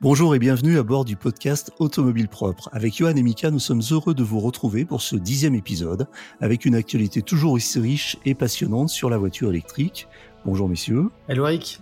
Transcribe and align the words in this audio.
Bonjour 0.00 0.32
et 0.36 0.38
bienvenue 0.38 0.78
à 0.78 0.84
bord 0.84 1.04
du 1.04 1.16
podcast 1.16 1.72
Automobile 1.80 2.28
Propre. 2.28 2.68
Avec 2.70 2.94
Johan 2.94 3.16
et 3.16 3.22
Mika, 3.22 3.50
nous 3.50 3.58
sommes 3.58 3.82
heureux 3.90 4.14
de 4.14 4.22
vous 4.22 4.38
retrouver 4.38 4.84
pour 4.84 5.02
ce 5.02 5.16
dixième 5.16 5.56
épisode, 5.56 6.06
avec 6.40 6.64
une 6.64 6.76
actualité 6.76 7.20
toujours 7.20 7.50
aussi 7.50 7.80
riche 7.80 8.16
et 8.24 8.36
passionnante 8.36 8.90
sur 8.90 9.10
la 9.10 9.18
voiture 9.18 9.50
électrique. 9.50 10.06
Bonjour 10.44 10.68
messieurs. 10.68 11.10
Hello 11.26 11.48
Eric. 11.48 11.80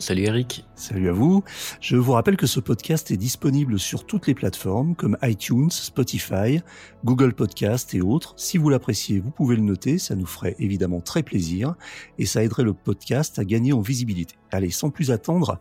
Salut 0.00 0.22
Eric. 0.22 0.64
Salut 0.76 1.10
à 1.10 1.12
vous. 1.12 1.44
Je 1.82 1.96
vous 1.96 2.12
rappelle 2.12 2.38
que 2.38 2.46
ce 2.46 2.58
podcast 2.58 3.10
est 3.10 3.18
disponible 3.18 3.78
sur 3.78 4.06
toutes 4.06 4.26
les 4.26 4.32
plateformes 4.32 4.94
comme 4.94 5.18
iTunes, 5.22 5.70
Spotify, 5.70 6.62
Google 7.04 7.34
Podcast 7.34 7.94
et 7.94 8.00
autres. 8.00 8.32
Si 8.38 8.56
vous 8.56 8.70
l'appréciez, 8.70 9.20
vous 9.20 9.30
pouvez 9.30 9.56
le 9.56 9.62
noter, 9.62 9.98
ça 9.98 10.16
nous 10.16 10.24
ferait 10.24 10.56
évidemment 10.58 11.02
très 11.02 11.22
plaisir 11.22 11.74
et 12.16 12.24
ça 12.24 12.42
aiderait 12.42 12.62
le 12.62 12.72
podcast 12.72 13.38
à 13.38 13.44
gagner 13.44 13.74
en 13.74 13.82
visibilité. 13.82 14.36
Allez, 14.50 14.70
sans 14.70 14.88
plus 14.88 15.10
attendre, 15.10 15.60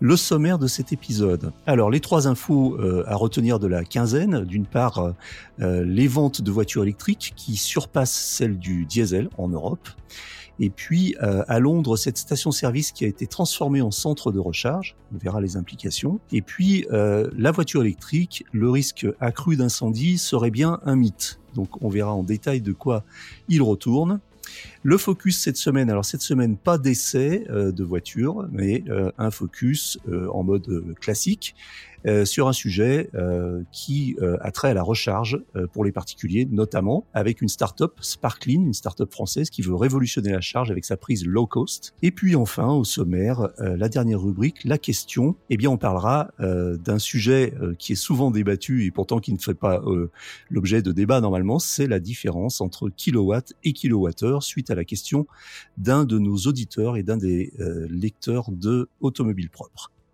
le 0.00 0.16
sommaire 0.16 0.58
de 0.58 0.66
cet 0.66 0.92
épisode. 0.92 1.50
Alors, 1.66 1.90
les 1.90 2.00
trois 2.00 2.28
infos 2.28 2.76
euh, 2.78 3.04
à 3.06 3.16
retenir 3.16 3.58
de 3.58 3.68
la 3.68 3.84
quinzaine. 3.84 4.44
D'une 4.44 4.66
part, 4.66 4.98
euh, 4.98 5.12
euh, 5.60 5.82
les 5.82 6.08
ventes 6.08 6.42
de 6.42 6.50
voitures 6.50 6.82
électriques 6.82 7.32
qui 7.36 7.56
surpassent 7.56 8.12
celles 8.12 8.58
du 8.58 8.84
diesel 8.84 9.30
en 9.38 9.48
Europe. 9.48 9.88
Et 10.60 10.70
puis 10.70 11.16
euh, 11.22 11.44
à 11.48 11.58
Londres, 11.58 11.96
cette 11.96 12.18
station-service 12.18 12.92
qui 12.92 13.04
a 13.04 13.08
été 13.08 13.26
transformée 13.26 13.80
en 13.80 13.90
centre 13.90 14.32
de 14.32 14.38
recharge, 14.38 14.96
on 15.14 15.18
verra 15.18 15.40
les 15.40 15.56
implications. 15.56 16.20
Et 16.32 16.42
puis 16.42 16.86
euh, 16.92 17.28
la 17.36 17.50
voiture 17.50 17.82
électrique, 17.82 18.44
le 18.52 18.70
risque 18.70 19.06
accru 19.20 19.56
d'incendie 19.56 20.18
serait 20.18 20.50
bien 20.50 20.80
un 20.84 20.96
mythe. 20.96 21.38
Donc 21.54 21.82
on 21.82 21.88
verra 21.88 22.12
en 22.12 22.22
détail 22.22 22.60
de 22.60 22.72
quoi 22.72 23.04
il 23.48 23.62
retourne. 23.62 24.20
Le 24.82 24.96
focus 24.96 25.38
cette 25.38 25.56
semaine, 25.56 25.90
alors 25.90 26.04
cette 26.04 26.22
semaine 26.22 26.56
pas 26.56 26.78
d'essai 26.78 27.44
euh, 27.50 27.72
de 27.72 27.84
voiture, 27.84 28.48
mais 28.50 28.84
euh, 28.88 29.10
un 29.18 29.30
focus 29.30 29.98
euh, 30.08 30.28
en 30.32 30.42
mode 30.42 30.68
euh, 30.68 30.94
classique 31.00 31.54
euh, 32.06 32.24
sur 32.24 32.48
un 32.48 32.52
sujet 32.52 33.10
euh, 33.14 33.62
qui 33.72 34.16
a 34.40 34.50
trait 34.50 34.70
à 34.70 34.74
la 34.74 34.82
recharge 34.82 35.40
pour 35.72 35.84
les 35.84 35.92
particuliers, 35.92 36.46
notamment 36.50 37.04
avec 37.14 37.40
une 37.40 37.48
start-up 37.48 37.94
Sparkline, 38.00 38.66
une 38.66 38.74
start-up 38.74 39.12
française 39.12 39.50
qui 39.50 39.62
veut 39.62 39.74
révolutionner 39.74 40.32
la 40.32 40.40
charge 40.40 40.70
avec 40.70 40.84
sa 40.84 40.96
prise 40.96 41.26
low 41.26 41.46
cost. 41.46 41.94
Et 42.02 42.10
puis 42.10 42.36
enfin 42.36 42.68
au 42.68 42.84
sommaire, 42.84 43.48
la 43.58 43.88
dernière 43.88 44.20
rubrique, 44.20 44.64
la 44.64 44.78
question. 44.78 45.36
Eh 45.50 45.56
bien 45.56 45.70
on 45.70 45.76
parlera 45.76 46.30
d'un 46.38 46.98
sujet 46.98 47.54
qui 47.78 47.92
est 47.92 47.96
souvent 47.96 48.30
débattu 48.30 48.84
et 48.84 48.90
pourtant 48.90 49.20
qui 49.20 49.32
ne 49.32 49.38
fait 49.38 49.54
pas 49.54 49.82
l'objet 50.50 50.82
de 50.82 50.92
débat 50.92 51.20
normalement, 51.20 51.58
c'est 51.58 51.86
la 51.86 52.00
différence 52.00 52.60
entre 52.60 52.88
kilowatt 52.88 53.52
et 53.64 53.72
kilowattheure 53.72 54.42
suite 54.42 54.70
à 54.70 54.74
la 54.74 54.84
question 54.84 55.26
d'un 55.76 56.04
de 56.04 56.18
nos 56.18 56.36
auditeurs 56.36 56.96
et 56.96 57.02
d'un 57.02 57.16
des 57.16 57.52
euh, 57.60 57.86
lecteurs 57.90 58.50
de 58.50 58.88
Automobile 59.00 59.50
Propre. 59.50 59.90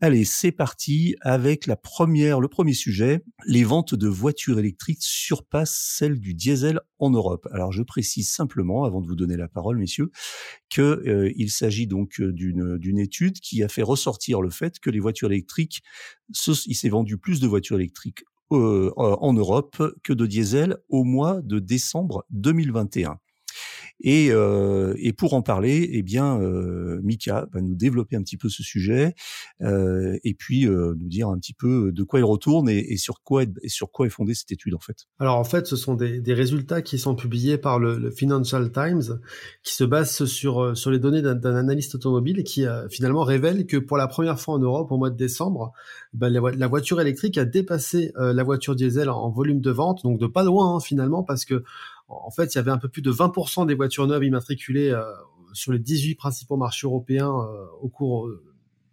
Allez, 0.00 0.24
c'est 0.24 0.52
parti 0.52 1.16
avec 1.22 1.66
la 1.66 1.74
première, 1.74 2.38
le 2.38 2.46
premier 2.46 2.72
sujet. 2.72 3.24
Les 3.46 3.64
ventes 3.64 3.96
de 3.96 4.06
voitures 4.06 4.60
électriques 4.60 5.02
surpassent 5.02 5.76
celles 5.76 6.20
du 6.20 6.34
diesel 6.34 6.78
en 7.00 7.10
Europe. 7.10 7.48
Alors, 7.50 7.72
je 7.72 7.82
précise 7.82 8.30
simplement, 8.30 8.84
avant 8.84 9.00
de 9.00 9.08
vous 9.08 9.16
donner 9.16 9.36
la 9.36 9.48
parole, 9.48 9.76
messieurs, 9.76 10.12
que 10.70 11.02
euh, 11.08 11.48
s'agit 11.48 11.88
donc 11.88 12.20
d'une 12.20 12.78
d'une 12.78 12.98
étude 12.98 13.40
qui 13.40 13.64
a 13.64 13.68
fait 13.68 13.82
ressortir 13.82 14.40
le 14.40 14.50
fait 14.50 14.78
que 14.78 14.88
les 14.88 15.00
voitures 15.00 15.32
électriques, 15.32 15.82
il 16.28 16.76
s'est 16.76 16.88
vendu 16.88 17.18
plus 17.18 17.40
de 17.40 17.48
voitures 17.48 17.76
électriques 17.76 18.22
euh, 18.52 18.92
en 18.96 19.32
Europe 19.32 19.82
que 20.04 20.12
de 20.12 20.26
diesel 20.26 20.76
au 20.88 21.02
mois 21.02 21.42
de 21.42 21.58
décembre 21.58 22.24
2021. 22.30 23.18
Et, 24.00 24.28
euh, 24.30 24.94
et, 24.96 25.12
pour 25.12 25.34
en 25.34 25.42
parler, 25.42 25.88
eh 25.92 26.02
bien, 26.02 26.40
euh, 26.40 27.00
Mika 27.02 27.48
va 27.52 27.60
nous 27.60 27.74
développer 27.74 28.14
un 28.14 28.22
petit 28.22 28.36
peu 28.36 28.48
ce 28.48 28.62
sujet 28.62 29.14
euh, 29.60 30.16
et 30.22 30.34
puis 30.34 30.66
euh, 30.66 30.94
nous 30.98 31.08
dire 31.08 31.28
un 31.28 31.38
petit 31.38 31.52
peu 31.52 31.90
de 31.90 32.02
quoi 32.04 32.20
il 32.20 32.24
retourne 32.24 32.68
et, 32.68 32.92
et, 32.92 32.96
sur 32.96 33.22
quoi 33.22 33.42
et 33.42 33.68
sur 33.68 33.90
quoi 33.90 34.06
est 34.06 34.10
fondée 34.10 34.34
cette 34.34 34.52
étude 34.52 34.74
en 34.74 34.80
fait. 34.80 35.06
Alors 35.18 35.36
en 35.36 35.44
fait, 35.44 35.66
ce 35.66 35.74
sont 35.74 35.94
des, 35.94 36.20
des 36.20 36.34
résultats 36.34 36.80
qui 36.80 36.98
sont 36.98 37.16
publiés 37.16 37.58
par 37.58 37.80
le, 37.80 37.98
le, 37.98 38.10
Financial 38.10 38.70
Times, 38.70 39.18
qui 39.64 39.74
se 39.74 39.84
basent 39.84 40.24
sur 40.24 40.62
euh, 40.62 40.74
sur 40.74 40.92
les 40.92 41.00
données 41.00 41.22
d'un 41.22 41.56
analyste 41.56 41.96
automobile 41.96 42.38
et 42.38 42.44
qui 42.44 42.66
euh, 42.66 42.88
finalement 42.88 43.24
révèle 43.24 43.66
que 43.66 43.76
pour 43.76 43.96
la 43.96 44.06
première 44.06 44.38
fois 44.38 44.54
en 44.54 44.58
Europe, 44.60 44.92
au 44.92 44.96
mois 44.96 45.10
de 45.10 45.16
décembre, 45.16 45.72
ben, 46.12 46.28
la, 46.28 46.40
la, 46.54 46.66
voiture 46.68 47.00
électrique 47.00 47.36
a 47.36 47.44
dépassé 47.44 48.12
la 48.16 48.42
voiture 48.44 48.76
diesel 48.76 49.08
en, 49.08 49.16
en, 49.16 49.30
volume 49.30 49.60
de 49.60 49.70
vente, 49.70 50.02
donc 50.04 50.18
de 50.18 50.26
pas 50.26 50.44
loin 50.44 50.76
hein, 50.76 50.80
finalement, 50.80 51.22
parce 51.22 51.44
que 51.44 51.64
en 52.08 52.30
fait, 52.30 52.54
il 52.54 52.58
y 52.58 52.58
avait 52.58 52.70
un 52.70 52.78
peu 52.78 52.88
plus 52.88 53.02
de 53.02 53.12
20% 53.12 53.66
des 53.66 53.74
voitures 53.74 54.06
neuves 54.06 54.24
immatriculées 54.24 54.90
euh, 54.90 55.04
sur 55.52 55.72
les 55.72 55.78
18 55.78 56.14
principaux 56.14 56.56
marchés 56.56 56.86
européens 56.86 57.30
euh, 57.30 57.66
au 57.80 57.88
cours 57.88 58.30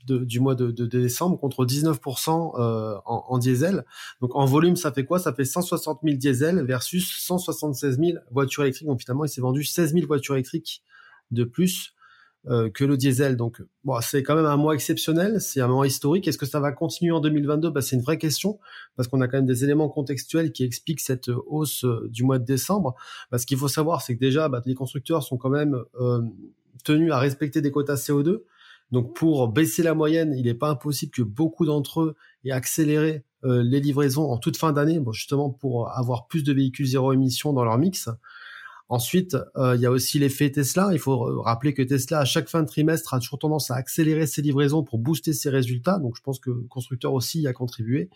de, 0.06 0.20
du 0.20 0.40
mois 0.40 0.56
de, 0.56 0.72
de, 0.72 0.86
décembre 0.86 1.40
contre 1.40 1.66
19% 1.66 2.59
euh, 2.59 2.98
en, 3.06 3.26
en, 3.28 3.38
diesel. 3.38 3.86
Donc 4.22 4.36
en 4.36 4.46
volume, 4.46 4.76
ça 4.76 4.92
fait 4.92 5.06
quoi? 5.06 5.20
Ça 5.20 5.34
fait 5.34 5.46
160 5.46 6.02
000 6.03 6.18
diesel 6.18 6.64
versus 6.64 7.18
176 7.26 8.00
000 8.00 8.18
voitures 8.31 8.64
électriques. 8.64 8.88
Donc 8.88 9.02
finalement, 9.02 9.26
il 9.26 9.30
s'est 9.30 9.42
vendu 9.42 9.64
16 9.64 9.94
000 9.94 10.06
voitures 10.08 10.36
électriques 10.36 10.84
de 11.32 11.44
plus 11.44 11.94
euh, 12.47 12.69
que 12.69 12.83
le 12.83 12.97
diesel. 12.97 13.38
Donc, 13.38 13.61
bon, 13.83 14.00
c'est 14.01 14.23
quand 14.23 14.35
même 14.35 14.45
un 14.45 14.57
mois 14.57 14.73
exceptionnel, 14.73 15.41
c'est 15.41 15.61
un 15.61 15.67
mois 15.67 15.88
historique. 15.88 16.28
Est-ce 16.28 16.38
que 16.38 16.45
ça 16.45 16.59
va 16.59 16.72
continuer 16.72 17.11
en 17.11 17.19
2022 17.19 17.69
bah, 17.69 17.81
C'est 17.81 17.95
une 17.95 18.01
vraie 18.01 18.17
question, 18.17 18.59
parce 18.95 19.07
qu'on 19.07 19.22
a 19.22 19.28
quand 19.28 19.38
même 19.38 19.45
des 19.45 19.63
éléments 19.63 19.89
contextuels 19.89 20.51
qui 20.51 20.63
expliquent 20.63 21.01
cette 21.01 21.29
hausse 21.47 21.85
euh, 21.85 22.07
du 22.09 22.23
mois 22.23 22.39
de 22.39 22.45
décembre. 22.45 22.95
Bah, 23.31 23.38
ce 23.38 23.45
qu'il 23.45 23.57
faut 23.57 23.67
savoir, 23.67 24.01
c'est 24.01 24.16
que 24.16 24.19
déjà, 24.19 24.50
bah, 24.50 24.61
les 24.66 24.75
constructeurs 24.75 25.23
sont 25.23 25.38
quand 25.38 25.50
même 25.50 25.78
euh, 26.00 26.22
tenus 26.84 27.11
à 27.11 27.19
respecter 27.19 27.61
des 27.61 27.72
quotas 27.72 27.95
CO2. 27.95 28.44
Donc, 28.91 29.16
pour 29.16 29.47
baisser 29.47 29.84
la 29.84 29.94
moyenne, 29.94 30.34
il 30.38 30.45
n'est 30.45 30.53
pas 30.53 30.69
impossible 30.69 31.11
que 31.11 31.23
beaucoup 31.23 31.66
d'entre 31.66 32.01
eux 32.01 32.16
aient 32.44 32.51
accéléré 32.51 33.23
euh, 33.44 33.63
les 33.63 33.79
livraisons 33.79 34.31
en 34.31 34.38
toute 34.38 34.57
fin 34.57 34.72
d'année, 34.72 35.00
bon, 35.00 35.11
justement 35.11 35.50
pour 35.50 35.91
avoir 35.91 36.28
plus 36.28 36.44
de 36.44 36.53
véhicules 36.53 36.88
zéro 36.88 37.13
émission 37.13 37.53
dans 37.53 37.63
leur 37.63 37.78
mix. 37.78 38.09
Ensuite, 38.88 39.35
euh, 39.57 39.75
il 39.75 39.81
y 39.81 39.88
a 39.88 39.91
aussi 39.91 40.19
l'effet 40.19 40.51
Tesla. 40.51 40.90
Il 40.91 41.00
faut 41.00 41.41
rappeler 41.41 41.73
que 41.73 41.81
Tesla, 41.81 42.19
à 42.19 42.25
chaque 42.25 42.47
fin 42.50 42.62
de 42.62 42.68
trimestre, 42.68 43.16
a 43.16 43.19
toujours 43.19 43.40
tendance 43.40 43.72
à 43.72 43.75
accélérer 43.75 44.28
ses 44.28 44.44
livraisons 44.44 44.84
pour 44.84 45.00
booster 45.00 45.34
ses 45.34 45.50
résultats. 45.50 45.97
Donc, 45.97 46.16
je 46.16 46.22
pense 46.22 46.40
que 46.40 46.51
le 46.51 46.62
constructeur 46.69 47.13
aussi 47.13 47.41
y 47.41 47.47
a 47.47 47.53
contribué. 47.53 48.09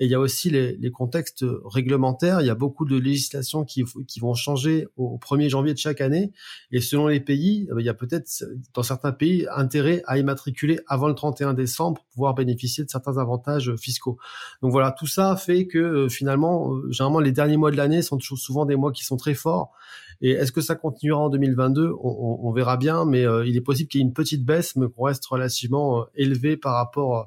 Et 0.00 0.06
il 0.06 0.10
y 0.10 0.14
a 0.14 0.20
aussi 0.20 0.50
les, 0.50 0.76
les 0.76 0.90
contextes 0.90 1.44
réglementaires. 1.64 2.40
Il 2.40 2.46
y 2.48 2.50
a 2.50 2.56
beaucoup 2.56 2.84
de 2.84 2.96
législations 2.96 3.64
qui, 3.64 3.84
qui 4.08 4.18
vont 4.18 4.34
changer 4.34 4.88
au 4.96 5.16
1er 5.16 5.48
janvier 5.48 5.74
de 5.74 5.78
chaque 5.78 6.00
année. 6.00 6.32
Et 6.72 6.80
selon 6.80 7.06
les 7.06 7.20
pays, 7.20 7.68
euh, 7.70 7.80
il 7.80 7.86
y 7.86 7.88
a 7.88 7.94
peut-être, 7.94 8.28
dans 8.74 8.82
certains 8.82 9.12
pays, 9.12 9.46
intérêt 9.54 10.02
à 10.06 10.18
immatriculer 10.18 10.80
avant 10.88 11.06
le 11.06 11.14
31 11.14 11.54
décembre 11.54 12.00
pour 12.00 12.06
pouvoir 12.06 12.34
bénéficier 12.34 12.84
de 12.84 12.90
certains 12.90 13.18
avantages 13.18 13.76
fiscaux. 13.76 14.18
Donc 14.60 14.72
voilà, 14.72 14.90
tout 14.90 15.06
ça 15.06 15.36
fait 15.36 15.68
que 15.68 15.78
euh, 15.78 16.08
finalement, 16.08 16.74
généralement, 16.90 17.20
les 17.20 17.32
derniers 17.32 17.56
mois 17.56 17.70
de 17.70 17.76
l'année 17.76 18.02
sont 18.02 18.18
souvent 18.18 18.66
des 18.66 18.74
mois 18.74 18.90
qui 18.90 19.04
sont 19.04 19.16
très 19.16 19.34
forts. 19.34 19.72
Et 20.20 20.30
est-ce 20.30 20.52
que 20.52 20.60
ça 20.60 20.74
continuera 20.74 21.22
en 21.22 21.28
2022 21.28 21.92
on, 21.92 21.96
on, 22.02 22.48
on, 22.48 22.52
verra 22.52 22.76
bien, 22.76 23.04
mais 23.04 23.24
euh, 23.24 23.46
il 23.46 23.56
est 23.56 23.60
possible 23.60 23.88
qu'il 23.88 24.00
y 24.00 24.04
ait 24.04 24.06
une 24.06 24.14
petite 24.14 24.44
baisse, 24.44 24.76
mais 24.76 24.86
qu'on 24.88 25.04
reste 25.04 25.26
relativement 25.26 26.00
euh, 26.00 26.04
élevé 26.14 26.56
par 26.56 26.74
rapport 26.74 27.18
euh, 27.18 27.22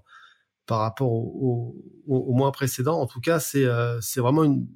par 0.66 0.80
rapport 0.80 1.12
au, 1.12 1.76
au, 2.08 2.16
au, 2.16 2.34
mois 2.34 2.52
précédent. 2.52 3.00
En 3.00 3.08
tout 3.08 3.22
cas, 3.22 3.40
c'est 3.40 3.66
c'est 4.02 4.19
vraiment 4.19 4.44
une, 4.44 4.68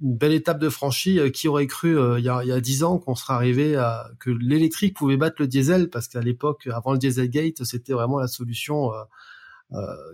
une, 0.00 0.16
belle 0.16 0.32
étape 0.32 0.58
de 0.58 0.70
franchie. 0.70 1.20
qui 1.32 1.46
aurait 1.46 1.66
cru 1.66 1.90
il 2.18 2.24
y 2.24 2.28
a 2.30 2.42
il 2.42 2.48
y 2.48 2.52
a 2.52 2.60
dix 2.60 2.84
ans 2.84 2.98
qu'on 2.98 3.14
serait 3.14 3.34
arrivé 3.34 3.76
à 3.76 4.10
que 4.18 4.30
l'électrique 4.30 4.96
pouvait 4.96 5.18
battre 5.18 5.36
le 5.40 5.48
diesel, 5.48 5.90
parce 5.90 6.08
qu'à 6.08 6.20
l'époque, 6.20 6.66
avant 6.72 6.92
le 6.92 6.98
Dieselgate, 6.98 7.64
c'était 7.64 7.92
vraiment 7.92 8.18
la 8.18 8.28
solution 8.28 8.94
euh, 8.94 9.02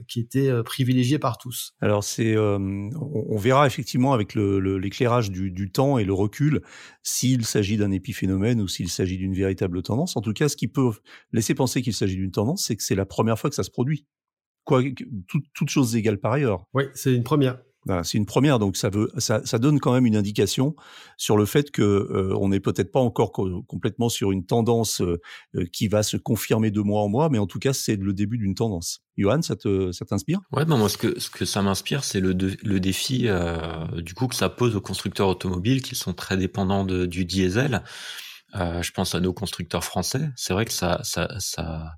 qui 0.07 0.21
était 0.21 0.49
euh, 0.49 0.63
privilégié 0.63 1.19
par 1.19 1.39
tous. 1.39 1.75
Alors 1.81 2.05
c'est, 2.05 2.37
euh, 2.37 2.59
on, 2.59 3.25
on, 3.29 3.37
verra 3.37 3.67
effectivement 3.67 4.13
avec 4.13 4.35
l'éclairage 4.35 5.29
le, 5.29 5.35
du, 5.35 5.51
du, 5.51 5.71
temps 5.71 5.99
et 5.99 6.05
le 6.05 6.13
recul 6.13 6.63
s'il 7.03 7.45
s'agit 7.45 7.77
d'un 7.77 7.91
épiphénomène 7.91 8.61
ou 8.61 8.69
s'il 8.69 8.89
s'agit 8.89 9.19
d'une 9.19 9.35
véritable 9.35 9.83
tendance. 9.83 10.17
En 10.17 10.21
tout 10.21 10.33
cas, 10.33 10.49
ce 10.49 10.57
qui 10.57 10.69
peut 10.69 10.91
laisser 11.33 11.55
penser 11.55 11.83
qu'il 11.83 11.95
s'agit 11.95 12.17
d'une 12.17 12.31
tendance, 12.31 12.65
c'est 12.67 12.77
que 12.77 12.83
c'est 12.83 12.95
la 12.95 13.07
première 13.07 13.39
fois 13.39 13.51
que 13.51 13.57
ça 13.57 13.65
se 13.65 13.71
produit. 13.71 14.07
Quoi, 14.65 14.83
tout, 15.27 15.41
toutes 15.55 15.71
choses 15.71 15.97
égales 15.97 16.19
par 16.19 16.33
ailleurs. 16.33 16.65
Oui, 16.75 16.85
c'est 16.95 17.15
une 17.15 17.25
première. 17.25 17.59
C'est 18.03 18.19
une 18.19 18.27
première, 18.27 18.59
donc 18.59 18.77
ça 18.77 18.89
veut, 18.89 19.11
ça, 19.19 19.41
ça, 19.45 19.59
donne 19.59 19.81
quand 19.81 19.93
même 19.93 20.07
une 20.07 20.17
indication 20.17 20.75
sur 21.17 21.37
le 21.37 21.47
fait 21.47 21.71
que 21.71 21.83
euh, 21.83 22.37
on 22.39 22.49
n'est 22.49 22.61
peut-être 22.61 22.93
pas 22.93 23.01
encore 23.01 23.33
complètement 23.33 24.09
sur 24.09 24.33
une 24.33 24.45
tendance 24.45 25.01
euh, 25.01 25.21
euh, 25.55 25.65
qui 25.73 25.89
va 25.89 26.03
se 26.03 26.17
confirmer 26.17 26.71
de 26.71 26.81
mois 26.81 27.03
en 27.03 27.09
mois, 27.09 27.29
mais 27.29 27.39
en 27.39 27.47
tout 27.47 27.59
cas 27.59 27.73
c'est 27.73 27.97
le 27.97 28.13
début 28.13 28.39
d'une 28.39 28.55
tendance. 28.55 29.01
Johan, 29.17 29.43
ça 29.43 29.57
te, 29.57 29.93
ça 29.93 30.05
t'inspire? 30.05 30.41
Ouais, 30.53 30.65
ben 30.65 30.77
moi 30.77 30.89
ce 30.89 30.97
que 30.97 31.19
ce 31.19 31.31
que 31.31 31.45
ça 31.45 31.63
m'inspire, 31.63 32.05
c'est 32.05 32.21
le, 32.21 32.33
le 32.33 32.81
défi 32.81 33.29
du 33.97 34.15
coup 34.15 34.29
que 34.29 34.37
ça 34.37 34.49
pose 34.49 34.77
aux 34.77 34.81
constructeurs 34.81 35.29
automobiles 35.29 35.83
qui 35.83 35.95
sont 35.95 36.13
très 36.13 36.37
dépendants 36.37 36.85
du 36.85 37.25
diesel. 37.25 37.83
je 38.55 38.91
pense 38.93 39.15
à 39.15 39.21
nos 39.21 39.33
constructeurs 39.33 39.83
français. 39.83 40.31
C'est 40.37 40.53
vrai 40.53 40.65
que 40.65 40.73
ça, 40.73 41.01
ça, 41.03 41.29
ça 41.39 41.97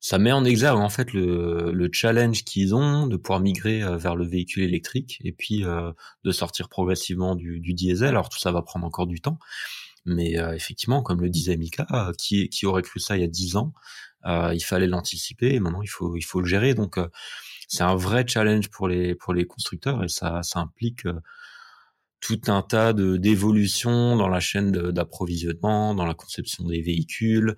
ça 0.00 0.18
met 0.18 0.32
en 0.32 0.44
exergue 0.44 0.78
en 0.78 0.88
fait 0.88 1.12
le, 1.12 1.72
le 1.72 1.88
challenge 1.92 2.44
qu'ils 2.44 2.74
ont 2.74 3.06
de 3.06 3.16
pouvoir 3.16 3.40
migrer 3.40 3.82
euh, 3.82 3.96
vers 3.96 4.14
le 4.14 4.24
véhicule 4.24 4.62
électrique 4.62 5.18
et 5.24 5.32
puis 5.32 5.64
euh, 5.64 5.92
de 6.24 6.30
sortir 6.30 6.68
progressivement 6.68 7.34
du, 7.34 7.60
du, 7.60 7.74
diesel. 7.74 8.10
Alors 8.10 8.28
tout 8.28 8.38
ça 8.38 8.52
va 8.52 8.62
prendre 8.62 8.86
encore 8.86 9.06
du 9.06 9.20
temps, 9.20 9.38
mais 10.04 10.38
euh, 10.38 10.54
effectivement, 10.54 11.02
comme 11.02 11.20
le 11.20 11.30
disait 11.30 11.56
Mika, 11.56 12.12
qui, 12.16 12.48
qui 12.48 12.66
aurait 12.66 12.82
cru 12.82 13.00
ça 13.00 13.16
il 13.16 13.20
y 13.22 13.24
a 13.24 13.28
dix 13.28 13.56
ans, 13.56 13.72
il 14.26 14.62
fallait 14.64 14.86
l'anticiper 14.86 15.54
et 15.54 15.60
maintenant 15.60 15.82
il 15.82 15.88
faut 15.88 16.16
il 16.16 16.22
faut 16.22 16.40
le 16.40 16.46
gérer. 16.46 16.74
Donc 16.74 16.98
c'est 17.68 17.82
un 17.82 17.96
vrai 17.96 18.24
challenge 18.26 18.68
pour 18.68 18.88
les 18.88 19.14
pour 19.14 19.32
les 19.34 19.46
constructeurs 19.46 20.04
et 20.04 20.08
ça 20.08 20.42
ça 20.42 20.60
implique 20.60 21.06
tout 22.20 22.40
un 22.48 22.62
tas 22.62 22.92
de 22.92 23.16
d'évolutions 23.16 24.16
dans 24.16 24.28
la 24.28 24.40
chaîne 24.40 24.72
d'approvisionnement, 24.72 25.94
dans 25.94 26.04
la 26.04 26.14
conception 26.14 26.64
des 26.64 26.82
véhicules. 26.82 27.56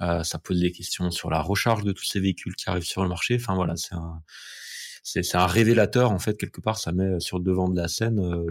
Euh, 0.00 0.22
ça 0.22 0.38
pose 0.38 0.60
des 0.60 0.72
questions 0.72 1.10
sur 1.10 1.30
la 1.30 1.40
recharge 1.40 1.84
de 1.84 1.92
tous 1.92 2.04
ces 2.04 2.20
véhicules 2.20 2.54
qui 2.54 2.68
arrivent 2.68 2.84
sur 2.84 3.02
le 3.02 3.08
marché. 3.08 3.36
Enfin 3.36 3.54
voilà, 3.54 3.76
c'est 3.76 3.94
un 3.94 4.22
c'est 5.02 5.34
un 5.34 5.46
révélateur 5.46 6.12
en 6.12 6.18
fait 6.18 6.38
quelque 6.38 6.60
part 6.60 6.78
ça 6.78 6.92
met 6.92 7.18
sur 7.18 7.38
le 7.38 7.44
devant 7.44 7.68
de 7.68 7.76
la 7.76 7.88
scène 7.88 8.20
euh, 8.20 8.46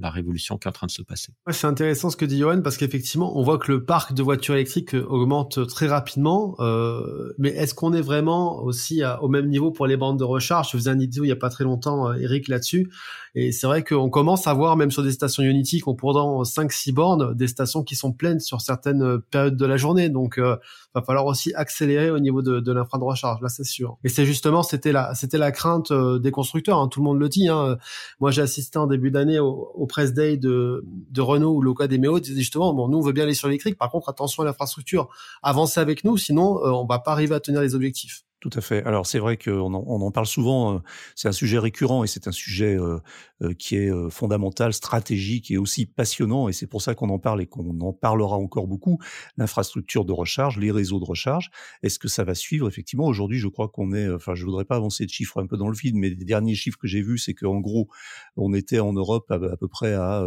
la 0.00 0.10
révolution 0.10 0.56
qui 0.56 0.66
est 0.66 0.70
en 0.70 0.72
train 0.72 0.86
de 0.86 0.92
se 0.92 1.02
passer. 1.02 1.32
Ouais, 1.46 1.52
c'est 1.52 1.66
intéressant 1.66 2.08
ce 2.08 2.16
que 2.16 2.24
dit 2.24 2.38
Johan 2.38 2.62
parce 2.62 2.76
qu'effectivement 2.76 3.38
on 3.38 3.42
voit 3.42 3.58
que 3.58 3.70
le 3.70 3.84
parc 3.84 4.14
de 4.14 4.22
voitures 4.22 4.54
électriques 4.54 4.94
euh, 4.94 5.04
augmente 5.08 5.66
très 5.66 5.86
rapidement 5.86 6.56
euh, 6.60 7.34
mais 7.38 7.50
est-ce 7.50 7.74
qu'on 7.74 7.92
est 7.92 8.00
vraiment 8.00 8.62
aussi 8.62 9.02
au 9.20 9.28
même 9.28 9.48
niveau 9.48 9.70
pour 9.70 9.86
les 9.86 9.96
bandes 9.96 10.18
de 10.18 10.24
recharge? 10.24 10.70
Je 10.72 10.78
faisais 10.78 10.90
un 10.90 10.96
vidéo 10.96 11.24
il 11.24 11.28
y 11.28 11.32
a 11.32 11.36
pas 11.36 11.50
très 11.50 11.64
longtemps 11.64 12.12
Eric 12.14 12.48
là-dessus. 12.48 12.90
Et 13.34 13.52
c'est 13.52 13.66
vrai 13.66 13.84
qu'on 13.84 14.10
commence 14.10 14.46
à 14.46 14.54
voir 14.54 14.76
même 14.76 14.90
sur 14.90 15.02
des 15.02 15.12
stations 15.12 15.42
Unity 15.42 15.80
qu'on 15.80 15.94
pourtant 15.94 16.42
5 16.44 16.72
6 16.72 16.92
bornes 16.92 17.34
des 17.34 17.46
stations 17.46 17.82
qui 17.82 17.94
sont 17.94 18.12
pleines 18.12 18.40
sur 18.40 18.60
certaines 18.60 19.20
périodes 19.30 19.56
de 19.56 19.66
la 19.66 19.76
journée. 19.76 20.08
Donc 20.08 20.38
euh, 20.38 20.56
va 20.98 21.04
falloir 21.04 21.26
aussi 21.26 21.54
accélérer 21.54 22.10
au 22.10 22.18
niveau 22.18 22.42
de, 22.42 22.60
de 22.60 22.72
l'infra 22.72 22.98
de 22.98 23.04
recharge 23.04 23.40
là 23.40 23.48
c'est 23.48 23.64
sûr. 23.64 23.98
Et 24.04 24.08
c'est 24.08 24.24
justement 24.24 24.62
c'était 24.62 24.92
la 24.92 25.12
la 25.38 25.52
crainte 25.52 25.90
euh, 25.90 26.18
des 26.18 26.30
constructeurs. 26.30 26.78
Hein, 26.78 26.88
tout 26.88 27.00
le 27.00 27.04
monde 27.04 27.18
le 27.18 27.28
dit. 27.28 27.48
Hein. 27.48 27.78
Moi, 28.20 28.30
j'ai 28.30 28.42
assisté 28.42 28.78
en 28.78 28.86
début 28.86 29.10
d'année 29.10 29.38
au, 29.38 29.70
au 29.74 29.86
press 29.86 30.12
day 30.12 30.36
de, 30.36 30.84
Renault 31.16 31.54
ou 31.54 31.62
Loca 31.62 31.86
des 31.86 31.98
Méo 31.98 32.20
disait 32.20 32.38
justement, 32.38 32.72
bon, 32.74 32.88
nous, 32.88 32.98
on 32.98 33.02
veut 33.02 33.12
bien 33.12 33.24
aller 33.24 33.34
sur 33.34 33.48
l'électrique. 33.48 33.78
Par 33.78 33.90
contre, 33.90 34.08
attention 34.08 34.42
à 34.42 34.46
l'infrastructure. 34.46 35.08
Avancez 35.42 35.80
avec 35.80 36.04
nous, 36.04 36.16
sinon, 36.16 36.64
euh, 36.64 36.70
on 36.70 36.86
va 36.86 36.98
pas 36.98 37.12
arriver 37.12 37.34
à 37.34 37.40
tenir 37.40 37.60
les 37.60 37.74
objectifs. 37.74 38.24
Tout 38.40 38.50
à 38.54 38.60
fait. 38.60 38.84
Alors 38.84 39.04
c'est 39.04 39.18
vrai 39.18 39.36
qu'on 39.36 39.74
en, 39.74 39.84
on 39.84 40.00
en 40.00 40.12
parle 40.12 40.26
souvent. 40.26 40.76
Euh, 40.76 40.78
c'est 41.16 41.26
un 41.26 41.32
sujet 41.32 41.58
récurrent 41.58 42.04
et 42.04 42.06
c'est 42.06 42.28
un 42.28 42.32
sujet 42.32 42.78
euh, 42.78 43.00
euh, 43.42 43.52
qui 43.52 43.74
est 43.74 43.90
fondamental, 44.10 44.72
stratégique 44.72 45.50
et 45.50 45.58
aussi 45.58 45.86
passionnant. 45.86 46.48
Et 46.48 46.52
c'est 46.52 46.68
pour 46.68 46.80
ça 46.80 46.94
qu'on 46.94 47.08
en 47.08 47.18
parle 47.18 47.42
et 47.42 47.46
qu'on 47.46 47.80
en 47.80 47.92
parlera 47.92 48.36
encore 48.36 48.68
beaucoup. 48.68 49.00
L'infrastructure 49.38 50.04
de 50.04 50.12
recharge, 50.12 50.56
les 50.56 50.70
réseaux 50.70 51.00
de 51.00 51.04
recharge. 51.04 51.50
Est-ce 51.82 51.98
que 51.98 52.06
ça 52.06 52.22
va 52.22 52.36
suivre? 52.36 52.68
Effectivement 52.68 53.06
Aujourd'hui, 53.06 53.40
je 53.40 53.48
crois 53.48 53.68
qu'on 53.70 53.92
est. 53.92 54.08
Enfin, 54.08 54.36
je 54.36 54.44
voudrais 54.44 54.64
pas 54.64 54.76
avancer 54.76 55.04
de 55.04 55.10
chiffres 55.10 55.42
un 55.42 55.46
peu 55.48 55.56
dans 55.56 55.68
le 55.68 55.76
vide, 55.76 55.96
mais 55.96 56.10
les 56.10 56.24
derniers 56.24 56.54
chiffres 56.54 56.78
que 56.78 56.86
j'ai 56.86 57.02
vus, 57.02 57.18
c'est 57.18 57.34
qu'en 57.34 57.58
gros, 57.58 57.88
on 58.36 58.54
était 58.54 58.78
en 58.78 58.92
Europe 58.92 59.28
à, 59.32 59.56
peu 59.56 59.66
près 59.66 59.94
à 59.94 60.24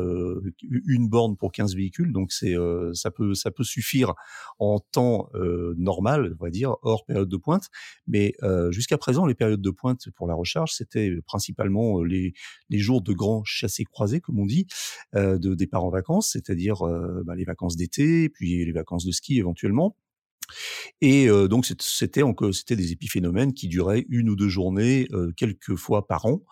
une 0.85 1.07
borne 1.07 1.37
pour 1.37 1.53
15 1.53 1.75
véhicules. 1.75 2.11
Donc 2.11 2.33
c'est 2.33 2.55
ça 2.93 3.09
peut 3.09 3.35
ça 3.35 3.51
peut 3.51 3.63
suffire 3.63 4.15
en 4.59 4.79
temps 4.79 5.29
normal, 5.77 6.35
on 6.37 6.43
va 6.43 6.49
dire, 6.49 6.75
hors 6.81 7.05
période 7.05 7.29
de 7.29 7.37
pointe 7.37 7.69
mais 8.07 8.33
euh, 8.43 8.71
jusqu'à 8.71 8.97
présent, 8.97 9.25
les 9.25 9.35
périodes 9.35 9.61
de 9.61 9.69
pointe 9.69 10.09
pour 10.15 10.27
la 10.27 10.33
recharge, 10.33 10.71
c'était 10.71 11.11
principalement 11.25 12.03
les, 12.03 12.33
les 12.69 12.79
jours 12.79 13.01
de 13.01 13.13
grands 13.13 13.43
chassés 13.43 13.83
croisés, 13.83 14.19
comme 14.19 14.39
on 14.39 14.45
dit, 14.45 14.67
euh, 15.15 15.37
de 15.37 15.55
départ 15.55 15.83
en 15.83 15.89
vacances, 15.89 16.31
c'est-à-dire 16.31 16.83
bah, 17.25 17.35
les 17.35 17.45
vacances 17.45 17.75
d'été, 17.75 18.29
puis 18.29 18.65
les 18.65 18.71
vacances 18.71 19.05
de 19.05 19.11
ski 19.11 19.37
éventuellement. 19.37 19.95
Et 21.01 21.29
euh, 21.29 21.47
donc 21.47 21.65
c'était 21.65 22.21
c'était 22.51 22.75
des 22.75 22.91
épiphénomènes 22.91 23.53
qui 23.53 23.67
duraient 23.67 24.05
une 24.09 24.29
ou 24.29 24.35
deux 24.35 24.49
journées, 24.49 25.07
euh, 25.13 25.31
quelques 25.35 25.75
fois 25.75 26.07
par 26.07 26.25
an. 26.25 26.43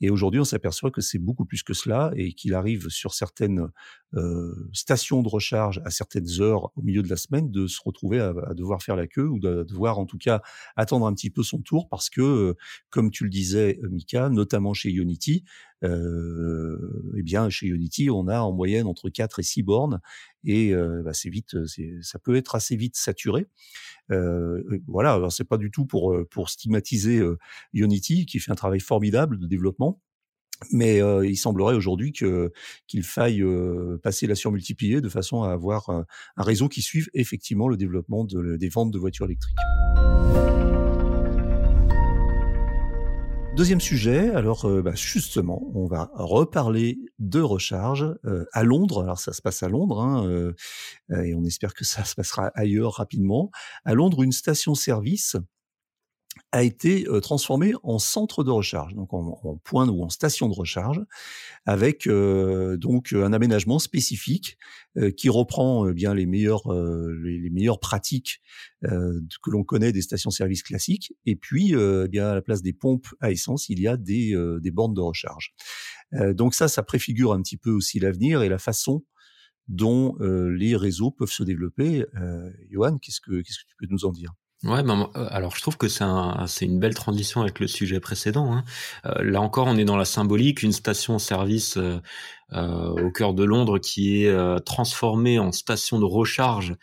Et 0.00 0.10
aujourd'hui, 0.10 0.40
on 0.40 0.44
s'aperçoit 0.44 0.90
que 0.90 1.00
c'est 1.00 1.18
beaucoup 1.18 1.44
plus 1.44 1.62
que 1.62 1.74
cela 1.74 2.12
et 2.16 2.32
qu'il 2.32 2.54
arrive 2.54 2.88
sur 2.88 3.14
certaines 3.14 3.68
euh, 4.14 4.54
stations 4.72 5.22
de 5.22 5.28
recharge 5.28 5.80
à 5.84 5.90
certaines 5.90 6.40
heures 6.40 6.70
au 6.76 6.82
milieu 6.82 7.02
de 7.02 7.08
la 7.08 7.16
semaine 7.16 7.50
de 7.50 7.66
se 7.66 7.80
retrouver 7.84 8.20
à, 8.20 8.32
à 8.48 8.54
devoir 8.54 8.82
faire 8.82 8.96
la 8.96 9.06
queue 9.06 9.28
ou 9.28 9.38
de, 9.38 9.64
devoir 9.64 9.98
en 9.98 10.06
tout 10.06 10.18
cas 10.18 10.42
attendre 10.76 11.06
un 11.06 11.14
petit 11.14 11.30
peu 11.30 11.42
son 11.42 11.60
tour 11.60 11.88
parce 11.88 12.10
que, 12.10 12.54
comme 12.90 13.10
tu 13.10 13.24
le 13.24 13.30
disais, 13.30 13.78
Mika, 13.90 14.28
notamment 14.28 14.74
chez 14.74 14.90
Unity, 14.90 15.44
euh, 15.75 15.75
eh 15.82 17.22
bien 17.22 17.50
chez 17.50 17.66
Unity, 17.66 18.10
on 18.10 18.28
a 18.28 18.40
en 18.40 18.52
moyenne 18.52 18.86
entre 18.86 19.08
4 19.08 19.40
et 19.40 19.42
6 19.42 19.62
bornes 19.62 20.00
et 20.44 20.72
euh, 20.72 21.02
vite, 21.26 21.56
ça 22.02 22.18
peut 22.18 22.36
être 22.36 22.54
assez 22.54 22.76
vite 22.76 22.96
saturé. 22.96 23.46
Voilà, 24.08 25.28
c'est 25.30 25.48
pas 25.48 25.58
du 25.58 25.70
tout 25.70 25.86
pour 25.86 26.48
stigmatiser 26.48 27.22
Unity 27.72 28.26
qui 28.26 28.38
fait 28.38 28.52
un 28.52 28.56
travail 28.56 28.80
formidable 28.80 29.38
de 29.38 29.46
développement. 29.46 30.00
Mais 30.72 31.00
il 31.24 31.36
semblerait 31.36 31.74
aujourd'hui 31.74 32.12
qu'il 32.12 33.02
faille 33.02 33.44
passer 34.02 34.26
la 34.26 34.34
surmultiplier 34.34 35.00
de 35.00 35.08
façon 35.08 35.42
à 35.42 35.52
avoir 35.52 35.90
un, 35.90 36.06
réseau 36.36 36.68
qui 36.68 36.82
suive 36.82 37.10
effectivement 37.14 37.68
le 37.68 37.76
développement 37.76 38.24
de, 38.24 38.56
des 38.56 38.68
ventes 38.68 38.90
de 38.90 38.98
voitures 38.98 39.26
électriques. 39.26 39.56
Deuxième 43.56 43.80
sujet, 43.80 44.28
alors 44.34 44.66
euh, 44.66 44.82
bah, 44.82 44.92
justement, 44.94 45.62
on 45.74 45.86
va 45.86 46.10
reparler 46.12 46.98
de 47.18 47.40
recharge 47.40 48.04
euh, 48.26 48.44
à 48.52 48.64
Londres. 48.64 49.02
Alors 49.02 49.18
ça 49.18 49.32
se 49.32 49.40
passe 49.40 49.62
à 49.62 49.70
Londres, 49.70 49.98
hein, 50.02 50.26
euh, 50.26 50.52
et 51.24 51.34
on 51.34 51.42
espère 51.42 51.72
que 51.72 51.82
ça 51.82 52.04
se 52.04 52.14
passera 52.14 52.50
ailleurs 52.54 52.92
rapidement. 52.92 53.50
À 53.86 53.94
Londres, 53.94 54.22
une 54.22 54.32
station-service 54.32 55.36
a 56.52 56.62
été 56.62 57.06
transformé 57.22 57.74
en 57.82 57.98
centre 57.98 58.44
de 58.44 58.50
recharge, 58.50 58.94
donc 58.94 59.12
en, 59.12 59.60
point 59.64 59.88
ou 59.88 60.02
en 60.02 60.08
station 60.08 60.48
de 60.48 60.54
recharge, 60.54 61.00
avec 61.64 62.08
donc 62.08 63.12
un 63.12 63.32
aménagement 63.32 63.78
spécifique 63.78 64.56
qui 65.16 65.28
reprend 65.28 65.90
bien 65.90 66.14
les 66.14 66.26
meilleures 66.26 66.72
les, 66.72 67.50
meilleures 67.50 67.80
pratiques 67.80 68.40
que 68.82 69.50
l'on 69.50 69.64
connaît 69.64 69.92
des 69.92 70.02
stations-service 70.02 70.62
classiques, 70.62 71.14
et 71.26 71.36
puis 71.36 71.74
eh 71.74 72.08
bien 72.08 72.28
à 72.28 72.34
la 72.34 72.42
place 72.42 72.62
des 72.62 72.72
pompes 72.72 73.08
à 73.20 73.30
essence, 73.30 73.68
il 73.68 73.80
y 73.80 73.88
a 73.88 73.96
des, 73.96 74.34
des 74.60 74.70
bornes 74.70 74.94
de 74.94 75.00
recharge. 75.00 75.54
donc 76.12 76.54
ça, 76.54 76.68
ça 76.68 76.82
préfigure 76.82 77.32
un 77.32 77.42
petit 77.42 77.56
peu 77.56 77.70
aussi 77.70 77.98
l'avenir 77.98 78.42
et 78.42 78.48
la 78.48 78.58
façon 78.58 79.04
dont 79.68 80.16
les 80.20 80.76
réseaux 80.76 81.10
peuvent 81.10 81.30
se 81.30 81.42
développer. 81.42 82.04
Johan, 82.70 82.98
qu'est-ce 82.98 83.20
que 83.20 83.42
qu'est-ce 83.42 83.58
que 83.58 83.68
tu 83.68 83.76
peux 83.78 83.86
nous 83.90 84.04
en 84.04 84.12
dire? 84.12 84.32
Ouais, 84.64 84.82
ben, 84.82 85.10
alors 85.14 85.54
je 85.54 85.60
trouve 85.60 85.76
que 85.76 85.86
c'est 85.86 86.02
un, 86.04 86.46
une 86.62 86.80
belle 86.80 86.94
transition 86.94 87.42
avec 87.42 87.60
le 87.60 87.66
sujet 87.66 88.00
précédent. 88.00 88.52
Hein. 88.52 88.64
Euh, 89.04 89.22
là 89.22 89.42
encore, 89.42 89.66
on 89.66 89.76
est 89.76 89.84
dans 89.84 89.98
la 89.98 90.06
symbolique, 90.06 90.62
une 90.62 90.72
station-service 90.72 91.76
euh, 91.76 92.00
au 92.52 93.10
cœur 93.10 93.34
de 93.34 93.44
Londres 93.44 93.78
qui 93.78 94.24
est 94.24 94.64
transformée 94.64 95.38
en 95.38 95.52
station 95.52 95.98
de 95.98 96.04
recharge 96.04 96.74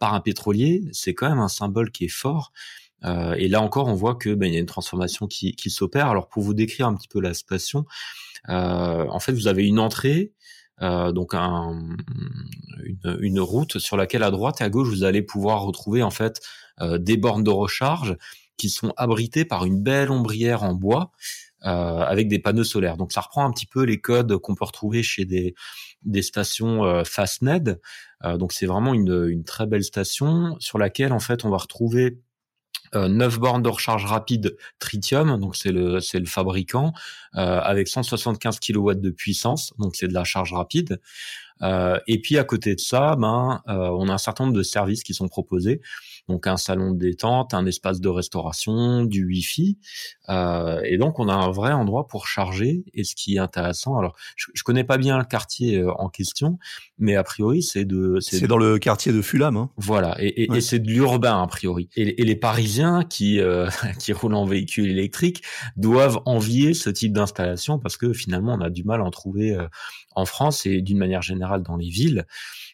par 0.00 0.14
un 0.14 0.20
pétrolier. 0.20 0.82
C'est 0.92 1.14
quand 1.14 1.28
même 1.28 1.38
un 1.38 1.48
symbole 1.48 1.90
qui 1.92 2.06
est 2.06 2.08
fort. 2.08 2.52
et 3.04 3.48
là 3.48 3.62
encore, 3.62 3.86
on 3.86 3.94
voit 3.94 4.14
que 4.16 4.34
ben, 4.34 4.46
il 4.46 4.54
y 4.54 4.56
a 4.56 4.60
une 4.60 4.66
transformation 4.66 5.26
qui, 5.26 5.54
s'opère. 5.70 6.08
Alors 6.08 6.28
pour 6.28 6.42
vous 6.42 6.54
décrire 6.54 6.88
un 6.88 6.94
petit 6.94 7.08
peu 7.08 7.20
la 7.20 7.34
station, 7.34 7.84
en 8.48 9.20
fait, 9.20 9.32
vous 9.32 9.46
avez 9.46 9.64
une 9.66 9.78
entrée 9.78 10.32
euh, 10.80 11.10
donc 11.10 11.34
un, 11.34 11.76
une, 12.84 13.18
une, 13.20 13.40
route 13.40 13.78
sur 13.78 13.96
laquelle 13.96 14.22
à 14.22 14.30
droite 14.30 14.60
et 14.60 14.64
à 14.64 14.70
gauche 14.70 14.88
vous 14.88 15.02
allez 15.02 15.22
pouvoir 15.22 15.62
retrouver 15.62 16.04
en 16.04 16.10
fait 16.10 16.40
euh, 16.40 16.67
des 16.80 17.16
bornes 17.16 17.44
de 17.44 17.50
recharge 17.50 18.16
qui 18.58 18.68
sont 18.68 18.92
abritées 18.96 19.44
par 19.44 19.64
une 19.64 19.82
belle 19.82 20.10
ombrière 20.10 20.64
en 20.64 20.74
bois 20.74 21.12
euh, 21.64 21.68
avec 21.68 22.28
des 22.28 22.38
panneaux 22.38 22.64
solaires. 22.64 22.96
Donc 22.96 23.12
ça 23.12 23.20
reprend 23.20 23.44
un 23.44 23.50
petit 23.50 23.66
peu 23.66 23.82
les 23.84 24.00
codes 24.00 24.36
qu'on 24.38 24.54
peut 24.54 24.64
retrouver 24.64 25.02
chez 25.02 25.24
des, 25.24 25.54
des 26.02 26.22
stations 26.22 26.84
euh, 26.84 27.04
Fastned. 27.04 27.80
Euh, 28.24 28.36
donc 28.36 28.52
c'est 28.52 28.66
vraiment 28.66 28.94
une, 28.94 29.26
une 29.28 29.44
très 29.44 29.66
belle 29.66 29.84
station 29.84 30.56
sur 30.60 30.78
laquelle 30.78 31.12
en 31.12 31.20
fait 31.20 31.44
on 31.44 31.50
va 31.50 31.56
retrouver 31.56 32.18
euh, 32.94 33.08
9 33.08 33.38
bornes 33.38 33.62
de 33.62 33.68
recharge 33.68 34.04
rapide 34.06 34.56
Tritium, 34.78 35.38
donc 35.38 35.56
c'est 35.56 35.72
le 35.72 36.00
c'est 36.00 36.20
le 36.20 36.26
fabricant, 36.26 36.92
euh, 37.34 37.60
avec 37.60 37.88
175 37.88 38.60
kW 38.60 38.94
de 38.94 39.10
puissance, 39.10 39.74
donc 39.78 39.94
c'est 39.94 40.08
de 40.08 40.14
la 40.14 40.24
charge 40.24 40.52
rapide. 40.54 41.00
et 41.60 42.20
puis 42.22 42.38
à 42.38 42.44
côté 42.44 42.74
de 42.76 42.80
ça, 42.80 43.16
ben, 43.16 43.62
on 43.66 44.08
a 44.08 44.14
un 44.14 44.18
certain 44.18 44.44
nombre 44.44 44.56
de 44.56 44.62
services 44.62 45.02
qui 45.02 45.12
sont 45.12 45.28
proposés 45.28 45.80
donc 46.28 46.46
un 46.46 46.56
salon 46.56 46.92
de 46.92 46.98
détente, 46.98 47.54
un 47.54 47.66
espace 47.66 48.00
de 48.00 48.08
restauration, 48.08 49.04
du 49.04 49.24
Wi-Fi, 49.24 49.78
euh, 50.28 50.80
et 50.84 50.98
donc 50.98 51.18
on 51.18 51.28
a 51.28 51.34
un 51.34 51.50
vrai 51.50 51.72
endroit 51.72 52.06
pour 52.06 52.26
charger. 52.26 52.84
Et 52.94 53.04
ce 53.04 53.14
qui 53.14 53.36
est 53.36 53.38
intéressant, 53.38 53.96
alors 53.96 54.14
je, 54.36 54.46
je 54.54 54.62
connais 54.62 54.84
pas 54.84 54.98
bien 54.98 55.18
le 55.18 55.24
quartier 55.24 55.78
euh, 55.78 55.92
en 55.94 56.08
question, 56.08 56.58
mais 56.98 57.16
a 57.16 57.24
priori 57.24 57.62
c'est 57.62 57.84
de 57.84 58.18
c'est 58.20 58.46
dans 58.46 58.58
le 58.58 58.78
quartier 58.78 59.12
de 59.12 59.22
Fulham. 59.22 59.56
Hein. 59.56 59.70
Voilà, 59.76 60.16
et, 60.20 60.54
et, 60.54 60.60
c'est 60.60 60.78
de 60.78 60.88
l'urbain 60.88 61.42
a 61.42 61.46
priori. 61.46 61.88
Et, 61.96 62.20
et 62.20 62.24
les 62.24 62.36
Parisiens 62.36 63.04
qui 63.04 63.40
euh, 63.40 63.68
qui 63.98 64.12
roulent 64.12 64.34
en 64.34 64.44
véhicule 64.44 64.90
électrique 64.90 65.42
doivent 65.76 66.20
envier 66.26 66.74
ce 66.74 66.90
type 66.90 67.12
d'installation 67.12 67.78
parce 67.78 67.96
que 67.96 68.12
finalement 68.12 68.54
on 68.54 68.60
a 68.60 68.70
du 68.70 68.84
mal 68.84 69.00
à 69.00 69.04
en 69.04 69.10
trouver 69.10 69.54
euh, 69.54 69.66
en 70.14 70.24
France 70.24 70.66
et 70.66 70.82
d'une 70.82 70.98
manière 70.98 71.22
générale 71.22 71.62
dans 71.62 71.76
les 71.76 71.88
villes. 71.88 72.26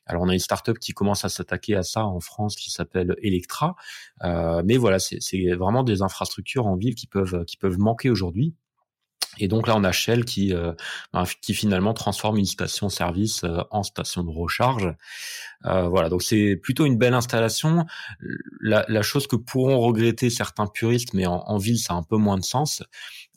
Alors 0.06 0.22
on 0.22 0.28
a 0.28 0.32
une 0.32 0.38
startup 0.38 0.78
qui 0.78 0.92
commence 0.92 1.24
à 1.24 1.28
s'attaquer 1.28 1.76
à 1.76 1.82
ça 1.82 2.04
en 2.04 2.20
France 2.20 2.56
qui 2.56 2.70
s'appelle 2.70 3.16
Electra, 3.22 3.76
euh, 4.22 4.62
mais 4.64 4.76
voilà, 4.76 4.98
c'est 4.98 5.52
vraiment 5.54 5.82
des 5.82 6.02
infrastructures 6.02 6.66
en 6.66 6.76
ville 6.76 6.94
qui 6.94 7.06
peuvent 7.06 7.44
qui 7.46 7.56
peuvent 7.56 7.78
manquer 7.78 8.10
aujourd'hui. 8.10 8.54
Et 9.38 9.48
donc 9.48 9.66
là, 9.66 9.76
on 9.76 9.84
a 9.84 9.92
Shell 9.92 10.24
qui, 10.24 10.54
euh, 10.54 10.72
ben, 11.12 11.24
qui 11.40 11.54
finalement 11.54 11.94
transforme 11.94 12.38
une 12.38 12.46
station-service 12.46 13.44
euh, 13.44 13.62
en 13.70 13.82
station 13.82 14.22
de 14.22 14.30
recharge. 14.30 14.94
Euh, 15.66 15.88
voilà, 15.88 16.08
donc 16.08 16.22
c'est 16.22 16.56
plutôt 16.56 16.86
une 16.86 16.96
belle 16.96 17.14
installation. 17.14 17.86
La, 18.60 19.02
chose 19.02 19.26
que 19.26 19.36
pourront 19.36 19.78
regretter 19.80 20.30
certains 20.30 20.66
puristes, 20.66 21.14
mais 21.14 21.26
en, 21.26 21.56
ville, 21.58 21.78
ça 21.78 21.94
a 21.94 21.96
un 21.96 22.02
peu 22.02 22.16
moins 22.16 22.38
de 22.38 22.44
sens, 22.44 22.82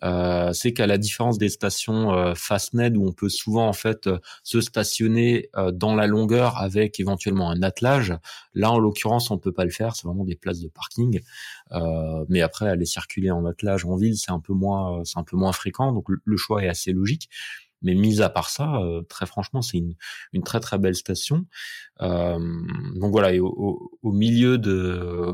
euh, 0.04 0.54
c'est 0.54 0.74
qu'à 0.74 0.86
la 0.86 0.98
différence 0.98 1.38
des 1.38 1.50
stations 1.50 2.14
euh, 2.14 2.34
Fastned 2.36 2.96
où 2.98 3.08
on 3.08 3.14
peut 3.14 3.30
souvent 3.30 3.68
en 3.68 3.74
fait 3.74 4.06
euh, 4.08 4.20
se 4.44 4.62
stationner 4.62 5.50
dans 5.74 5.96
la 5.96 6.08
longueur 6.08 6.58
avec 6.58 7.00
éventuellement 7.00 7.50
un 7.50 7.64
attelage, 7.64 8.14
là 8.54 8.72
en 8.72 8.80
l'occurrence 8.80 9.32
on 9.32 9.38
peut 9.38 9.52
pas 9.52 9.66
le 9.66 9.72
faire, 9.72 9.96
c'est 9.96 10.08
vraiment 10.08 10.24
des 10.24 10.36
places 10.36 10.60
de 10.60 10.70
parking. 10.70 11.20
mais 12.30 12.42
après 12.42 12.70
aller 12.70 12.86
circuler 12.86 13.32
en 13.32 13.46
attelage 13.46 13.86
en 13.86 13.96
ville 13.96 14.18
c'est 14.18 14.32
un 14.32 14.40
peu 14.40 14.54
moins 14.54 15.04
c'est 15.04 15.20
un 15.20 15.24
peu 15.24 15.38
moins 15.38 15.52
fréquent 15.52 15.92
donc 15.92 16.06
le 16.24 16.38
choix 16.38 16.64
est 16.64 16.70
assez 16.70 16.92
logique. 16.92 17.30
Mais 17.82 17.94
mis 17.94 18.22
à 18.22 18.30
part 18.30 18.50
ça, 18.50 18.76
euh, 18.78 19.02
très 19.04 19.26
franchement, 19.26 19.62
c'est 19.62 19.78
une, 19.78 19.96
une, 20.34 20.44
très 20.44 20.60
très 20.60 20.78
belle 20.78 20.96
station. 20.96 21.46
Euh, 22.02 22.40
donc 22.96 23.12
voilà, 23.12 23.34
et 23.34 23.40
au, 23.40 23.92
au, 24.02 24.12
milieu 24.12 24.58
de 24.58 25.32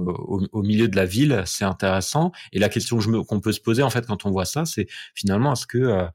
au, 0.51 0.61
milieu 0.61 0.87
de 0.87 0.95
la 0.95 1.05
ville, 1.05 1.43
c'est 1.45 1.65
intéressant. 1.65 2.31
Et 2.51 2.59
la 2.59 2.69
question 2.69 2.99
qu'on 3.23 3.39
peut 3.39 3.51
se 3.51 3.61
poser 3.61 3.83
en 3.83 3.89
fait 3.89 4.05
quand 4.05 4.25
on 4.25 4.31
voit 4.31 4.45
ça, 4.45 4.65
c'est 4.65 4.87
finalement 5.15 5.53
est-ce 5.53 5.67
que 5.67 5.77
euh, 5.77 6.07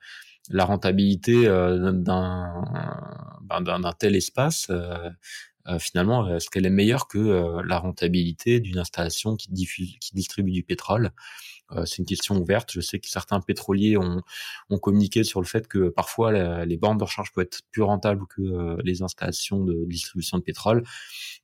la 0.51 0.65
rentabilité 0.65 1.47
euh, 1.47 1.93
d'un 1.93 2.63
ben, 3.43 3.61
d'un 3.61 3.93
tel 3.93 4.17
espace 4.17 4.71
finalement, 5.81 6.35
est-ce 6.35 6.49
qu'elle 6.49 6.65
est 6.65 6.71
meilleure 6.71 7.09
que 7.09 7.61
la 7.63 7.79
rentabilité 7.79 8.59
d'une 8.59 8.79
installation 8.79 9.37
qui, 9.37 9.53
diffuse, 9.53 9.97
qui 10.01 10.15
distribue 10.15 10.51
du 10.51 10.63
pétrole? 10.63 11.07
euh, 11.07 11.58
c'est 11.85 11.99
une 11.99 12.07
question 12.07 12.37
ouverte. 12.37 12.71
Je 12.73 12.81
sais 12.81 12.99
que 12.99 13.09
certains 13.09 13.41
pétroliers 13.41 13.97
ont, 13.97 14.23
ont 14.71 14.79
communiqué 14.79 15.25
sur 15.25 15.41
le 15.41 15.47
fait 15.47 15.69
que 15.69 15.89
parfois 15.89 16.65
les 16.65 16.77
bornes 16.77 16.99
de 16.99 17.05
recharge 17.05 17.33
peuvent 17.33 17.45
être 17.45 17.61
plus 17.71 17.83
rentables 17.83 18.27
que 18.27 18.43
euh, 18.43 18.77
les 18.85 19.03
installations 19.03 19.65
de 19.65 19.85
distribution 19.87 20.39
de 20.39 20.43
pétrole. 20.43 20.85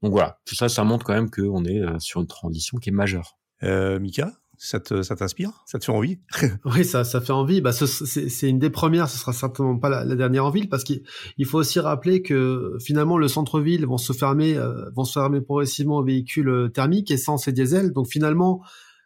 Donc 0.02 0.12
voilà, 0.12 0.40
tout 0.45 0.54
ça, 0.54 0.69
ça 0.69 0.85
montre 0.85 1.04
quand 1.04 1.14
même 1.14 1.31
qu'on 1.31 1.64
est 1.64 1.81
euh, 1.81 1.99
sur 1.99 2.21
une 2.21 2.26
transition 2.26 2.78
qui 2.78 2.90
est 2.90 2.93
majeure. 2.93 3.37
Euh, 3.62 3.99
Mika 3.99 4.33
ça 4.57 4.78
t'inspire? 4.78 5.50
Ça 5.66 5.81
te 5.81 5.85
fait 5.85 5.93
envie? 5.93 6.21
Oui, 6.64 6.85
ça, 6.85 7.02
ça 7.02 7.21
fait 7.21 7.33
envie. 7.33 7.61
Bah, 7.61 7.73
c'est 7.73 8.49
une 8.49 8.61
des 8.61 8.71
premières, 8.71 9.11
ce 9.11 9.19
sera 9.19 9.33
certainement 9.33 9.76
pas 9.76 9.88
la, 9.88 10.14
dernière 10.14 10.47
en 10.47 10.50
ville, 10.50 10.69
parce 10.69 10.85
qu'il 10.85 11.02
faut 11.45 11.59
aussi 11.59 11.81
rappeler 11.81 12.23
que 12.23 12.78
finalement 12.81 13.19
le 13.19 13.26
centre-ville 13.26 13.85
vont 13.85 13.99
se 13.99 14.12
fermer, 14.12 14.57
vont 14.95 15.04
se 15.04 15.12
fermer 15.14 15.40
progressivement 15.40 15.99
aux 15.99 16.04
véhicules 16.04 16.71
thermiques, 16.73 17.11
essence 17.11 17.49
et 17.49 17.52
diesel. 17.52 17.93
Donc 17.93 18.07
finalement, 18.07 18.62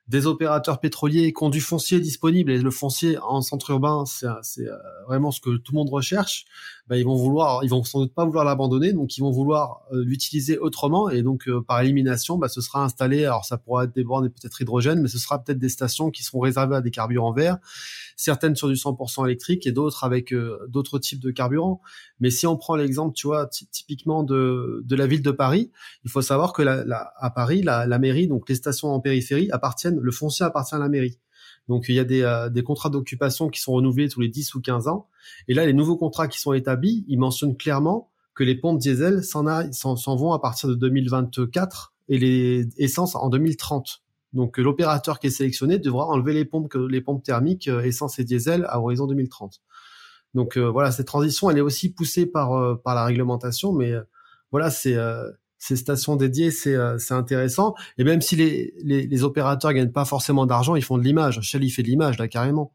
des 0.09 0.27
opérateurs 0.27 0.81
pétroliers 0.81 1.33
qui 1.35 1.45
ont 1.45 1.51
du 1.51 1.61
foncier 1.61 2.01
disponible 2.01 2.51
et 2.51 2.59
le 2.59 2.71
foncier 2.71 3.19
en 3.19 3.43
centre 3.43 3.71
urbain, 3.71 4.05
c'est 4.07 4.27
euh, 4.67 4.77
vraiment 5.07 5.31
ce 5.31 5.41
que 5.41 5.57
tout 5.59 5.73
le 5.73 5.77
monde 5.77 5.91
recherche. 5.91 6.47
Ben, 6.89 6.97
ils 6.97 7.05
vont 7.05 7.15
vouloir, 7.15 7.63
ils 7.63 7.69
vont 7.69 7.85
sans 7.85 8.01
doute 8.01 8.15
pas 8.15 8.25
vouloir 8.25 8.47
l'abandonner, 8.47 8.95
donc 8.95 9.19
ils 9.19 9.21
vont 9.21 9.31
vouloir 9.31 9.83
euh, 9.93 10.03
l'utiliser 10.03 10.57
autrement 10.57 11.11
et 11.11 11.23
donc 11.23 11.47
euh, 11.47 11.61
par 11.61 11.83
élimination, 11.83 12.39
ben, 12.39 12.49
ce 12.49 12.63
sera 12.63 12.83
installé. 12.83 13.27
Alors 13.27 13.45
ça 13.45 13.59
pourra 13.59 13.85
être 13.85 13.95
des 13.95 14.05
bornes 14.05 14.25
et 14.25 14.31
peut-être 14.31 14.59
hydrogène, 14.63 15.03
mais 15.03 15.09
ce 15.09 15.19
sera 15.19 15.39
peut-être 15.39 15.59
des 15.59 15.69
stations 15.69 16.11
qui 16.11 16.23
seront 16.23 16.41
réservées 16.41 16.77
à 16.77 16.81
des 16.81 16.91
carburants 16.91 17.33
verts, 17.33 17.59
certaines 18.19 18.57
sur 18.57 18.69
du 18.69 18.75
100% 18.75 19.25
électrique 19.25 19.67
et 19.67 19.73
d'autres 19.73 20.05
avec 20.05 20.35
d'autres 20.69 20.99
types 20.99 21.21
de 21.21 21.31
carburants. 21.31 21.81
Mais 22.21 22.31
si 22.31 22.47
on 22.47 22.57
prend 22.57 22.77
l'exemple, 22.77 23.15
tu 23.15 23.29
vois, 23.29 23.47
typiquement 23.47 24.25
de, 24.25 24.83
de 24.85 24.97
la 24.97 25.07
ville 25.07 25.23
de 25.23 25.31
Paris, 25.31 25.71
il 26.05 26.11
faut 26.11 26.21
savoir 26.21 26.53
que 26.53 26.61
la, 26.61 26.85
la, 26.85 27.13
à 27.17 27.31
Paris, 27.31 27.63
la, 27.63 27.87
la 27.87 27.99
mairie, 27.99 28.27
donc 28.27 28.49
les 28.49 28.57
stations 28.57 28.89
en 28.89 29.01
périphérie 29.01 29.51
appartiennent, 29.53 30.01
le 30.01 30.13
foncier 30.13 30.45
appartient 30.45 30.75
à 30.75 30.79
la 30.79 30.89
mairie. 30.89 31.19
Donc 31.69 31.85
il 31.89 31.95
y 31.95 32.01
a 32.01 32.05
des, 32.05 32.23
euh, 32.23 32.49
des 32.49 32.63
contrats 32.63 32.91
d'occupation 32.91 33.49
qui 33.49 33.61
sont 33.61 33.73
renouvelés 33.73 34.09
tous 34.09 34.21
les 34.21 34.29
10 34.29 34.55
ou 34.55 34.61
15 34.61 34.89
ans. 34.89 35.07
Et 35.47 35.55
là, 35.55 35.65
les 35.65 35.73
nouveaux 35.73 35.97
contrats 35.97 36.27
qui 36.27 36.41
sont 36.41 36.53
établis, 36.53 37.05
ils 37.09 37.19
mentionnent 37.19 37.57
clairement 37.57 38.11
que 38.35 38.45
les 38.45 38.55
pompes 38.55 38.79
diesel 38.79 39.23
s'en 39.23 39.43
vont 40.17 40.33
à 40.33 40.39
partir 40.39 40.69
de 40.69 40.75
2024 40.75 41.95
et 42.09 42.19
les 42.19 42.69
essences 42.79 43.15
en 43.15 43.29
2030. 43.29 44.03
Donc 44.33 44.59
l'opérateur 44.59 45.19
qui 45.21 45.29
est 45.29 45.31
sélectionné 45.31 45.79
devra 45.79 46.07
enlever 46.07 46.35
les 46.35 46.45
pompes, 46.45 46.75
les 46.75 47.01
pompes 47.01 47.23
thermiques 47.23 47.69
euh, 47.69 47.83
essence 47.83 48.19
et 48.19 48.25
diesel 48.25 48.67
à 48.69 48.81
horizon 48.81 49.07
2030. 49.07 49.61
Donc 50.35 50.57
euh, 50.57 50.69
voilà, 50.71 50.93
cette 50.93 51.07
transition, 51.07 51.51
elle 51.51 51.59
est 51.59 51.63
aussi 51.63 51.93
poussée 51.93 52.27
par 52.27 52.53
euh, 52.53 52.75
par 52.77 52.95
la 52.95 53.05
réglementation, 53.05 53.73
mais 53.73 53.93
euh, 53.93 54.03
voilà, 54.53 54.71
c'est 54.71 54.97
ces 55.59 55.77
stations 55.77 56.17
dédiées, 56.17 56.51
c'est 56.53 56.77
intéressant. 57.11 57.75
Et 57.99 58.05
même 58.05 58.21
si 58.21 58.37
les, 58.37 58.73
les, 58.83 59.07
les 59.07 59.25
opérateurs 59.25 59.73
gagnent 59.73 59.91
pas 59.91 60.05
forcément 60.05 60.47
d'argent, 60.47 60.77
ils 60.77 60.85
font 60.85 60.99
de 60.99 61.03
l'image. 61.03 61.41
Shell, 61.43 61.65
il 61.65 61.71
fait 61.71 61.83
de 61.83 61.89
l'image 61.89 62.19
là 62.19 62.29
carrément. 62.29 62.73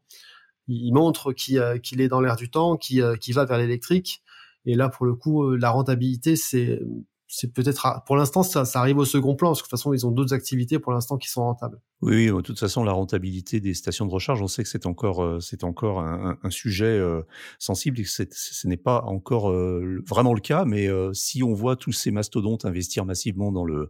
Il, 0.68 0.92
montre 0.92 1.32
qu'il 1.32 1.62
qu'il 1.82 2.00
est 2.00 2.08
dans 2.08 2.20
l'air 2.20 2.36
du 2.36 2.50
temps, 2.50 2.76
qu'il 2.76 3.34
va 3.34 3.44
vers 3.44 3.58
l'électrique. 3.58 4.22
Et 4.66 4.74
là, 4.74 4.88
pour 4.88 5.06
le 5.06 5.14
coup, 5.14 5.56
la 5.56 5.70
rentabilité, 5.70 6.36
c'est 6.36 6.80
c'est 7.26 7.52
peut-être 7.52 8.02
pour 8.06 8.16
l'instant 8.16 8.42
ça, 8.42 8.64
ça, 8.64 8.80
arrive 8.80 8.98
au 8.98 9.04
second 9.04 9.34
plan 9.34 9.50
parce 9.50 9.62
que 9.62 9.66
de 9.66 9.70
toute 9.70 9.78
façon 9.78 9.92
ils 9.92 10.06
ont 10.06 10.10
d'autres 10.10 10.34
activités 10.34 10.78
pour 10.78 10.92
l'instant 10.92 11.16
qui 11.16 11.28
sont 11.28 11.42
rentables. 11.42 11.80
Oui, 12.02 12.26
de 12.26 12.40
toute 12.42 12.58
façon 12.58 12.84
la 12.84 12.92
rentabilité 12.92 13.60
des 13.60 13.72
stations 13.72 14.04
de 14.04 14.10
recharge, 14.10 14.42
on 14.42 14.48
sait 14.48 14.62
que 14.62 14.68
c'est 14.68 14.84
encore 14.84 15.22
euh, 15.22 15.40
c'est 15.40 15.64
encore 15.64 16.00
un, 16.00 16.36
un, 16.42 16.50
sujet 16.50 16.84
euh, 16.84 17.22
sensible 17.58 17.98
et 17.98 18.02
que 18.02 18.08
ce 18.08 18.66
n'est 18.68 18.76
pas 18.76 19.02
encore 19.04 19.50
euh, 19.50 20.02
vraiment 20.06 20.34
le 20.34 20.40
cas. 20.40 20.64
Mais 20.66 20.88
si 21.14 21.42
on 21.42 21.54
voit 21.54 21.76
tous 21.76 21.92
ces 21.92 22.10
mastodontes 22.10 22.64
investir 22.64 23.06
massivement 23.06 23.52
dans 23.52 23.64
le 23.64 23.88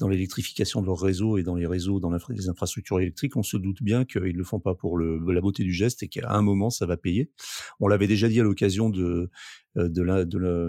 dans 0.00 0.08
l'électrification 0.08 0.80
de 0.80 0.86
leurs 0.86 0.98
réseaux 1.00 1.38
et 1.38 1.42
dans 1.42 1.54
les 1.54 1.66
réseaux, 1.66 2.00
dans 2.00 2.10
les 2.30 2.48
infrastructures 2.48 2.98
électriques, 2.98 3.36
on 3.36 3.42
se 3.42 3.56
doute 3.56 3.82
bien 3.82 4.04
qu'ils 4.04 4.36
le 4.36 4.44
font 4.44 4.58
pas 4.58 4.74
pour 4.74 4.96
le, 4.96 5.20
la 5.32 5.40
beauté 5.40 5.62
du 5.62 5.72
geste 5.72 6.02
et 6.02 6.08
qu'à 6.08 6.32
un 6.32 6.42
moment 6.42 6.70
ça 6.70 6.86
va 6.86 6.96
payer. 6.96 7.30
On 7.78 7.86
l'avait 7.86 8.08
déjà 8.08 8.28
dit 8.28 8.40
à 8.40 8.42
l'occasion 8.42 8.90
de 8.90 9.30
de 9.74 10.02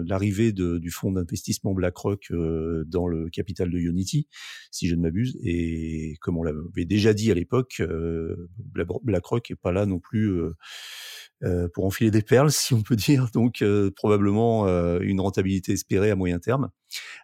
l'arrivée 0.08 0.52
du 0.52 0.90
fonds 0.90 1.12
d'investissement 1.12 1.74
BlackRock 1.74 2.32
dans 2.86 3.06
le 3.06 3.28
capital 3.28 3.70
de 3.70 3.78
Unity, 3.78 4.28
si 4.70 4.88
je 4.88 4.94
ne 4.94 5.02
m'abuse. 5.02 5.38
Et 5.42 6.16
comme 6.20 6.38
on 6.38 6.42
l'avait 6.76 6.86
déjà 6.86 7.12
dit 7.12 7.30
à 7.30 7.34
l'époque, 7.34 7.76
euh, 7.80 8.48
BlackRock 9.02 9.50
est 9.50 9.56
pas 9.56 9.72
là 9.72 9.86
non 9.86 9.98
plus 9.98 10.40
pour 11.74 11.84
enfiler 11.84 12.10
des 12.10 12.22
perles, 12.22 12.50
si 12.52 12.74
on 12.74 12.82
peut 12.82 12.96
dire. 12.96 13.28
Donc 13.32 13.62
probablement 13.96 14.66
une 15.00 15.20
rentabilité 15.20 15.72
espérée 15.72 16.10
à 16.10 16.16
moyen 16.16 16.38
terme. 16.38 16.70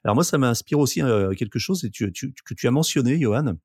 Alors 0.05 0.15
moi, 0.15 0.25
ça 0.25 0.39
m'inspire 0.39 0.79
aussi 0.79 1.01
quelque 1.37 1.59
chose 1.59 1.85
et 1.85 1.91
que 1.91 2.55
tu 2.55 2.67
as 2.67 2.71
mentionné, 2.71 3.19
Johan. 3.19 3.57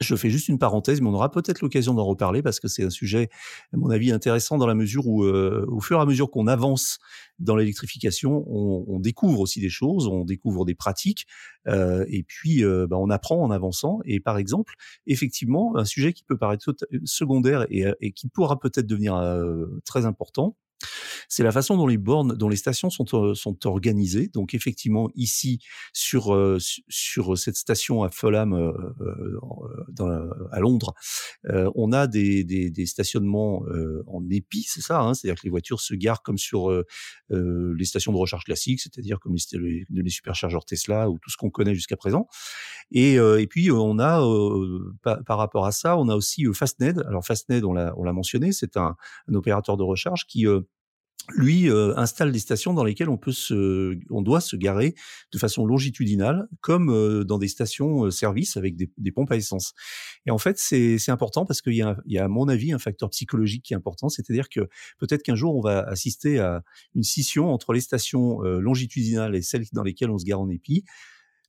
Je 0.00 0.14
fais 0.14 0.28
juste 0.28 0.48
une 0.48 0.58
parenthèse, 0.58 1.00
mais 1.00 1.08
on 1.08 1.14
aura 1.14 1.30
peut-être 1.30 1.62
l'occasion 1.62 1.94
d'en 1.94 2.04
reparler 2.04 2.42
parce 2.42 2.60
que 2.60 2.68
c'est 2.68 2.84
un 2.84 2.90
sujet, 2.90 3.30
à 3.72 3.78
mon 3.78 3.88
avis, 3.88 4.12
intéressant 4.12 4.58
dans 4.58 4.66
la 4.66 4.74
mesure 4.74 5.06
où, 5.06 5.24
euh, 5.24 5.64
au 5.68 5.80
fur 5.80 5.98
et 5.98 6.02
à 6.02 6.04
mesure 6.04 6.30
qu'on 6.30 6.46
avance 6.46 6.98
dans 7.38 7.56
l'électrification, 7.56 8.44
on, 8.46 8.84
on, 8.88 9.00
découvre 9.00 9.40
aussi 9.40 9.58
des 9.58 9.70
choses, 9.70 10.06
on 10.06 10.24
découvre 10.24 10.66
des 10.66 10.74
pratiques, 10.74 11.26
euh, 11.66 12.04
et 12.08 12.22
puis 12.22 12.62
euh, 12.62 12.86
bah, 12.86 12.96
on 12.98 13.08
apprend 13.08 13.42
en 13.42 13.50
avançant. 13.50 14.00
Et 14.04 14.20
par 14.20 14.36
exemple, 14.36 14.74
effectivement, 15.06 15.76
un 15.76 15.86
sujet 15.86 16.12
qui 16.12 16.24
peut 16.24 16.36
paraître 16.36 16.74
secondaire 17.04 17.66
et, 17.70 17.86
et 18.00 18.12
qui 18.12 18.28
pourra 18.28 18.58
peut-être 18.58 18.86
devenir 18.86 19.16
euh, 19.16 19.66
très 19.86 20.04
important, 20.04 20.56
c'est 21.28 21.42
la 21.42 21.52
façon 21.52 21.76
dont 21.76 21.86
les 21.86 21.98
bornes, 21.98 22.34
dont 22.34 22.48
les 22.48 22.56
stations 22.56 22.90
sont, 22.90 23.06
euh, 23.14 23.34
sont 23.34 23.66
organisées. 23.66 24.28
Donc 24.28 24.54
effectivement, 24.54 25.10
ici 25.14 25.60
sur 25.92 26.34
euh, 26.34 26.58
sur 26.88 27.36
cette 27.38 27.56
station 27.56 28.02
à 28.02 28.10
Fulham, 28.10 28.52
euh, 28.52 29.38
à 30.52 30.60
Londres, 30.60 30.94
on 31.74 31.92
a 31.92 32.06
des, 32.06 32.44
des, 32.44 32.70
des 32.70 32.86
stationnements 32.86 33.62
en 34.06 34.28
épi, 34.30 34.62
c'est 34.62 34.80
ça. 34.80 35.00
Hein 35.00 35.14
c'est-à-dire 35.14 35.40
que 35.40 35.44
les 35.46 35.50
voitures 35.50 35.80
se 35.80 35.94
garent 35.94 36.22
comme 36.22 36.38
sur 36.38 36.70
les 37.30 37.84
stations 37.84 38.12
de 38.12 38.18
recharge 38.18 38.44
classiques, 38.44 38.80
c'est-à-dire 38.80 39.18
comme 39.20 39.36
les, 39.52 39.84
les, 39.90 40.10
superchargeurs 40.10 40.64
Tesla 40.64 41.10
ou 41.10 41.18
tout 41.18 41.30
ce 41.30 41.36
qu'on 41.36 41.50
connaît 41.50 41.74
jusqu'à 41.74 41.96
présent. 41.96 42.28
Et, 42.90 43.14
et 43.14 43.46
puis 43.46 43.70
on 43.70 43.98
a 43.98 44.20
par, 45.02 45.24
par, 45.24 45.38
rapport 45.38 45.66
à 45.66 45.72
ça, 45.72 45.96
on 45.96 46.08
a 46.08 46.14
aussi 46.14 46.44
Fastned. 46.52 47.02
Alors 47.06 47.24
Fastned, 47.24 47.64
on 47.64 47.72
l'a 47.72 47.94
on 47.96 48.04
l'a 48.04 48.12
mentionné, 48.12 48.52
c'est 48.52 48.76
un, 48.76 48.96
un, 49.28 49.34
opérateur 49.34 49.76
de 49.76 49.82
recharge 49.82 50.26
qui 50.26 50.46
lui 51.34 51.68
euh, 51.68 51.96
installe 51.96 52.32
des 52.32 52.38
stations 52.38 52.74
dans 52.74 52.84
lesquelles 52.84 53.08
on 53.08 53.16
peut 53.16 53.32
se, 53.32 53.98
on 54.10 54.22
doit 54.22 54.40
se 54.40 54.56
garer 54.56 54.94
de 55.32 55.38
façon 55.38 55.66
longitudinale, 55.66 56.48
comme 56.60 56.90
euh, 56.90 57.24
dans 57.24 57.38
des 57.38 57.48
stations 57.48 58.06
euh, 58.06 58.10
avec 58.56 58.76
des, 58.76 58.90
des, 58.96 59.12
pompes 59.12 59.30
à 59.30 59.36
essence. 59.36 59.72
Et 60.26 60.30
en 60.30 60.38
fait, 60.38 60.58
c'est 60.58 61.10
important 61.10 61.46
parce 61.46 61.62
qu'il 61.62 61.74
y, 61.74 61.82
a, 61.82 61.96
il 62.06 62.12
y 62.12 62.18
a, 62.18 62.24
à 62.24 62.28
mon 62.28 62.48
avis, 62.48 62.72
un 62.72 62.78
facteur 62.78 63.10
psychologique 63.10 63.64
qui 63.64 63.72
est 63.72 63.76
important, 63.76 64.08
c'est-à-dire 64.08 64.48
que 64.48 64.68
peut-être 64.98 65.22
qu'un 65.22 65.34
jour 65.36 65.56
on 65.56 65.60
va 65.60 65.80
assister 65.80 66.38
à 66.38 66.62
une 66.94 67.02
scission 67.02 67.52
entre 67.52 67.72
les 67.72 67.80
stations 67.80 68.40
longitudinales 68.40 69.34
et 69.36 69.42
celles 69.42 69.64
dans 69.72 69.82
lesquelles 69.82 70.10
on 70.10 70.18
se 70.18 70.24
gare 70.24 70.40
en 70.40 70.48
épi. 70.48 70.84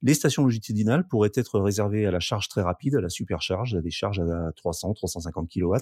Les 0.04 0.14
stations 0.14 0.44
longitudinales 0.44 1.08
pourraient 1.08 1.32
être 1.34 1.60
réservées 1.60 2.06
à 2.06 2.12
la 2.12 2.20
charge 2.20 2.48
très 2.50 2.62
rapide, 2.62 2.96
à 2.96 3.02
la 3.02 3.10
supercharge, 3.10 3.76
à 3.76 3.82
des 3.82 3.92
charges 3.92 4.20
à 4.20 4.52
300, 4.56 4.94
350 4.94 5.50
kW 5.50 5.76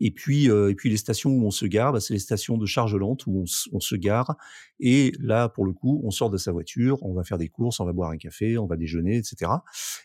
et 0.00 0.10
puis, 0.10 0.50
euh, 0.50 0.70
et 0.70 0.74
puis 0.74 0.90
les 0.90 0.96
stations 0.96 1.30
où 1.30 1.46
on 1.46 1.50
se 1.50 1.66
gare, 1.66 1.92
bah, 1.92 2.00
c'est 2.00 2.14
les 2.14 2.20
stations 2.20 2.58
de 2.58 2.66
charge 2.66 2.94
lente 2.94 3.26
où 3.26 3.44
on, 3.72 3.80
se 3.80 3.94
gare. 3.96 4.36
Et 4.80 5.12
là, 5.18 5.48
pour 5.48 5.64
le 5.64 5.72
coup, 5.72 6.00
on 6.04 6.10
sort 6.10 6.30
de 6.30 6.38
sa 6.38 6.52
voiture, 6.52 6.98
on 7.02 7.14
va 7.14 7.24
faire 7.24 7.38
des 7.38 7.48
courses, 7.48 7.80
on 7.80 7.84
va 7.84 7.92
boire 7.92 8.10
un 8.10 8.16
café, 8.16 8.58
on 8.58 8.66
va 8.66 8.76
déjeuner, 8.76 9.16
etc. 9.16 9.50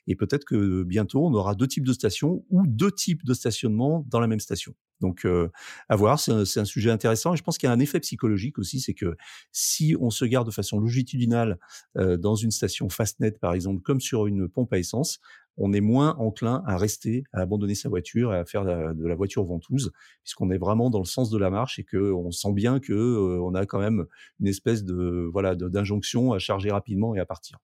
Et 0.07 0.15
peut-être 0.15 0.45
que 0.45 0.83
bientôt, 0.83 1.25
on 1.25 1.33
aura 1.33 1.55
deux 1.55 1.67
types 1.67 1.85
de 1.85 1.93
stations 1.93 2.43
ou 2.49 2.65
deux 2.67 2.91
types 2.91 3.25
de 3.25 3.33
stationnement 3.33 4.05
dans 4.09 4.19
la 4.19 4.27
même 4.27 4.39
station. 4.39 4.73
Donc, 5.01 5.25
euh, 5.25 5.49
à 5.87 5.95
voir, 5.95 6.19
c'est 6.19 6.59
un, 6.59 6.65
sujet 6.65 6.91
intéressant. 6.91 7.33
Et 7.33 7.37
je 7.37 7.43
pense 7.43 7.57
qu'il 7.57 7.67
y 7.67 7.69
a 7.71 7.73
un 7.73 7.79
effet 7.79 7.99
psychologique 7.99 8.59
aussi, 8.59 8.79
c'est 8.79 8.93
que 8.93 9.15
si 9.51 9.95
on 9.99 10.09
se 10.09 10.25
garde 10.25 10.47
de 10.47 10.51
façon 10.51 10.79
longitudinale 10.79 11.57
euh, 11.97 12.17
dans 12.17 12.35
une 12.35 12.51
station 12.51 12.89
Fastnet, 12.89 13.31
par 13.31 13.53
exemple, 13.53 13.81
comme 13.81 14.01
sur 14.01 14.27
une 14.27 14.47
pompe 14.49 14.73
à 14.73 14.79
essence, 14.79 15.19
on 15.59 15.73
est 15.73 15.81
moins 15.81 16.15
enclin 16.17 16.63
à 16.65 16.77
rester, 16.77 17.23
à 17.33 17.41
abandonner 17.41 17.75
sa 17.75 17.89
voiture 17.89 18.31
à 18.31 18.45
faire 18.45 18.63
de 18.65 19.05
la 19.05 19.15
voiture 19.15 19.43
ventouse, 19.43 19.91
puisqu'on 20.23 20.49
est 20.51 20.57
vraiment 20.57 20.89
dans 20.89 20.99
le 20.99 21.05
sens 21.05 21.29
de 21.29 21.37
la 21.37 21.49
marche 21.49 21.79
et 21.79 21.83
que 21.83 22.11
on 22.11 22.31
sent 22.31 22.53
bien 22.53 22.79
que 22.79 22.93
euh, 22.93 23.53
a 23.53 23.65
quand 23.65 23.79
même 23.79 24.05
une 24.39 24.47
espèce 24.47 24.83
de 24.83 25.29
voilà 25.31 25.55
d'injonction 25.55 26.33
à 26.33 26.39
charger 26.39 26.71
rapidement 26.71 27.15
et 27.15 27.19
à 27.19 27.25
partir. 27.25 27.59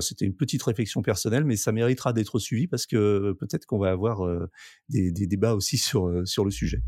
C'était 0.00 0.24
une 0.24 0.34
petite 0.34 0.62
réflexion 0.62 1.02
personnelle, 1.02 1.44
mais 1.44 1.56
ça 1.56 1.72
méritera 1.72 2.12
d'être 2.12 2.38
suivi 2.38 2.66
parce 2.66 2.86
que 2.86 3.32
peut-être 3.38 3.66
qu'on 3.66 3.78
va 3.78 3.90
avoir 3.90 4.24
euh, 4.24 4.48
des, 4.88 5.12
des, 5.12 5.26
débats 5.26 5.54
aussi 5.54 5.76
sur, 5.76 6.08
euh, 6.08 6.24
sur 6.24 6.44
le 6.44 6.50
sujet. 6.50 6.82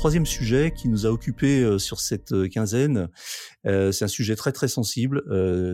Troisième 0.00 0.24
sujet 0.24 0.72
qui 0.74 0.88
nous 0.88 1.04
a 1.04 1.10
occupé 1.10 1.60
euh, 1.60 1.78
sur 1.78 2.00
cette 2.00 2.32
euh, 2.32 2.48
quinzaine, 2.48 3.10
euh, 3.66 3.92
c'est 3.92 4.06
un 4.06 4.08
sujet 4.08 4.34
très 4.34 4.50
très 4.50 4.66
sensible 4.66 5.22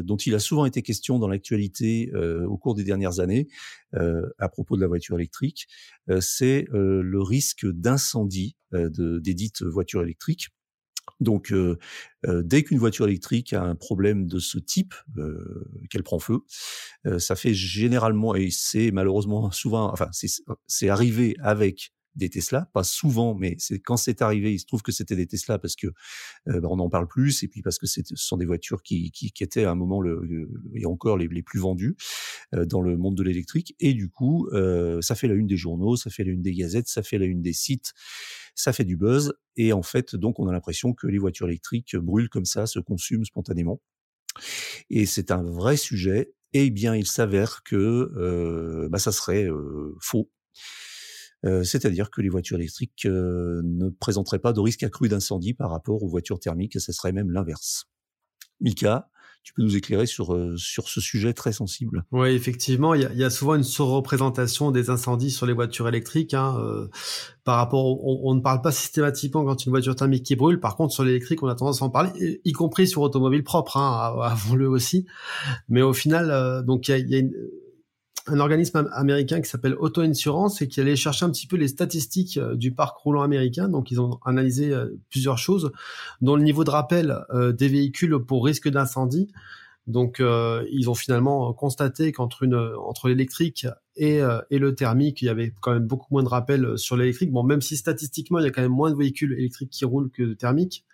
dont 0.02 0.16
il 0.16 0.34
a 0.34 0.40
souvent 0.40 0.64
été 0.66 0.82
question 0.82 1.20
dans 1.20 1.28
l'actualité 1.28 2.10
au 2.12 2.58
cours 2.58 2.74
des 2.74 2.82
dernières 2.82 3.20
années 3.20 3.46
à 3.92 4.48
propos 4.48 4.76
de 4.76 4.80
la 4.80 4.88
voiture 4.88 5.16
électrique. 5.16 5.68
c'est 6.20 6.66
le 6.72 7.22
risque 7.22 7.66
d'incendie 7.66 8.56
de, 8.72 9.18
des 9.20 9.34
dites 9.34 9.62
voitures 9.62 10.02
électriques. 10.02 10.48
Donc, 11.20 11.54
dès 12.26 12.62
qu'une 12.64 12.78
voiture 12.78 13.06
électrique 13.06 13.52
a 13.52 13.62
un 13.62 13.76
problème 13.76 14.26
de 14.26 14.38
ce 14.38 14.58
type, 14.58 14.94
qu'elle 15.90 16.02
prend 16.02 16.18
feu, 16.18 16.40
ça 17.18 17.36
fait 17.36 17.54
généralement, 17.54 18.34
et 18.34 18.50
c'est 18.50 18.90
malheureusement 18.90 19.50
souvent, 19.52 19.92
enfin, 19.92 20.10
c'est 20.66 20.88
arrivé 20.88 21.36
avec 21.40 21.92
des 22.16 22.30
Tesla, 22.30 22.68
pas 22.72 22.82
souvent, 22.82 23.34
mais 23.34 23.56
c'est 23.58 23.78
quand 23.78 23.96
c'est 23.96 24.22
arrivé, 24.22 24.52
il 24.52 24.58
se 24.58 24.66
trouve 24.66 24.82
que 24.82 24.90
c'était 24.90 25.16
des 25.16 25.26
Tesla 25.26 25.58
parce 25.58 25.76
que 25.76 25.88
euh, 26.48 26.60
bah, 26.60 26.68
on 26.70 26.78
en 26.78 26.88
parle 26.88 27.06
plus 27.06 27.42
et 27.42 27.48
puis 27.48 27.62
parce 27.62 27.78
que 27.78 27.86
ce 27.86 28.00
sont 28.14 28.38
des 28.38 28.46
voitures 28.46 28.82
qui, 28.82 29.10
qui, 29.10 29.30
qui 29.30 29.44
étaient 29.44 29.64
à 29.64 29.70
un 29.70 29.74
moment 29.74 30.00
le, 30.00 30.48
et 30.74 30.86
encore 30.86 31.18
les, 31.18 31.28
plus 31.42 31.60
vendues 31.60 31.96
euh, 32.54 32.64
dans 32.64 32.80
le 32.80 32.96
monde 32.96 33.16
de 33.16 33.22
l'électrique. 33.22 33.76
Et 33.80 33.92
du 33.92 34.08
coup 34.08 34.48
euh, 34.52 35.00
ça 35.02 35.14
fait 35.14 35.28
la 35.28 35.34
une 35.34 35.46
des 35.46 35.56
journaux, 35.56 35.96
ça 35.96 36.10
fait 36.10 36.24
la 36.24 36.32
une 36.32 36.42
des 36.42 36.54
gazettes, 36.54 36.88
ça 36.88 37.02
fait 37.02 37.18
la 37.18 37.26
une 37.26 37.42
des 37.42 37.52
sites, 37.52 37.92
ça 38.54 38.72
fait 38.72 38.84
du 38.84 38.96
buzz. 38.96 39.34
Et 39.56 39.72
en 39.72 39.82
fait 39.82 40.16
donc 40.16 40.40
on 40.40 40.48
a 40.48 40.52
l'impression 40.52 40.94
que 40.94 41.06
les 41.06 41.18
voitures 41.18 41.48
électriques 41.48 41.96
brûlent 41.96 42.30
comme 42.30 42.46
ça, 42.46 42.66
se 42.66 42.78
consument 42.78 43.24
spontanément. 43.24 43.80
Et 44.88 45.04
c'est 45.06 45.30
un 45.30 45.42
vrai 45.42 45.76
sujet. 45.76 46.32
Eh 46.52 46.70
bien, 46.70 46.94
il 46.94 47.06
s'avère 47.06 47.62
que 47.64 48.88
bah, 48.88 48.98
ça 48.98 49.12
serait 49.12 49.48
faux 50.00 50.30
euh, 51.44 51.64
c'est-à-dire 51.64 52.10
que 52.10 52.20
les 52.20 52.28
voitures 52.28 52.56
électriques 52.56 53.04
euh, 53.04 53.60
ne 53.64 53.90
présenteraient 53.90 54.38
pas 54.38 54.52
de 54.52 54.60
risque 54.60 54.82
accru 54.82 55.08
d'incendie 55.08 55.54
par 55.54 55.70
rapport 55.70 56.02
aux 56.02 56.08
voitures 56.08 56.40
thermiques, 56.40 56.76
et 56.76 56.80
ce 56.80 56.92
serait 56.92 57.12
même 57.12 57.30
l'inverse. 57.30 57.86
Mika, 58.60 59.08
tu 59.44 59.52
peux 59.52 59.62
nous 59.62 59.76
éclairer 59.76 60.06
sur, 60.06 60.34
euh, 60.34 60.56
sur 60.56 60.88
ce 60.88 61.00
sujet 61.00 61.34
très 61.34 61.52
sensible 61.52 62.04
Oui, 62.10 62.30
effectivement, 62.30 62.94
il 62.94 63.02
y 63.02 63.04
a, 63.04 63.12
y 63.12 63.22
a, 63.22 63.30
souvent 63.30 63.54
une 63.54 63.62
surreprésentation 63.62 64.72
des 64.72 64.90
incendies 64.90 65.30
sur 65.30 65.46
les 65.46 65.52
voitures 65.52 65.86
électriques. 65.86 66.34
Hein, 66.34 66.56
par 67.44 67.58
rapport, 67.58 68.04
on, 68.04 68.34
ne 68.34 68.40
parle 68.40 68.60
pas 68.60 68.72
systématiquement 68.72 69.44
quand 69.44 69.64
une 69.64 69.70
voiture 69.70 69.94
thermique 69.94 70.24
qui 70.24 70.34
brûle. 70.34 70.58
Par 70.58 70.74
contre, 70.74 70.94
sur 70.94 71.04
l'électrique, 71.04 71.44
on 71.44 71.48
a 71.48 71.54
tendance 71.54 71.80
à 71.80 71.84
en 71.84 71.90
parler, 71.90 72.40
y 72.44 72.52
compris 72.52 72.88
sur 72.88 73.02
automobile 73.02 73.44
propre, 73.44 73.76
hein, 73.76 74.16
avons-le 74.20 74.68
aussi. 74.68 75.06
Mais 75.68 75.82
au 75.82 75.92
final, 75.92 76.64
donc 76.64 76.88
il 76.88 76.90
y 76.90 76.94
a, 76.94 76.98
y 76.98 77.14
a 77.14 77.18
une 77.18 77.32
un 78.28 78.40
organisme 78.40 78.88
américain 78.92 79.40
qui 79.40 79.48
s'appelle 79.48 79.74
Auto 79.78 80.00
Insurance 80.00 80.60
et 80.62 80.68
qui 80.68 80.80
allait 80.80 80.96
chercher 80.96 81.24
un 81.24 81.30
petit 81.30 81.46
peu 81.46 81.56
les 81.56 81.68
statistiques 81.68 82.38
euh, 82.38 82.54
du 82.54 82.72
parc 82.72 82.96
roulant 82.98 83.22
américain. 83.22 83.68
Donc, 83.68 83.90
ils 83.90 84.00
ont 84.00 84.18
analysé 84.24 84.72
euh, 84.72 84.96
plusieurs 85.10 85.38
choses, 85.38 85.70
dont 86.20 86.36
le 86.36 86.42
niveau 86.42 86.64
de 86.64 86.70
rappel 86.70 87.16
euh, 87.30 87.52
des 87.52 87.68
véhicules 87.68 88.18
pour 88.18 88.44
risque 88.44 88.68
d'incendie. 88.68 89.28
Donc, 89.86 90.20
ils 90.20 90.90
ont 90.90 90.96
finalement 90.96 91.52
constaté 91.52 92.10
qu'entre 92.10 92.44
l'électrique 93.06 93.68
et, 93.94 94.18
et 94.50 94.58
le 94.58 94.74
thermique, 94.74 95.22
il 95.22 95.26
y 95.26 95.28
avait 95.28 95.54
quand 95.60 95.74
même 95.74 95.86
beaucoup 95.86 96.08
moins 96.10 96.24
de 96.24 96.28
rappels 96.28 96.76
sur 96.76 96.96
l'électrique. 96.96 97.30
Bon, 97.30 97.44
même 97.44 97.60
si 97.60 97.76
statistiquement, 97.76 98.40
il 98.40 98.46
y 98.46 98.48
a 98.48 98.50
quand 98.50 98.62
même 98.62 98.72
moins 98.72 98.90
de 98.90 98.96
véhicules 98.96 99.34
électriques 99.34 99.70
qui 99.70 99.84
roulent 99.84 100.10
que 100.10 100.24
de 100.24 100.34
thermiques. 100.34 100.84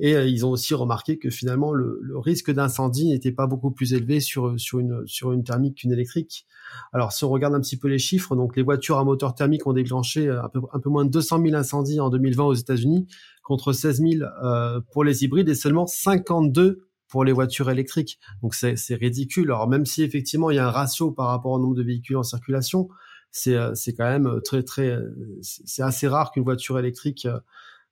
Et 0.00 0.12
ils 0.28 0.46
ont 0.46 0.50
aussi 0.50 0.74
remarqué 0.74 1.18
que 1.18 1.28
finalement 1.28 1.72
le, 1.72 2.00
risque 2.18 2.52
d'incendie 2.52 3.08
n'était 3.08 3.32
pas 3.32 3.46
beaucoup 3.46 3.72
plus 3.72 3.94
élevé 3.94 4.20
sur 4.20 4.58
sur 4.58 4.78
une 4.78 5.02
sur 5.06 5.32
une 5.32 5.42
thermique 5.42 5.78
qu'une 5.78 5.92
électrique. 5.92 6.46
Alors, 6.92 7.12
si 7.12 7.24
on 7.24 7.30
regarde 7.30 7.54
un 7.54 7.60
petit 7.60 7.76
peu 7.76 7.88
les 7.88 7.98
chiffres, 7.98 8.36
donc 8.36 8.56
les 8.56 8.62
voitures 8.62 8.98
à 8.98 9.04
moteur 9.04 9.34
thermique 9.34 9.66
ont 9.66 9.72
déclenché 9.72 10.28
euh, 10.28 10.42
un 10.42 10.48
peu, 10.48 10.60
un 10.72 10.78
peu 10.78 10.90
moins 10.90 11.04
de 11.04 11.10
200 11.10 11.42
000 11.42 11.54
incendies 11.56 12.00
en 12.00 12.10
2020 12.10 12.44
aux 12.44 12.54
États-Unis, 12.54 13.06
contre 13.42 13.72
16 13.72 14.00
000 14.00 14.12
euh, 14.44 14.80
pour 14.92 15.04
les 15.04 15.24
hybrides 15.24 15.48
et 15.48 15.54
seulement 15.54 15.86
52 15.86 16.84
pour 17.08 17.24
les 17.24 17.32
voitures 17.32 17.70
électriques. 17.70 18.18
Donc 18.42 18.54
c'est 18.54 18.94
ridicule. 18.94 19.46
Alors 19.46 19.68
même 19.68 19.86
si 19.86 20.02
effectivement 20.02 20.50
il 20.50 20.56
y 20.56 20.58
a 20.58 20.66
un 20.66 20.70
ratio 20.70 21.10
par 21.10 21.28
rapport 21.28 21.52
au 21.52 21.58
nombre 21.58 21.74
de 21.74 21.82
véhicules 21.82 22.16
en 22.16 22.22
circulation, 22.22 22.88
c'est 23.30 23.56
euh, 23.56 23.72
quand 23.96 24.04
même 24.04 24.40
très 24.44 24.62
très 24.62 24.98
c'est 25.40 25.82
assez 25.82 26.06
rare 26.06 26.30
qu'une 26.30 26.44
voiture 26.44 26.78
électrique 26.78 27.26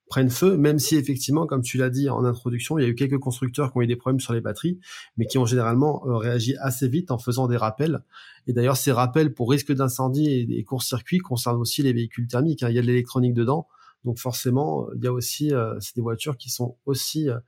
prennent 0.08 0.30
feu, 0.30 0.56
même 0.56 0.78
si 0.78 0.96
effectivement, 0.96 1.46
comme 1.46 1.62
tu 1.62 1.78
l'as 1.78 1.90
dit 1.90 2.08
en 2.08 2.24
introduction, 2.24 2.78
il 2.78 2.82
y 2.82 2.84
a 2.84 2.88
eu 2.88 2.94
quelques 2.94 3.18
constructeurs 3.18 3.72
qui 3.72 3.78
ont 3.78 3.82
eu 3.82 3.86
des 3.86 3.96
problèmes 3.96 4.20
sur 4.20 4.32
les 4.32 4.40
batteries, 4.40 4.78
mais 5.16 5.26
qui 5.26 5.38
ont 5.38 5.46
généralement 5.46 6.06
euh, 6.06 6.16
réagi 6.16 6.54
assez 6.60 6.88
vite 6.88 7.10
en 7.10 7.18
faisant 7.18 7.48
des 7.48 7.56
rappels. 7.56 8.02
Et 8.46 8.52
d'ailleurs, 8.52 8.76
ces 8.76 8.92
rappels 8.92 9.34
pour 9.34 9.50
risque 9.50 9.72
d'incendie 9.72 10.28
et 10.30 10.46
des 10.46 10.62
courts-circuits 10.62 11.18
concernent 11.18 11.60
aussi 11.60 11.82
les 11.82 11.92
véhicules 11.92 12.28
thermiques. 12.28 12.62
Hein. 12.62 12.70
Il 12.70 12.76
y 12.76 12.78
a 12.78 12.82
de 12.82 12.86
l'électronique 12.86 13.34
dedans, 13.34 13.66
donc 14.04 14.18
forcément, 14.18 14.86
il 14.94 15.02
y 15.02 15.08
a 15.08 15.12
aussi 15.12 15.52
euh, 15.52 15.78
des 15.96 16.02
voitures 16.02 16.36
qui 16.36 16.50
sont 16.50 16.76
aussi 16.86 17.28
euh, 17.28 17.38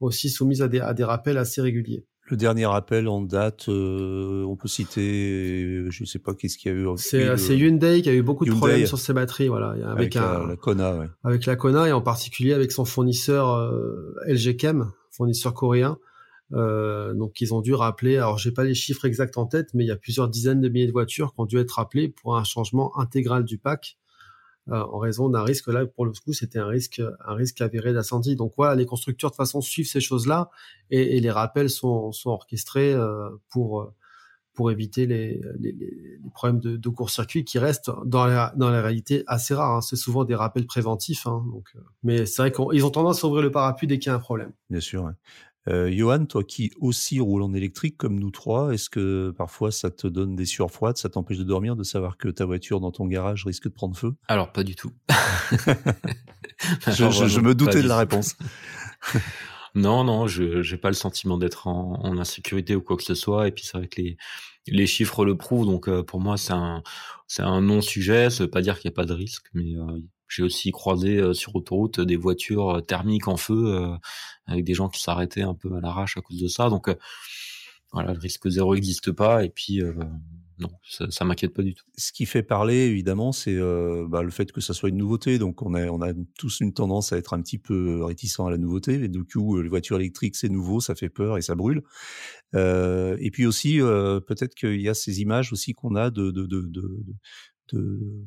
aussi 0.00 0.30
soumises 0.30 0.62
à 0.62 0.68
des, 0.68 0.80
à 0.80 0.94
des 0.94 1.04
rappels 1.04 1.38
assez 1.38 1.60
réguliers. 1.60 2.04
Le 2.26 2.38
dernier 2.38 2.64
appel 2.64 3.06
en 3.06 3.20
date, 3.20 3.68
euh, 3.68 4.44
on 4.44 4.56
peut 4.56 4.68
citer, 4.68 5.84
je 5.90 6.02
ne 6.02 6.06
sais 6.06 6.18
pas 6.18 6.32
qu'est-ce 6.34 6.56
qu'il 6.56 6.72
y 6.72 6.74
a 6.74 6.78
eu. 6.78 6.86
C'est 6.96 7.28
euh, 7.28 7.36
Hyundai 7.54 8.00
qui 8.00 8.08
a 8.08 8.14
eu 8.14 8.22
beaucoup 8.22 8.46
de 8.46 8.50
problèmes 8.50 8.86
sur 8.86 8.98
ses 8.98 9.12
batteries, 9.12 9.48
voilà, 9.48 9.74
avec, 9.90 10.14
la, 10.14 10.56
Kona, 10.58 10.96
ouais. 10.96 11.06
avec 11.22 11.44
la 11.44 11.56
Kona 11.56 11.86
et 11.86 11.92
en 11.92 12.00
particulier 12.00 12.54
avec 12.54 12.72
son 12.72 12.86
fournisseur 12.86 13.50
euh, 13.50 14.14
LG 14.26 14.56
Chem, 14.58 14.90
fournisseur 15.10 15.52
coréen. 15.52 15.98
Euh, 16.52 17.14
donc 17.14 17.40
ils 17.40 17.52
ont 17.52 17.60
dû 17.60 17.74
rappeler, 17.74 18.16
alors 18.16 18.38
j'ai 18.38 18.52
pas 18.52 18.64
les 18.64 18.74
chiffres 18.74 19.04
exacts 19.04 19.36
en 19.38 19.46
tête, 19.46 19.70
mais 19.74 19.84
il 19.84 19.88
y 19.88 19.92
a 19.92 19.96
plusieurs 19.96 20.28
dizaines 20.28 20.60
de 20.60 20.68
milliers 20.68 20.86
de 20.86 20.92
voitures 20.92 21.34
qui 21.34 21.40
ont 21.40 21.46
dû 21.46 21.58
être 21.58 21.72
rappelées 21.72 22.08
pour 22.08 22.36
un 22.36 22.44
changement 22.44 22.98
intégral 22.98 23.44
du 23.44 23.58
pack. 23.58 23.98
Euh, 24.70 24.80
en 24.80 24.98
raison 24.98 25.28
d'un 25.28 25.42
risque 25.42 25.68
là 25.68 25.84
pour 25.84 26.06
le 26.06 26.12
coup 26.12 26.32
c'était 26.32 26.58
un 26.58 26.66
risque 26.66 27.02
un 27.26 27.34
risque 27.34 27.60
avéré 27.60 27.92
d'incendie 27.92 28.34
donc 28.34 28.54
voilà 28.56 28.74
les 28.74 28.86
constructeurs 28.86 29.28
de 29.30 29.34
toute 29.34 29.36
façon 29.36 29.60
suivent 29.60 29.86
ces 29.86 30.00
choses 30.00 30.26
là 30.26 30.48
et, 30.88 31.18
et 31.18 31.20
les 31.20 31.30
rappels 31.30 31.68
sont, 31.68 32.12
sont 32.12 32.30
orchestrés 32.30 32.94
euh, 32.94 33.28
pour 33.50 33.92
pour 34.54 34.70
éviter 34.70 35.06
les, 35.06 35.40
les, 35.58 35.72
les 35.72 36.20
problèmes 36.32 36.60
de, 36.60 36.76
de 36.76 36.88
court-circuit 36.88 37.44
qui 37.44 37.58
restent 37.58 37.90
dans 38.06 38.24
la, 38.24 38.54
dans 38.56 38.70
la 38.70 38.80
réalité 38.80 39.24
assez 39.26 39.52
rares. 39.52 39.76
Hein. 39.76 39.80
C'est 39.80 39.96
souvent 39.96 40.24
des 40.24 40.36
rappels 40.36 40.66
préventifs. 40.66 41.26
Hein, 41.26 41.44
donc, 41.52 41.66
euh, 41.74 41.80
mais 42.02 42.24
c'est 42.24 42.40
vrai 42.40 42.52
qu'ils 42.52 42.84
ont 42.84 42.90
tendance 42.90 43.24
à 43.24 43.26
ouvrir 43.26 43.42
le 43.42 43.50
parapluie 43.50 43.88
dès 43.88 43.98
qu'il 43.98 44.10
y 44.10 44.12
a 44.12 44.14
un 44.14 44.20
problème. 44.20 44.52
Bien 44.70 44.80
sûr. 44.80 45.02
Ouais. 45.04 45.12
Euh, 45.68 45.90
Johan, 45.90 46.26
toi 46.26 46.44
qui 46.44 46.70
aussi 46.78 47.20
roule 47.20 47.42
en 47.42 47.54
électrique 47.54 47.96
comme 47.96 48.20
nous 48.20 48.30
trois, 48.30 48.74
est-ce 48.74 48.90
que 48.90 49.32
parfois 49.36 49.72
ça 49.72 49.90
te 49.90 50.06
donne 50.06 50.36
des 50.36 50.44
sueurs 50.44 50.70
froides, 50.70 50.98
ça 50.98 51.08
t'empêche 51.08 51.38
de 51.38 51.44
dormir, 51.44 51.74
de 51.74 51.84
savoir 51.84 52.18
que 52.18 52.28
ta 52.28 52.44
voiture 52.44 52.80
dans 52.80 52.90
ton 52.90 53.06
garage 53.06 53.46
risque 53.46 53.64
de 53.64 53.72
prendre 53.72 53.96
feu? 53.96 54.14
Alors 54.28 54.52
pas 54.52 54.62
du 54.62 54.76
tout. 54.76 54.92
je, 56.86 57.40
me 57.40 57.54
doutais 57.54 57.82
de 57.82 57.88
la 57.88 57.96
réponse. 57.96 58.36
non, 59.74 60.04
non, 60.04 60.26
je 60.26 60.70
n'ai 60.70 60.78
pas 60.78 60.90
le 60.90 60.94
sentiment 60.94 61.38
d'être 61.38 61.66
en, 61.66 62.18
insécurité 62.18 62.76
ou 62.76 62.82
quoi 62.82 62.96
que 62.96 63.02
ce 63.02 63.14
soit. 63.14 63.48
Et 63.48 63.50
puis 63.50 63.64
c'est 63.64 63.78
vrai 63.78 63.88
que 63.88 64.02
les, 64.02 64.18
les 64.66 64.86
chiffres 64.86 65.24
le 65.24 65.36
prouvent. 65.36 65.66
Donc 65.66 65.88
pour 66.02 66.20
moi, 66.20 66.36
c'est 66.36 66.52
un 66.52 66.82
c'est 67.26 67.42
un 67.42 67.62
non 67.62 67.80
sujet. 67.80 68.28
Ça 68.28 68.44
veut 68.44 68.50
pas 68.50 68.60
dire 68.60 68.78
qu'il 68.78 68.90
n'y 68.90 68.94
a 68.94 68.96
pas 68.96 69.06
de 69.06 69.14
risque, 69.14 69.46
mais 69.54 69.72
j'ai 70.28 70.42
aussi 70.42 70.70
croisé 70.70 71.34
sur 71.34 71.54
autoroute 71.56 72.00
des 72.00 72.16
voitures 72.16 72.82
thermiques 72.86 73.28
en 73.28 73.36
feu 73.36 73.88
avec 74.46 74.64
des 74.64 74.74
gens 74.74 74.88
qui 74.88 75.00
s'arrêtaient 75.00 75.42
un 75.42 75.54
peu 75.54 75.74
à 75.76 75.80
l'arrache 75.80 76.16
à 76.16 76.20
cause 76.20 76.40
de 76.40 76.48
ça. 76.48 76.70
Donc 76.70 76.88
voilà, 77.92 78.12
le 78.12 78.18
risque 78.18 78.48
zéro 78.48 78.74
n'existe 78.74 79.12
pas. 79.12 79.44
Et 79.44 79.50
puis 79.50 79.80
non, 80.58 80.68
ça, 80.88 81.10
ça 81.10 81.24
m'inquiète 81.24 81.52
pas 81.52 81.62
du 81.62 81.74
tout. 81.74 81.84
Ce 81.96 82.12
qui 82.12 82.26
fait 82.26 82.44
parler, 82.44 82.86
évidemment, 82.86 83.32
c'est 83.32 83.56
euh, 83.56 84.06
bah, 84.08 84.22
le 84.22 84.30
fait 84.30 84.52
que 84.52 84.60
ça 84.60 84.72
soit 84.72 84.88
une 84.88 84.98
nouveauté. 84.98 85.38
Donc, 85.38 85.62
on 85.62 85.74
a, 85.74 85.88
on 85.88 86.00
a 86.00 86.12
tous 86.38 86.60
une 86.60 86.72
tendance 86.72 87.12
à 87.12 87.16
être 87.16 87.34
un 87.34 87.42
petit 87.42 87.58
peu 87.58 88.04
réticent 88.04 88.38
à 88.38 88.50
la 88.50 88.58
nouveauté. 88.58 88.94
Et 88.94 89.08
du 89.08 89.24
coup, 89.24 89.60
les 89.60 89.68
voitures 89.68 89.96
électriques, 89.96 90.36
c'est 90.36 90.48
nouveau, 90.48 90.78
ça 90.78 90.94
fait 90.94 91.08
peur 91.08 91.38
et 91.38 91.42
ça 91.42 91.56
brûle. 91.56 91.82
Euh, 92.54 93.16
et 93.18 93.32
puis 93.32 93.46
aussi, 93.46 93.80
euh, 93.80 94.20
peut-être 94.20 94.54
qu'il 94.54 94.80
y 94.80 94.88
a 94.88 94.94
ces 94.94 95.20
images 95.20 95.52
aussi 95.52 95.72
qu'on 95.72 95.96
a 95.96 96.10
de, 96.10 96.30
de, 96.30 96.46
de, 96.46 96.70
de 97.72 98.24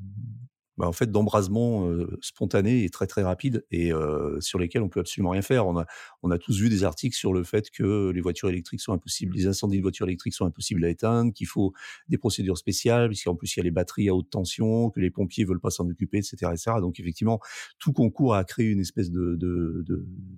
bah, 0.78 0.88
en 0.88 0.92
fait 0.92 1.12
d'embrasement 1.12 1.90
euh, 1.90 2.18
spontané 2.22 2.84
et 2.84 2.90
très 2.90 3.08
très 3.08 3.24
rapide 3.24 3.66
et 3.72 3.92
euh, 3.92 4.40
sur 4.42 4.60
lesquels 4.60 4.82
on 4.82 4.90
peut 4.90 5.00
absolument 5.00 5.32
rien 5.32 5.42
faire. 5.42 5.68
On 5.68 5.78
a 5.78 5.86
on 6.24 6.32
a 6.32 6.38
tous 6.38 6.60
vu 6.60 6.70
des 6.70 6.84
articles 6.84 7.16
sur 7.16 7.34
le 7.34 7.44
fait 7.44 7.70
que 7.72 8.12
les 8.12 8.22
voitures 8.22 8.50
électriques 8.50 8.82
sont 8.82 8.94
impossibles, 8.94 9.36
les 9.36 9.48
incendies 9.48 9.78
de 9.78 9.82
voitures 9.82 10.08
électriques 10.08 10.34
sont 10.34 10.46
impossibles 10.46 10.86
à 10.86 10.90
éteindre, 10.90 11.34
qu'il 11.34 11.48
faut 11.48 11.74
des 12.10 12.18
procédures 12.18 12.58
spéciales 12.58 13.08
puisqu'en 13.08 13.36
plus 13.36 13.56
il 13.56 13.60
y 13.60 13.62
a 13.62 13.64
les 13.64 13.72
batteries 13.72 14.10
à 14.10 14.16
haute 14.16 14.30
tension, 14.30 14.90
que 14.90 15.00
les 15.00 15.10
pompiers 15.10 15.46
veulent 15.46 15.60
pas 15.60 15.72
s'en 15.72 15.88
occuper, 15.90 16.18
etc., 16.18 16.36
etc. 16.52 16.72
Donc 16.80 17.00
effectivement 17.00 17.40
tout 17.80 17.94
concourt 17.94 18.36
à 18.36 18.44
créer 18.44 18.68
une 18.68 18.80
espèce 18.80 19.12
de 19.12 19.36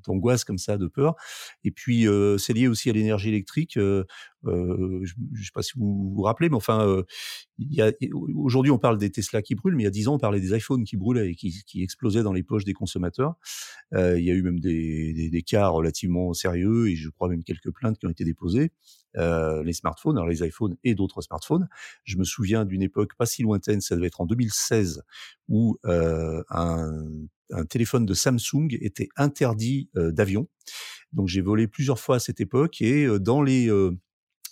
d'angoisse 0.06 0.42
de, 0.42 0.46
comme 0.46 0.58
ça, 0.58 0.78
de 0.78 0.88
peur. 0.88 1.16
Et 1.64 1.72
puis 1.72 2.08
euh, 2.08 2.38
c'est 2.38 2.54
lié 2.54 2.68
aussi 2.68 2.90
à 2.90 2.94
l'énergie 2.94 3.30
électrique. 3.30 3.78
Euh, 4.46 5.02
je 5.04 5.14
ne 5.18 5.44
sais 5.44 5.52
pas 5.54 5.62
si 5.62 5.74
vous 5.76 6.14
vous 6.16 6.22
rappelez, 6.22 6.50
mais 6.50 6.56
enfin, 6.56 6.88
euh, 6.88 7.04
aujourd'hui 8.36 8.72
on 8.72 8.78
parle 8.78 8.98
des 8.98 9.10
Tesla 9.10 9.42
qui 9.42 9.56
brûlent, 9.56 9.76
mais 9.76 9.84
il 9.84 9.86
y 9.86 9.88
a 9.88 9.92
dix 9.92 10.08
ans 10.08 10.16
on 10.16 10.20
parlait 10.20 10.40
des 10.40 10.56
iPhones 10.56 10.86
qui 10.86 10.96
brûlaient 10.96 11.32
et 11.32 11.36
qui, 11.36 11.64
qui 11.66 11.84
explosaient 11.84 12.24
dans 12.24 12.32
les 12.32 12.44
poches 12.44 12.64
des 12.64 12.74
consommateurs. 12.74 13.36
Euh, 13.94 14.20
il 14.20 14.26
y 14.26 14.32
a 14.32 14.34
eu 14.34 14.42
même 14.42 14.60
des, 14.60 15.14
des, 15.14 15.30
des, 15.30 15.42
cas 15.42 15.68
relativement 15.68 16.34
sérieux 16.34 16.90
et 16.90 16.96
je 16.96 17.10
crois 17.10 17.28
même 17.28 17.44
quelques 17.44 17.72
plaintes 17.72 17.98
qui 17.98 18.08
ont 18.08 18.10
été 18.12 18.24
déposées. 18.24 18.72
Euh, 19.18 19.64
les 19.64 19.74
smartphones, 19.74 20.18
alors 20.18 20.30
les 20.30 20.46
iPhones 20.46 20.78
et 20.84 20.96
d'autres 20.96 21.22
smartphones. 21.22 21.68
Je 22.04 22.18
me 22.18 22.24
souviens 22.24 22.64
d'une 22.64 22.84
époque 22.84 23.16
pas 23.18 23.26
si 23.26 23.42
lointaine, 23.42 23.82
ça 23.82 23.96
devait 23.96 24.08
être 24.08 24.22
en 24.22 24.26
2016, 24.26 25.02
où 25.48 25.78
euh, 25.86 26.44
un, 26.50 27.08
un, 27.52 27.66
téléphone 27.66 28.06
de 28.06 28.14
Samsung 28.14 28.68
était 28.80 29.10
interdit 29.18 29.90
d'avion. 29.96 30.48
Donc 31.12 31.28
j'ai 31.28 31.42
volé 31.42 31.68
plusieurs 31.68 32.00
fois 32.00 32.18
à 32.18 32.20
cette 32.20 32.40
époque 32.40 32.82
et 32.82 33.08
dans 33.20 33.42
les 33.42 33.68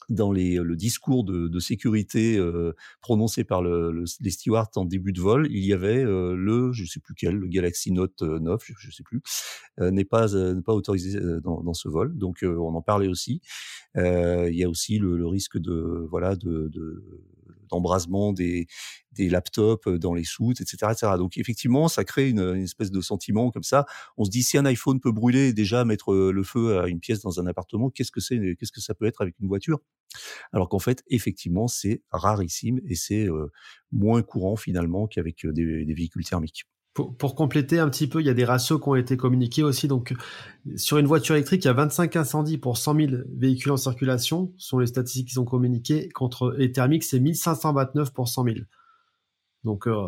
dans 0.09 0.31
les, 0.31 0.55
le 0.55 0.75
discours 0.75 1.23
de, 1.23 1.47
de 1.47 1.59
sécurité 1.59 2.37
euh, 2.37 2.73
prononcé 3.01 3.43
par 3.43 3.61
le, 3.61 3.91
le, 3.91 4.05
les 4.21 4.29
stewards 4.31 4.69
en 4.75 4.85
début 4.85 5.13
de 5.13 5.21
vol, 5.21 5.47
il 5.49 5.65
y 5.65 5.73
avait 5.73 6.03
euh, 6.03 6.35
le, 6.35 6.71
je 6.71 6.85
sais 6.85 6.99
plus 6.99 7.13
quel, 7.15 7.35
le 7.35 7.47
Galaxy 7.47 7.91
Note 7.91 8.21
9, 8.21 8.61
je, 8.63 8.73
je 8.77 8.91
sais 8.91 9.03
plus, 9.03 9.21
euh, 9.79 9.91
n'est 9.91 10.05
pas 10.05 10.27
n'est 10.27 10.61
pas 10.61 10.73
autorisé 10.73 11.19
dans, 11.43 11.61
dans, 11.61 11.73
ce 11.73 11.89
vol. 11.89 12.17
Donc 12.17 12.43
on 12.43 12.75
en 12.75 12.81
parlait 12.81 13.07
aussi. 13.07 13.41
il 13.95 14.53
y 14.53 14.63
a 14.63 14.69
aussi 14.69 14.99
le, 14.99 15.17
le 15.17 15.27
risque 15.27 15.57
de 15.57 16.07
voilà 16.09 16.35
de, 16.35 16.69
de 16.69 17.03
d'embrasement 17.69 18.33
des, 18.33 18.67
des 19.11 19.29
laptops 19.29 19.87
dans 19.87 20.13
les 20.13 20.23
soutes, 20.23 20.61
etc., 20.61 20.77
etc. 20.91 21.13
Donc 21.17 21.37
effectivement, 21.37 21.87
ça 21.87 22.03
crée 22.03 22.29
une, 22.29 22.39
une, 22.39 22.63
espèce 22.63 22.91
de 22.91 23.01
sentiment 23.01 23.51
comme 23.51 23.63
ça. 23.63 23.85
On 24.17 24.25
se 24.25 24.29
dit 24.29 24.43
si 24.43 24.57
un 24.57 24.65
iPhone 24.65 24.99
peut 24.99 25.11
brûler 25.11 25.53
déjà 25.53 25.85
mettre 25.85 26.13
le 26.13 26.43
feu 26.43 26.79
à 26.79 26.87
une 26.87 26.99
pièce 26.99 27.21
dans 27.21 27.39
un 27.39 27.47
appartement, 27.47 27.89
qu'est-ce 27.89 28.11
que 28.11 28.21
c'est, 28.21 28.39
qu'est-ce 28.59 28.71
que 28.71 28.81
ça 28.81 28.93
peut 28.93 29.05
être 29.05 29.21
avec 29.21 29.35
une 29.39 29.47
voiture? 29.47 29.79
Alors 30.53 30.69
qu'en 30.69 30.79
fait, 30.79 31.03
effectivement, 31.07 31.67
c'est 31.67 32.01
rarissime 32.11 32.79
et 32.85 32.95
c'est 32.95 33.27
euh, 33.27 33.51
moins 33.91 34.21
courant 34.21 34.55
finalement 34.55 35.07
qu'avec 35.07 35.45
des, 35.45 35.85
des 35.85 35.93
véhicules 35.93 36.25
thermiques. 36.25 36.65
Pour, 37.17 37.35
compléter 37.35 37.77
un 37.77 37.89
petit 37.89 38.07
peu, 38.07 38.21
il 38.21 38.25
y 38.25 38.29
a 38.29 38.33
des 38.33 38.45
ratios 38.45 38.81
qui 38.81 38.89
ont 38.89 38.95
été 38.95 39.17
communiqués 39.17 39.61
aussi. 39.61 39.87
Donc, 39.87 40.15
sur 40.75 40.97
une 40.97 41.05
voiture 41.05 41.35
électrique, 41.35 41.63
il 41.63 41.67
y 41.67 41.69
a 41.69 41.73
25 41.73 42.15
incendies 42.15 42.57
pour 42.57 42.77
100 42.77 42.95
000 42.95 43.11
véhicules 43.35 43.71
en 43.71 43.77
circulation, 43.77 44.51
ce 44.57 44.69
sont 44.69 44.79
les 44.79 44.87
statistiques 44.87 45.27
qui 45.27 45.35
sont 45.35 45.45
communiquées. 45.45 46.09
Contre 46.09 46.55
les 46.57 46.71
thermiques, 46.71 47.03
c'est 47.03 47.19
1529 47.19 48.13
pour 48.13 48.27
100 48.27 48.43
000. 48.45 48.55
Donc, 49.63 49.87
euh, 49.87 50.07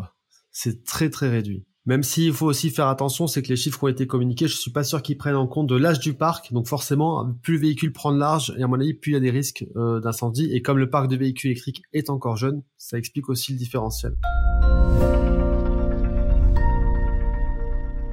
c'est 0.50 0.84
très 0.84 1.10
très 1.10 1.28
réduit. 1.28 1.64
Même 1.86 2.02
s'il 2.02 2.32
faut 2.32 2.46
aussi 2.46 2.70
faire 2.70 2.88
attention, 2.88 3.26
c'est 3.26 3.42
que 3.42 3.48
les 3.48 3.56
chiffres 3.56 3.78
qui 3.78 3.84
ont 3.84 3.88
été 3.88 4.06
communiqués, 4.06 4.48
je 4.48 4.56
suis 4.56 4.70
pas 4.70 4.84
sûr 4.84 5.00
qu'ils 5.00 5.16
prennent 5.16 5.36
en 5.36 5.46
compte 5.46 5.66
de 5.66 5.76
l'âge 5.76 5.98
du 5.98 6.12
parc. 6.12 6.52
Donc 6.52 6.66
forcément, 6.68 7.32
plus 7.42 7.54
le 7.54 7.60
véhicule 7.60 7.92
prend 7.92 8.12
de 8.12 8.18
l'âge, 8.18 8.52
et 8.58 8.62
à 8.62 8.66
mon 8.66 8.78
avis, 8.78 8.94
plus 8.94 9.12
il 9.12 9.14
y 9.14 9.16
a 9.16 9.20
des 9.20 9.30
risques 9.30 9.64
euh, 9.76 9.98
d'incendie. 10.00 10.52
Et 10.52 10.60
comme 10.60 10.78
le 10.78 10.90
parc 10.90 11.08
de 11.08 11.16
véhicules 11.16 11.50
électriques 11.50 11.82
est 11.92 12.10
encore 12.10 12.36
jeune, 12.36 12.62
ça 12.76 12.98
explique 12.98 13.28
aussi 13.28 13.52
le 13.52 13.58
différentiel. 13.58 14.14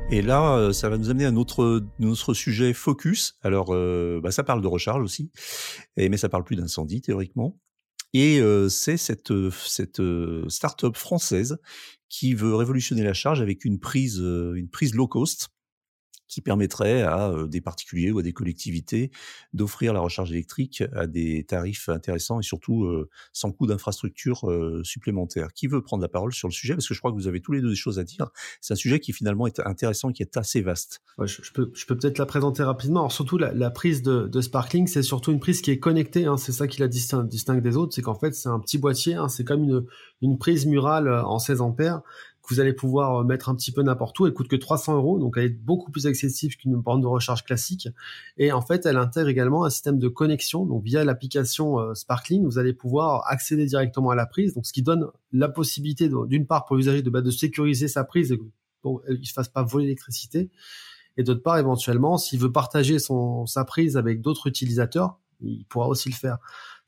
Et 0.10 0.22
là, 0.22 0.56
euh, 0.56 0.72
ça 0.72 0.88
va 0.88 0.98
nous 0.98 1.10
amener 1.10 1.26
à 1.26 1.32
notre 1.32 1.84
notre 2.00 2.34
sujet 2.34 2.74
focus. 2.74 3.38
Alors, 3.42 3.74
euh, 3.74 4.22
bah, 4.24 4.32
ça 4.32 4.44
parle 4.44 4.62
de 4.62 4.68
recharge 4.68 5.04
aussi, 5.04 5.32
et, 5.98 6.08
mais 6.08 6.16
ça 6.16 6.30
parle 6.30 6.46
plus 6.46 6.56
d'incendie 6.56 7.02
théoriquement. 7.02 7.60
Et 8.14 8.40
euh, 8.40 8.70
c'est 8.70 8.96
cette 8.96 9.34
cette 9.52 10.02
start-up 10.48 10.96
française 10.96 11.58
qui 12.08 12.34
veut 12.34 12.56
révolutionner 12.56 13.04
la 13.04 13.14
charge 13.14 13.42
avec 13.42 13.66
une 13.66 13.80
prise 13.80 14.20
une 14.20 14.70
prise 14.70 14.96
low 14.96 15.10
cost 15.10 15.50
qui 16.28 16.42
permettrait 16.42 17.04
à 17.04 17.34
des 17.48 17.62
particuliers 17.62 18.12
ou 18.12 18.20
à 18.20 18.24
des 18.24 18.34
collectivités 18.34 19.12
d'offrir 19.54 19.94
la 19.94 20.00
recharge 20.00 20.32
électrique 20.32 20.84
à 20.94 21.08
des 21.08 21.44
tarifs 21.44 21.90
intéressants 21.90 22.40
et 22.40 22.44
surtout 22.44 22.88
sans 23.34 23.52
coût 23.52 23.68
d'infrastructure 23.68 24.50
supplémentaire. 24.84 25.54
Qui 25.54 25.68
veut 25.68 25.82
prendre 25.82 26.02
la 26.02 26.10
parole 26.10 26.34
sur 26.34 26.48
le 26.48 26.54
sujet? 26.54 26.74
Parce 26.76 26.88
que 26.88 26.94
je 26.94 27.00
crois 27.00 27.12
que 27.12 27.16
vous 27.16 27.28
avez 27.28 27.42
tous 27.42 27.52
les 27.52 27.62
deux 27.62 27.70
des 27.70 27.76
choses 27.76 28.00
à 28.00 28.04
dire. 28.04 28.30
C'est 28.62 28.74
un 28.74 28.78
sujet 28.78 29.00
qui 29.00 29.14
finalement 29.14 29.48
est 29.48 29.60
intéressant 29.60 30.12
qui 30.12 30.24
est 30.24 30.38
assez 30.38 30.62
vaste. 30.62 31.02
Je, 31.24 31.52
peux, 31.52 31.72
peut-être 31.72 32.18
la 32.18 32.26
présenter 32.26 32.64
rapidement. 32.64 33.02
Alors 33.02 33.12
surtout 33.12 33.38
la, 33.38 33.70
prise 33.72 34.02
de, 34.02 34.42
Sparkling, 34.42 34.88
c'est 34.88 35.02
surtout 35.02 35.32
une 35.32 35.40
prise 35.40 35.62
qui 35.62 35.72
est 35.72 35.80
connectée. 35.80 36.26
Hein. 36.26 36.38
C'est 36.38 36.52
ça 36.52 36.68
qui 36.68 36.80
la 36.80 36.88
distingue, 36.88 37.28
distingue 37.28 37.62
des 37.62 37.78
autres, 37.78 37.94
c'est 37.94 38.02
qu'en 38.02 38.16
fait 38.16 38.34
c'est 38.34 38.50
un 38.50 38.60
petit 38.60 38.78
boîtier. 38.78 39.16
Hein. 39.16 39.30
C'est 39.30 39.44
comme 39.44 39.64
une, 39.64 39.86
une 40.22 40.38
prise 40.38 40.66
murale 40.66 41.10
en 41.10 41.40
16 41.40 41.62
ampères 41.62 42.02
vous 42.50 42.60
allez 42.60 42.74
pouvoir 42.74 43.18
euh, 43.18 43.24
mettre 43.24 43.50
un 43.50 43.56
petit 43.56 43.72
peu 43.72 43.82
n'importe 43.82 44.20
où. 44.20 44.28
Elle 44.28 44.34
coûte 44.34 44.48
que 44.48 44.56
300 44.56 44.96
euros, 44.96 45.20
donc 45.20 45.36
elle 45.38 45.46
est 45.46 45.50
beaucoup 45.50 45.92
plus 45.92 46.08
accessible 46.08 46.56
qu'une 46.56 46.76
borne 46.76 47.02
de 47.02 47.08
recharge 47.08 47.44
classique. 47.44 47.90
Et 48.38 48.52
en 48.52 48.62
fait, 48.62 48.86
elle 48.86 48.98
intègre 48.98 49.30
également 49.30 49.66
un 49.66 49.70
système 49.70 50.00
de 50.00 50.08
connexion. 50.08 50.66
Donc 50.66 50.84
via 50.84 51.04
l'application 51.04 51.80
euh, 51.80 51.94
Sparkling, 51.94 52.46
vous 52.46 52.58
allez 52.58 52.74
pouvoir 52.74 53.24
accéder 53.28 53.66
directement 53.66 54.12
à 54.12 54.16
la 54.16 54.26
prise. 54.26 54.54
Donc 54.54 54.66
ce 54.66 54.74
qui 54.74 54.84
donne 54.84 55.08
la 55.32 55.50
possibilité 55.50 56.10
d'une 56.28 56.48
part 56.48 56.66
pour 56.66 56.76
l'usager 56.76 57.02
de, 57.02 57.10
bah, 57.10 57.22
sécuriser 57.32 57.88
sa 57.88 58.04
prise 58.04 58.38
pour 58.82 59.04
qu'il 59.04 59.20
ne 59.20 59.26
se 59.26 59.34
fasse 59.34 59.50
pas 59.50 59.64
voler 59.64 59.86
l'électricité. 59.86 60.50
Et 61.18 61.24
d'autre 61.24 61.42
part, 61.42 61.58
éventuellement, 61.58 62.18
s'il 62.18 62.40
veut 62.40 62.52
partager 62.52 63.00
son, 63.00 63.46
sa 63.46 63.66
prise 63.66 63.98
avec 63.98 64.22
d'autres 64.22 64.48
utilisateurs, 64.48 65.20
il 65.42 65.66
pourra 65.66 65.88
aussi 65.88 66.10
le 66.10 66.16
faire. 66.16 66.38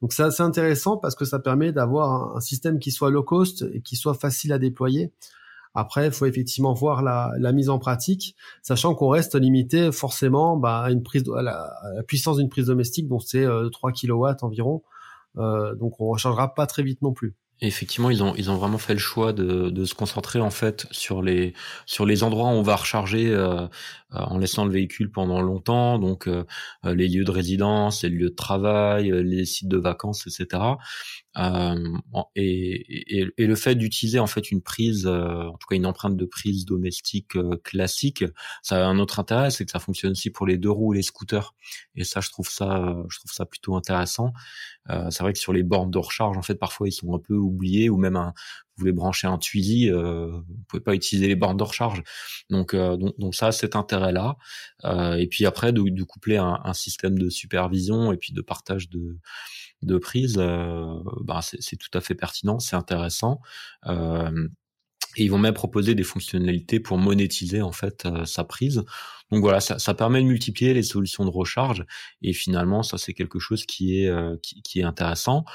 Donc 0.02 0.14
c'est 0.14 0.24
assez 0.24 0.44
intéressant 0.44 0.98
parce 0.98 1.16
que 1.16 1.26
ça 1.26 1.40
permet 1.40 1.72
d'avoir 1.72 2.36
un 2.38 2.40
système 2.40 2.80
qui 2.80 2.92
soit 2.92 3.10
low 3.10 3.24
cost 3.24 3.66
et 3.74 3.82
qui 3.82 3.96
soit 3.96 4.14
facile 4.14 4.54
à 4.54 4.60
déployer. 4.60 5.12
Après, 5.76 6.08
il 6.08 6.12
faut 6.12 6.26
effectivement 6.26 6.74
voir 6.74 7.04
la, 7.04 7.52
mise 7.54 7.70
en 7.70 7.80
pratique, 7.80 8.36
sachant 8.62 8.96
qu'on 8.96 9.10
reste 9.10 9.36
limité 9.36 9.92
forcément 9.92 10.58
bah, 10.58 10.80
à, 10.80 10.92
une 10.92 11.04
la, 11.42 11.72
puissance 12.08 12.38
d'une 12.38 12.50
prise 12.50 12.68
domestique, 12.68 13.08
dont 13.08 13.20
c'est 13.20 13.46
3 13.72 13.92
euh, 13.92 13.94
kW 13.94 14.26
environ. 14.42 14.84
Euh, 15.38 15.76
donc 15.76 16.00
on 16.02 16.08
rechargera 16.08 16.54
pas 16.56 16.66
très 16.66 16.82
vite 16.82 17.02
non 17.02 17.14
plus 17.14 17.36
effectivement, 17.62 18.10
ils 18.10 18.24
ont 18.24 18.34
ils 18.36 18.50
ont 18.50 18.56
vraiment 18.56 18.78
fait 18.78 18.94
le 18.94 19.00
choix 19.00 19.34
de, 19.34 19.70
de 19.70 19.86
se 19.86 19.94
concentrer 19.94 20.40
en 20.40 20.50
fait 20.50 20.88
sur 20.92 21.22
les 21.22 21.54
sur 21.86 22.06
les 22.06 22.24
endroits 22.24 22.48
où 22.48 22.52
on 22.52 22.62
va 22.62 22.76
recharger 22.76 23.28
euh, 23.30 23.64
euh 23.64 23.68
en 24.12 24.38
laissant 24.38 24.66
le 24.66 24.72
véhicule 24.72 25.12
pendant 25.12 25.42
longtemps, 25.42 26.00
donc 26.00 26.28
euh, 26.28 26.44
euh, 26.86 26.96
les 26.96 27.08
lieux 27.08 27.26
de 27.26 27.32
résidence, 27.32 28.04
les 28.04 28.10
lieux 28.10 28.30
de 28.30 28.36
travail, 28.36 29.12
les 29.24 29.46
sites 29.46 29.68
de 29.68 29.78
vacances, 29.78 30.26
etc. 30.28 30.64
Euh, 31.38 31.98
et, 32.36 33.20
et, 33.20 33.28
et, 33.38 33.46
le 33.46 33.56
fait 33.56 33.76
d'utiliser 33.76 34.20
en 34.20 34.28
fait 34.28 34.52
une 34.52 34.62
prise, 34.62 35.06
en 35.08 35.56
tout 35.58 35.68
cas 35.70 35.76
une 35.76 35.86
empreinte 35.86 36.18
de 36.18 36.26
prise 36.26 36.66
domestique 36.66 37.38
classique, 37.64 38.26
ça 38.64 38.86
a 38.86 38.90
un 38.90 39.00
autre 39.00 39.20
intérêt, 39.20 39.52
c'est 39.52 39.64
que 39.66 39.72
ça 39.72 39.80
fonctionne 39.80 40.12
aussi 40.12 40.32
pour 40.32 40.48
les 40.48 40.58
deux 40.58 40.72
roues 40.72 40.94
et 40.94 40.98
les 40.98 41.04
scooters. 41.04 41.54
Et 41.96 42.04
ça, 42.04 42.20
je 42.20 42.30
trouve 42.30 42.50
ça, 42.50 42.96
je 43.10 43.20
trouve 43.20 43.32
ça 43.32 43.46
plutôt 43.46 43.76
intéressant. 43.76 44.34
C'est 45.10 45.24
vrai 45.24 45.34
que 45.34 45.40
sur 45.40 45.54
les 45.54 45.64
bornes 45.64 45.92
de 45.92 45.98
recharge, 45.98 46.38
en 46.38 46.42
fait, 46.42 46.56
parfois 46.56 46.88
ils 46.88 46.92
sont 46.92 47.14
un 47.16 47.20
peu 47.20 47.36
oublié 47.36 47.90
ou 47.90 47.98
même 47.98 48.16
un, 48.16 48.34
vous 48.80 48.84
voulez 48.84 48.94
brancher 48.94 49.28
un 49.28 49.38
Twizy, 49.38 49.92
euh, 49.92 50.32
vous 50.32 50.64
pouvez 50.70 50.82
pas 50.82 50.96
utiliser 50.96 51.28
les 51.28 51.36
bornes 51.36 51.58
de 51.58 51.64
recharge. 51.64 52.02
Donc, 52.50 52.74
euh, 52.74 52.96
donc, 52.96 53.18
donc, 53.20 53.36
ça, 53.36 53.52
cet 53.52 53.76
intérêt-là. 53.76 54.38
Euh, 54.86 55.16
et 55.16 55.28
puis 55.28 55.46
après, 55.46 55.74
de, 55.74 55.82
de 55.82 56.04
coupler 56.04 56.38
un, 56.38 56.60
un, 56.64 56.74
système 56.74 57.20
de 57.20 57.30
supervision 57.30 58.14
et 58.14 58.18
puis 58.18 58.32
de 58.32 58.42
partage 58.42 58.90
de, 58.90 59.18
de 59.82 59.98
prise, 59.98 60.38
euh, 60.38 60.98
bah, 61.22 61.42
c'est 61.42 61.76
tout 61.76 61.90
à 61.94 62.00
fait 62.00 62.16
pertinent, 62.16 62.60
c'est 62.60 62.78
intéressant. 62.78 63.42
Euh, 65.20 65.24
Et 65.24 65.24
ils 65.26 65.32
vont 65.32 65.38
même 65.38 65.54
proposer 65.54 65.96
des 65.96 66.04
fonctionnalités 66.04 66.80
pour 66.80 66.98
monétiser 66.98 67.62
en 67.62 67.72
fait 67.72 68.08
sa 68.26 68.44
prise. 68.44 68.84
Donc 69.32 69.42
voilà, 69.42 69.60
ça, 69.60 69.94
permet 69.94 70.22
de 70.22 70.28
multiplier 70.28 70.74
les 70.74 70.82
solutions 70.82 71.24
de 71.24 71.30
recharge 71.30 71.86
et 72.24 72.34
finalement 72.34 72.82
ça 72.82 72.98
c'est 72.98 73.14
quelque 73.14 73.38
chose 73.38 73.64
qui 73.64 74.02
est 74.02 74.12
qui, 74.42 74.64
qui, 74.64 74.80
est 74.80 74.84
intéressant. 74.84 75.46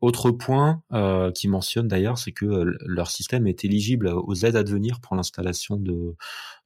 Autre 0.00 0.30
point 0.30 0.82
euh, 0.92 1.32
qui 1.32 1.48
mentionne 1.48 1.88
d'ailleurs, 1.88 2.16
c'est 2.16 2.30
que 2.30 2.76
leur 2.86 3.10
système 3.10 3.48
est 3.48 3.64
éligible 3.64 4.08
aux 4.08 4.34
aides 4.34 4.54
à 4.54 4.62
devenir 4.62 5.00
pour 5.00 5.16
l'installation 5.16 5.76
de, 5.76 6.14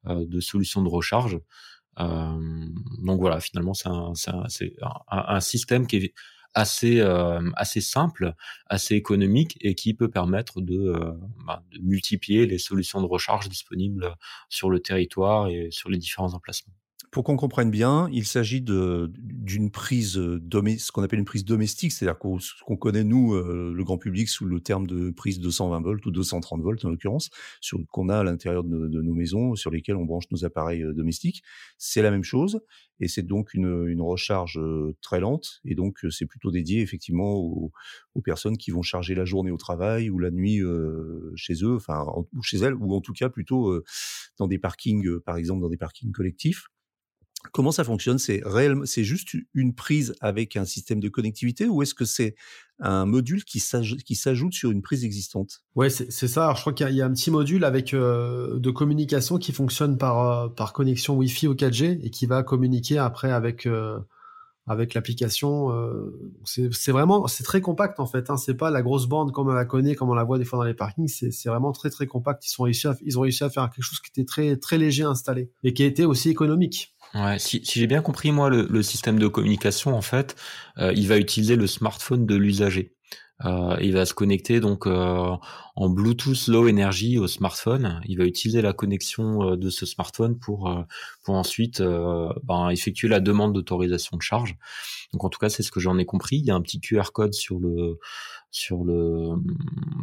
de 0.04 0.40
solutions 0.40 0.82
de 0.82 0.90
recharge. 0.90 1.38
Euh, 2.00 2.66
donc 3.04 3.20
voilà, 3.20 3.40
finalement, 3.40 3.74
c'est 3.74 3.88
un, 3.88 4.12
un, 5.10 5.40
système 5.40 5.86
qui 5.86 5.96
est 5.96 6.14
assez 6.54 7.00
euh, 7.00 7.40
assez 7.56 7.80
simple, 7.80 8.34
assez 8.66 8.94
économique 8.94 9.56
et 9.60 9.74
qui 9.74 9.94
peut 9.94 10.10
permettre 10.10 10.60
euh, 10.60 11.18
bah, 11.46 11.62
de, 11.72 11.78
multiplier 11.80 12.46
les 12.46 12.58
solutions 12.58 13.00
de 13.00 13.06
recharge 13.06 13.48
disponibles 13.48 14.14
sur 14.48 14.70
le 14.70 14.80
territoire 14.80 15.48
et 15.48 15.68
sur 15.70 15.88
les 15.90 15.98
différents 15.98 16.34
emplacements. 16.34 16.74
Pour 17.12 17.24
qu'on 17.24 17.36
comprenne 17.36 17.70
bien, 17.70 18.08
il 18.10 18.24
s'agit 18.24 18.62
d'une 18.62 19.70
prise 19.70 20.14
ce 20.14 20.92
qu'on 20.92 21.02
appelle 21.02 21.18
une 21.18 21.26
prise 21.26 21.44
domestique, 21.44 21.92
c'est-à-dire 21.92 22.16
ce 22.40 22.64
qu'on 22.64 22.76
connaît 22.78 23.04
nous, 23.04 23.34
euh, 23.34 23.70
le 23.76 23.84
grand 23.84 23.98
public, 23.98 24.30
sous 24.30 24.46
le 24.46 24.60
terme 24.60 24.86
de 24.86 25.10
prise 25.10 25.38
220 25.38 25.82
volts 25.82 26.06
ou 26.06 26.10
230 26.10 26.62
volts 26.62 26.82
en 26.86 26.88
l'occurrence, 26.88 27.28
qu'on 27.90 28.08
a 28.08 28.20
à 28.20 28.24
l'intérieur 28.24 28.64
de, 28.64 28.88
nos 28.88 29.12
maisons, 29.12 29.54
sur 29.56 29.70
lesquelles 29.70 29.96
on 29.96 30.06
branche 30.06 30.24
nos 30.30 30.46
appareils 30.46 30.82
euh, 30.82 30.94
domestiques. 30.94 31.42
C'est 31.76 32.00
la 32.00 32.10
même 32.10 32.24
chose, 32.24 32.62
et 32.98 33.08
c'est 33.08 33.20
donc 33.20 33.52
une, 33.52 33.88
une, 33.88 34.00
recharge 34.00 34.58
euh, 34.58 34.96
très 35.02 35.20
lente, 35.20 35.60
et 35.66 35.74
donc 35.74 35.98
c'est 36.08 36.24
plutôt 36.24 36.50
dédié 36.50 36.80
effectivement 36.80 37.34
aux, 37.34 37.72
aux, 38.14 38.22
personnes 38.22 38.56
qui 38.56 38.70
vont 38.70 38.80
charger 38.80 39.14
la 39.14 39.26
journée 39.26 39.50
au 39.50 39.58
travail 39.58 40.08
ou 40.08 40.18
la 40.18 40.30
nuit 40.30 40.62
euh, 40.62 41.30
chez 41.36 41.62
eux, 41.62 41.76
enfin 41.76 42.06
ou 42.32 42.42
chez 42.42 42.56
elles, 42.56 42.74
ou 42.74 42.94
en 42.94 43.02
tout 43.02 43.12
cas 43.12 43.28
plutôt 43.28 43.78
dans 44.38 44.46
des 44.46 44.58
parkings, 44.58 45.20
par 45.20 45.36
exemple 45.36 45.60
dans 45.60 45.68
des 45.68 45.76
parkings 45.76 46.10
collectifs. 46.10 46.68
Comment 47.50 47.72
ça 47.72 47.84
fonctionne? 47.84 48.18
C'est 48.18 48.42
c'est 48.84 49.04
juste 49.04 49.36
une 49.54 49.74
prise 49.74 50.14
avec 50.20 50.56
un 50.56 50.64
système 50.64 51.00
de 51.00 51.08
connectivité 51.08 51.66
ou 51.66 51.82
est-ce 51.82 51.94
que 51.94 52.04
c'est 52.04 52.36
un 52.78 53.04
module 53.04 53.44
qui 53.44 53.60
s'ajoute 53.60 54.52
sur 54.52 54.70
une 54.70 54.82
prise 54.82 55.04
existante? 55.04 55.62
Ouais, 55.74 55.90
c'est 55.90 56.28
ça. 56.28 56.52
Je 56.54 56.60
crois 56.60 56.72
qu'il 56.72 56.88
y, 56.90 57.02
a 57.02 57.06
un 57.06 57.12
petit 57.12 57.30
module 57.30 57.64
avec 57.64 57.94
euh, 57.94 58.58
de 58.58 58.70
communication 58.70 59.38
qui 59.38 59.52
fonctionne 59.52 59.98
par 59.98 60.46
euh, 60.60 60.66
connexion 60.72 61.16
Wi-Fi 61.16 61.48
au 61.48 61.54
4G 61.54 62.00
et 62.02 62.10
qui 62.10 62.26
va 62.26 62.42
communiquer 62.42 62.98
après 62.98 63.30
avec 63.30 63.66
euh, 63.66 63.98
l'application. 64.66 65.70
c'est 66.44 66.92
vraiment, 66.92 67.26
c'est 67.26 67.44
très 67.44 67.60
compact 67.60 68.00
en 68.00 68.06
fait. 68.06 68.30
Hein. 68.30 68.36
C'est 68.36 68.54
pas 68.54 68.70
la 68.70 68.82
grosse 68.82 69.06
bande 69.06 69.32
comme 69.32 69.48
on 69.48 69.52
la 69.52 69.64
connaît, 69.64 69.94
comme 69.94 70.10
on 70.10 70.14
la 70.14 70.24
voit 70.24 70.38
des 70.38 70.44
fois 70.44 70.58
dans 70.58 70.64
les 70.64 70.74
parkings. 70.74 71.08
C'est 71.08 71.48
vraiment 71.48 71.72
très 71.72 71.90
très 71.90 72.06
compact. 72.06 72.44
Ils 72.46 73.18
ont 73.18 73.22
réussi 73.22 73.44
à 73.44 73.50
faire 73.50 73.68
quelque 73.70 73.84
chose 73.84 74.00
qui 74.00 74.10
était 74.10 74.24
très 74.24 74.56
très 74.56 74.78
léger 74.78 75.04
à 75.04 75.08
installer 75.08 75.50
et 75.62 75.74
qui 75.74 75.82
a 75.82 75.86
été 75.86 76.04
aussi 76.04 76.30
économique. 76.30 76.94
Ouais, 77.14 77.38
si, 77.38 77.64
si 77.64 77.78
j'ai 77.78 77.86
bien 77.86 78.00
compris, 78.00 78.32
moi, 78.32 78.48
le, 78.48 78.82
système 78.82 79.18
de 79.18 79.26
communication, 79.28 79.94
en 79.94 80.00
fait, 80.02 80.34
euh, 80.78 80.92
il 80.96 81.08
va 81.08 81.18
utiliser 81.18 81.56
le 81.56 81.66
smartphone 81.66 82.26
de 82.26 82.36
l'usager. 82.36 82.94
Euh, 83.44 83.76
il 83.80 83.92
va 83.92 84.06
se 84.06 84.14
connecter 84.14 84.60
donc 84.60 84.86
euh, 84.86 85.36
en 85.74 85.88
Bluetooth 85.88 86.48
Low 86.48 86.68
Energy 86.68 87.18
au 87.18 87.26
smartphone. 87.26 88.00
Il 88.06 88.18
va 88.18 88.24
utiliser 88.24 88.62
la 88.62 88.72
connexion 88.72 89.52
euh, 89.52 89.56
de 89.56 89.70
ce 89.70 89.86
smartphone 89.86 90.38
pour 90.38 90.68
euh, 90.68 90.82
pour 91.22 91.34
ensuite 91.34 91.82
ben, 92.44 92.68
effectuer 92.70 93.08
la 93.08 93.20
demande 93.20 93.52
d'autorisation 93.52 94.16
de 94.16 94.22
charge. 94.22 94.56
Donc 95.12 95.24
en 95.24 95.28
tout 95.28 95.38
cas, 95.38 95.48
c'est 95.48 95.62
ce 95.62 95.70
que 95.70 95.80
j'en 95.80 95.98
ai 95.98 96.04
compris. 96.04 96.36
Il 96.36 96.44
y 96.44 96.50
a 96.50 96.54
un 96.54 96.60
petit 96.60 96.80
QR 96.80 97.12
code 97.12 97.34
sur 97.34 97.58
le 97.58 97.98
sur 98.50 98.84
le 98.84 99.36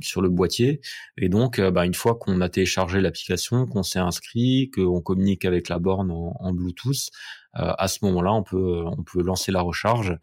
sur 0.01 0.21
le 0.21 0.29
boîtier 0.29 0.81
et 1.17 1.29
donc 1.29 1.61
bah, 1.61 1.85
une 1.85 1.93
fois 1.93 2.15
qu'on 2.15 2.41
a 2.41 2.49
téléchargé 2.49 2.99
l'application 2.99 3.67
qu'on 3.67 3.83
s'est 3.83 3.99
inscrit 3.99 4.71
qu'on 4.73 5.01
communique 5.01 5.45
avec 5.45 5.69
la 5.69 5.77
borne 5.77 6.09
en, 6.09 6.51
Bluetooth 6.51 7.11
à 7.53 7.87
ce 7.87 7.99
moment-là 8.05 8.33
on 8.33 8.41
peut 8.41 8.83
on 8.85 9.03
peut 9.03 9.21
lancer 9.21 9.51
la 9.51 9.61
recharge 9.61 10.17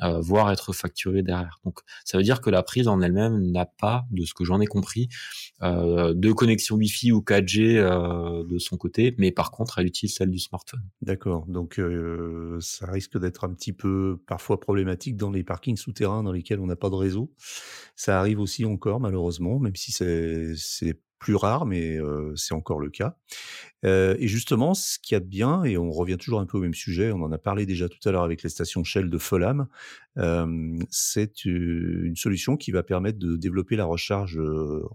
euh, 0.00 0.20
voire 0.20 0.52
être 0.52 0.72
facturé 0.72 1.22
derrière. 1.22 1.58
Donc 1.64 1.80
ça 2.04 2.18
veut 2.18 2.22
dire 2.22 2.40
que 2.40 2.50
la 2.50 2.62
prise 2.62 2.86
en 2.86 3.00
elle-même 3.00 3.50
n'a 3.50 3.66
pas, 3.66 4.04
de 4.12 4.24
ce 4.24 4.32
que 4.32 4.44
j'en 4.44 4.60
ai 4.60 4.66
compris, 4.66 4.87
euh, 5.62 6.14
de 6.14 6.32
connexion 6.32 6.76
Wi-Fi 6.76 7.12
ou 7.12 7.20
4G 7.20 7.76
euh, 7.76 8.44
de 8.44 8.58
son 8.58 8.76
côté, 8.76 9.14
mais 9.18 9.32
par 9.32 9.50
contre 9.50 9.78
elle 9.78 9.86
utilise 9.86 10.14
celle 10.14 10.30
du 10.30 10.38
smartphone. 10.38 10.82
D'accord, 11.02 11.46
donc 11.46 11.78
euh, 11.78 12.58
ça 12.60 12.90
risque 12.90 13.18
d'être 13.18 13.44
un 13.44 13.52
petit 13.52 13.72
peu 13.72 14.20
parfois 14.26 14.60
problématique 14.60 15.16
dans 15.16 15.30
les 15.30 15.44
parkings 15.44 15.76
souterrains 15.76 16.22
dans 16.22 16.32
lesquels 16.32 16.60
on 16.60 16.66
n'a 16.66 16.76
pas 16.76 16.90
de 16.90 16.94
réseau. 16.94 17.32
Ça 17.96 18.18
arrive 18.18 18.40
aussi 18.40 18.64
encore 18.64 19.00
malheureusement, 19.00 19.58
même 19.58 19.76
si 19.76 19.92
c'est 19.92 20.98
plus 21.18 21.34
rare, 21.34 21.66
mais 21.66 21.98
c'est 22.36 22.54
encore 22.54 22.80
le 22.80 22.90
cas. 22.90 23.16
et 23.84 24.28
justement, 24.28 24.74
ce 24.74 24.98
qu'il 24.98 25.14
y 25.14 25.16
a 25.16 25.20
de 25.20 25.26
bien, 25.26 25.64
et 25.64 25.76
on 25.76 25.90
revient 25.90 26.16
toujours 26.16 26.40
un 26.40 26.46
peu 26.46 26.58
au 26.58 26.60
même 26.60 26.74
sujet, 26.74 27.12
on 27.12 27.22
en 27.22 27.32
a 27.32 27.38
parlé 27.38 27.66
déjà 27.66 27.88
tout 27.88 27.98
à 28.08 28.12
l'heure 28.12 28.22
avec 28.22 28.42
les 28.42 28.48
stations 28.48 28.84
Shell 28.84 29.10
de 29.10 29.18
Fulham, 29.18 29.66
c'est 30.90 31.44
une 31.44 32.16
solution 32.16 32.56
qui 32.56 32.70
va 32.70 32.82
permettre 32.82 33.18
de 33.18 33.36
développer 33.36 33.76
la 33.76 33.84
recharge 33.84 34.40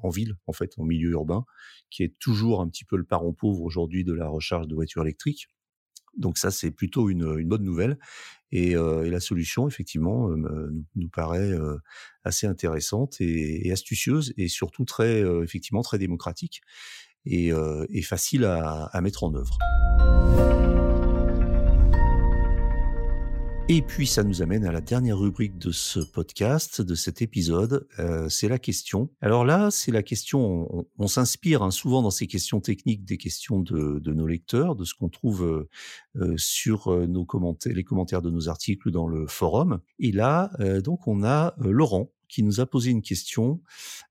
en 0.02 0.10
ville, 0.10 0.36
en 0.48 0.54
fait, 0.54 0.74
en 0.78 0.86
milieu 0.86 1.12
urbain, 1.12 1.46
qui 1.90 2.04
est 2.04 2.18
toujours 2.20 2.62
un 2.62 2.68
petit 2.68 2.86
peu 2.86 2.98
le 2.98 3.04
parent 3.04 3.34
pauvre 3.34 3.62
aujourd'hui 3.62 4.04
de 4.04 4.14
la 4.14 4.28
recharge 4.28 4.68
de 4.68 4.76
voitures 4.76 5.04
électriques. 5.04 5.48
Donc 6.18 6.38
ça, 6.38 6.52
c'est 6.52 6.72
plutôt 6.72 7.10
une, 7.10 7.44
bonne 7.44 7.64
nouvelle. 7.64 7.98
Et, 8.52 8.76
euh, 8.76 9.04
et 9.04 9.10
la 9.10 9.20
solution, 9.20 9.68
effectivement, 9.68 10.30
euh, 10.30 10.70
nous, 10.96 11.10
paraît 11.10 11.52
euh, 11.52 11.78
assez 12.24 12.46
intéressante 12.46 13.20
et, 13.20 13.72
astucieuse 13.72 14.34
et 14.38 14.48
surtout 14.48 14.86
très, 14.86 15.22
effectivement, 15.44 15.82
très 15.82 15.98
démocratique 15.98 16.62
et, 17.26 17.52
facile 18.04 18.46
à 18.46 19.02
mettre 19.02 19.24
en 19.24 19.34
œuvre. 19.34 19.58
Et 23.70 23.82
puis 23.82 24.08
ça 24.08 24.24
nous 24.24 24.42
amène 24.42 24.66
à 24.66 24.74
la 24.74 24.82
dernière 24.82 25.18
rubrique 25.18 25.58
de 25.58 25.72
ce 25.72 26.02
podcast, 26.02 26.82
de 26.82 26.96
cet 26.96 27.22
épisode, 27.22 27.88
euh, 27.98 28.28
c'est 28.28 28.50
la 28.50 28.60
question. 28.60 29.10
Alors 29.22 29.46
là, 29.46 29.72
c'est 29.72 29.92
la 29.92 30.04
question, 30.04 30.86
on, 31.00 31.08
s'inspire 31.08 31.64
hein, 31.64 31.72
souvent 31.72 32.02
dans 32.02 32.10
ces 32.10 32.28
questions 32.28 32.60
techniques 32.60 33.06
des 33.06 33.18
questions 33.18 33.62
de, 33.62 34.00
de 34.00 34.14
nos 34.14 34.28
lecteurs, 34.28 34.76
de 34.76 34.84
ce 34.84 34.94
qu'on 34.94 35.08
trouve 35.08 35.46
euh, 35.46 35.70
euh 36.18 36.36
sur 36.36 36.90
euh, 36.90 37.08
nos 37.08 37.24
commentaires, 37.24 37.74
les 37.74 37.86
commentaires 37.86 38.22
de 38.22 38.30
nos 38.30 38.50
articles 38.50 38.92
dans 38.92 39.08
le 39.08 39.28
forum. 39.28 39.80
Et 39.98 40.12
là, 40.12 40.52
euh, 40.60 40.82
donc 40.82 41.08
on 41.08 41.24
a 41.24 41.56
Laurent 41.60 42.12
qui 42.28 42.44
nous 42.44 42.60
a 42.60 42.66
posé 42.66 42.90
une 42.90 43.04
question 43.04 43.62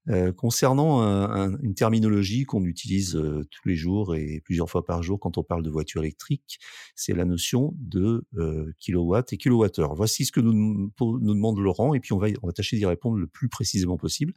euh, 0.09 0.33
concernant 0.33 1.01
un, 1.01 1.53
un, 1.53 1.59
une 1.63 1.75
terminologie 1.75 2.45
qu'on 2.45 2.65
utilise 2.65 3.15
euh, 3.17 3.45
tous 3.51 3.69
les 3.69 3.77
jours 3.77 4.15
et 4.15 4.41
plusieurs 4.45 4.69
fois 4.69 4.85
par 4.85 5.03
jour 5.03 5.21
quand 5.21 5.39
on 5.39 5.45
parle 5.45 5.63
de 5.63 5.71
voiture 5.71 6.03
électrique. 6.03 6.59
C'est 6.97 7.15
la 7.15 7.25
notion 7.25 7.75
de 7.79 8.25
euh, 8.37 8.73
kilowatt 8.79 9.33
et 9.33 9.37
kilowattheure. 9.37 9.95
Voici 9.95 10.25
ce 10.25 10.33
que 10.33 10.41
nous, 10.41 10.53
nous 11.01 11.35
demande 11.35 11.59
Laurent 11.59 11.95
et 11.95 12.01
puis 12.01 12.13
on 12.13 12.19
va, 12.19 12.29
on 12.43 12.47
va 12.47 12.53
tâcher 12.53 12.77
d'y 12.77 12.87
répondre 12.87 13.17
le 13.17 13.27
plus 13.27 13.49
précisément 13.49 13.97
possible. 13.97 14.35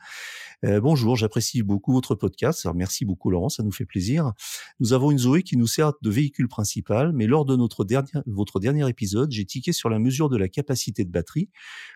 Euh, 0.64 0.80
bonjour, 0.80 1.16
j'apprécie 1.16 1.64
beaucoup 1.64 1.94
votre 1.94 2.16
podcast. 2.16 2.66
Alors, 2.66 2.76
merci 2.76 3.06
beaucoup 3.06 3.30
Laurent, 3.30 3.50
ça 3.50 3.64
nous 3.64 3.72
fait 3.72 3.86
plaisir. 3.86 4.34
Nous 4.80 4.94
avons 4.94 5.12
une 5.12 5.18
Zoé 5.18 5.44
qui 5.44 5.58
nous 5.58 5.68
sert 5.68 5.94
de 6.02 6.10
véhicule 6.10 6.48
principal, 6.48 7.12
mais 7.14 7.28
lors 7.28 7.46
de 7.46 7.56
notre 7.56 7.86
dernier, 7.86 8.12
votre 8.26 8.60
dernier 8.60 8.88
épisode, 8.88 9.32
j'ai 9.32 9.46
tiqué 9.46 9.72
sur 9.72 9.90
la 9.90 10.00
mesure 10.00 10.30
de 10.30 10.38
la 10.38 10.48
capacité 10.48 11.06
de 11.06 11.12
batterie. 11.12 11.50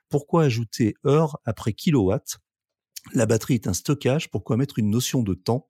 Pourquoi 0.10 0.44
ajouter 0.44 0.96
heure 1.06 1.38
après 1.46 1.74
kilowatts. 1.74 2.40
La 3.14 3.26
batterie 3.26 3.56
est 3.56 3.68
un 3.68 3.74
stockage, 3.74 4.30
pourquoi 4.30 4.58
mettre 4.58 4.80
une 4.80 4.90
notion 4.90 5.24
de 5.24 5.34
temps? 5.34 5.68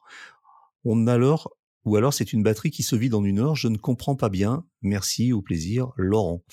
On 0.85 1.07
alors 1.07 1.55
ou 1.85 1.95
alors 1.95 2.13
c'est 2.13 2.33
une 2.33 2.43
batterie 2.43 2.71
qui 2.71 2.83
se 2.83 2.95
vide 2.95 3.15
en 3.15 3.23
une 3.23 3.39
heure, 3.39 3.55
je 3.55 3.67
ne 3.67 3.77
comprends 3.77 4.15
pas 4.15 4.29
bien. 4.29 4.65
Merci, 4.81 5.33
au 5.33 5.41
plaisir, 5.41 5.91
Laurent. 5.95 6.43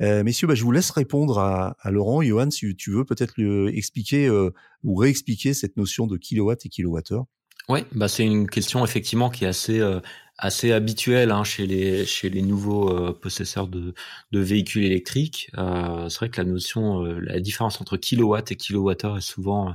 Euh, 0.00 0.22
messieurs, 0.22 0.46
bah, 0.46 0.54
je 0.54 0.64
vous 0.64 0.72
laisse 0.72 0.90
répondre 0.90 1.38
à, 1.38 1.76
Laurent. 1.90 2.22
Johan, 2.22 2.50
si 2.50 2.74
tu 2.76 2.90
veux 2.92 3.04
peut-être 3.04 3.34
expliquer 3.68 4.26
euh, 4.26 4.50
ou 4.84 4.94
réexpliquer 4.94 5.54
cette 5.54 5.76
notion 5.76 6.06
de 6.06 6.16
kilowatt 6.16 6.64
et 6.64 6.68
kilowattheure. 6.68 7.26
Oui, 7.68 7.80
bah 7.92 8.08
c'est 8.08 8.24
une 8.24 8.48
question 8.48 8.82
effectivement 8.84 9.28
qui 9.28 9.44
est 9.44 9.48
assez 9.48 9.78
euh, 9.80 10.00
assez 10.38 10.72
habituelle 10.72 11.30
hein, 11.30 11.44
chez 11.44 11.66
les 11.66 12.06
chez 12.06 12.30
les 12.30 12.40
nouveaux 12.40 12.90
euh, 12.90 13.12
possesseurs 13.12 13.68
de, 13.68 13.92
de 14.32 14.40
véhicules 14.40 14.84
électriques. 14.84 15.50
Euh, 15.58 16.08
c'est 16.08 16.18
vrai 16.18 16.30
que 16.30 16.40
la 16.40 16.48
notion, 16.48 17.04
euh, 17.04 17.18
la 17.20 17.40
différence 17.40 17.78
entre 17.80 17.98
kilowatt 17.98 18.50
et 18.50 18.56
kilowattheure 18.56 19.18
est 19.18 19.20
souvent 19.20 19.74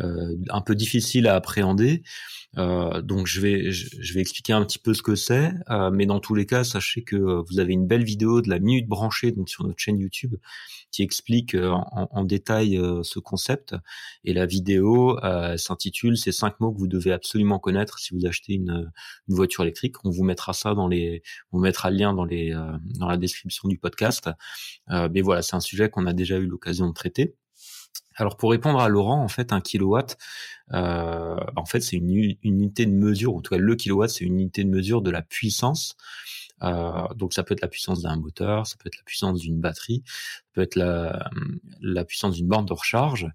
euh, 0.00 0.36
un 0.50 0.60
peu 0.62 0.74
difficile 0.76 1.26
à 1.28 1.34
appréhender. 1.36 2.02
Euh, 2.58 3.02
donc 3.02 3.26
je 3.26 3.40
vais 3.40 3.72
je, 3.72 4.14
vais 4.14 4.20
expliquer 4.20 4.52
un 4.54 4.64
petit 4.64 4.78
peu 4.78 4.94
ce 4.94 5.02
que 5.02 5.16
c'est, 5.16 5.52
mais 5.92 6.06
dans 6.06 6.20
tous 6.20 6.34
les 6.34 6.46
cas, 6.46 6.64
sachez 6.64 7.02
que 7.04 7.16
vous 7.16 7.58
avez 7.60 7.72
une 7.74 7.86
belle 7.86 8.04
vidéo 8.04 8.42
de 8.42 8.50
la 8.50 8.58
minute 8.60 8.88
branchée 8.88 9.32
donc 9.32 9.48
sur 9.50 9.64
notre 9.64 9.78
chaîne 9.80 9.98
YouTube 9.98 10.36
qui 10.90 11.02
explique 11.02 11.54
en, 11.54 12.08
en, 12.10 12.24
détail 12.24 12.80
ce 13.02 13.18
concept. 13.18 13.74
Et 14.24 14.32
la 14.32 14.46
vidéo 14.46 15.18
s'intitule 15.56 16.16
"Ces 16.16 16.32
cinq 16.32 16.60
mots 16.60 16.72
que 16.72 16.78
vous 16.78 16.88
devez 16.88 17.12
absolument 17.12 17.58
connaître 17.58 17.98
si 17.98 18.14
vous 18.14 18.26
achetez 18.26 18.54
une, 18.54 18.90
une, 19.28 19.34
voiture 19.34 19.64
électrique". 19.64 19.96
On 20.04 20.10
vous 20.10 20.24
mettra 20.24 20.52
ça 20.52 20.74
dans 20.74 20.88
les, 20.88 21.22
on 21.52 21.58
mettra 21.58 21.90
le 21.90 21.96
lien 21.96 22.14
dans 22.14 22.24
les 22.24 22.52
dans 22.98 23.08
la 23.08 23.16
description 23.16 23.68
du 23.68 23.78
podcast. 23.78 24.30
mais 24.88 25.20
voilà, 25.20 25.42
c'est 25.42 25.56
un 25.56 25.60
sujet 25.60 25.90
qu'on 25.90 26.06
a 26.06 26.12
déjà 26.12 26.36
eu 26.38 26.46
l'occasion 26.46 26.88
de 26.88 26.94
traiter. 26.94 27.34
Alors 28.18 28.36
pour 28.36 28.50
répondre 28.50 28.80
à 28.80 28.88
Laurent, 28.88 29.22
en 29.22 29.28
fait, 29.28 29.52
un 29.52 29.60
kilowatt, 29.60 30.18
euh, 30.72 31.36
fait, 31.66 31.80
c'est 31.80 31.96
une, 31.96 32.10
une, 32.10 32.36
unité 32.42 32.84
de 32.84 32.90
mesure, 32.90 33.34
en 33.36 33.40
tout 33.40 33.54
cas 33.54 33.60
le 33.60 33.76
kilowatt, 33.76 34.10
c'est 34.10 34.24
une 34.24 34.34
unité 34.34 34.64
de 34.64 34.70
mesure 34.70 35.02
de 35.02 35.10
la 35.10 35.22
puissance 35.22 35.96
euh, 35.96 36.47
donc 36.60 37.34
ça 37.34 37.42
peut 37.42 37.54
être 37.54 37.60
la 37.62 37.68
puissance 37.68 38.02
d'un 38.02 38.16
moteur, 38.16 38.66
ça 38.66 38.76
peut 38.78 38.88
être 38.88 38.96
la 38.96 39.04
puissance 39.04 39.40
d'une 39.40 39.60
batterie, 39.60 40.02
ça 40.06 40.44
peut 40.52 40.62
être 40.62 40.76
la, 40.76 41.30
la 41.80 42.04
puissance 42.04 42.36
d'une 42.36 42.48
borne 42.48 42.66
de 42.66 42.72
recharge. 42.72 43.26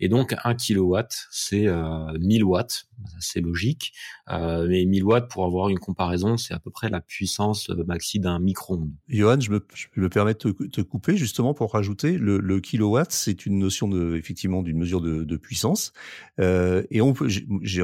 Et 0.00 0.08
donc 0.08 0.34
1 0.44 0.54
kilowatt, 0.54 1.26
c'est 1.30 1.66
euh, 1.66 2.16
1000 2.18 2.44
watts, 2.44 2.88
c'est 3.20 3.40
logique. 3.40 3.92
Euh, 4.30 4.66
mais 4.68 4.84
1000 4.84 5.04
watts, 5.04 5.30
pour 5.30 5.44
avoir 5.44 5.68
une 5.68 5.78
comparaison, 5.78 6.36
c'est 6.36 6.54
à 6.54 6.58
peu 6.58 6.70
près 6.70 6.88
la 6.88 7.00
puissance 7.00 7.70
euh, 7.70 7.84
maxi 7.84 8.20
d'un 8.20 8.38
micro-ondes. 8.38 8.92
Johan, 9.08 9.40
je 9.40 9.50
me, 9.50 9.64
je 9.74 10.00
me 10.00 10.08
permets 10.08 10.34
de 10.34 10.38
te, 10.38 10.80
couper 10.80 11.16
justement 11.16 11.54
pour 11.54 11.72
rajouter, 11.72 12.18
le, 12.18 12.60
kilowatt, 12.60 13.10
c'est 13.10 13.46
une 13.46 13.58
notion 13.58 13.88
de, 13.88 14.16
effectivement 14.16 14.62
d'une 14.62 14.78
mesure 14.78 15.00
de, 15.00 15.36
puissance. 15.36 15.92
Euh, 16.40 16.82
et 16.90 17.00
on, 17.00 17.12
peut, 17.12 17.28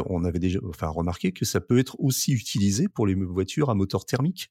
on 0.07 0.25
avait 0.25 0.41
déjà 0.41 0.59
enfin, 0.69 0.89
remarqué 0.89 1.33
que 1.33 1.45
ça 1.45 1.61
peut 1.61 1.79
être 1.79 1.97
aussi 2.01 2.33
utilisé 2.33 2.89
pour 2.89 3.07
les 3.07 3.15
voitures 3.15 3.71
à 3.71 3.75
moteur 3.75 4.05
thermique. 4.05 4.51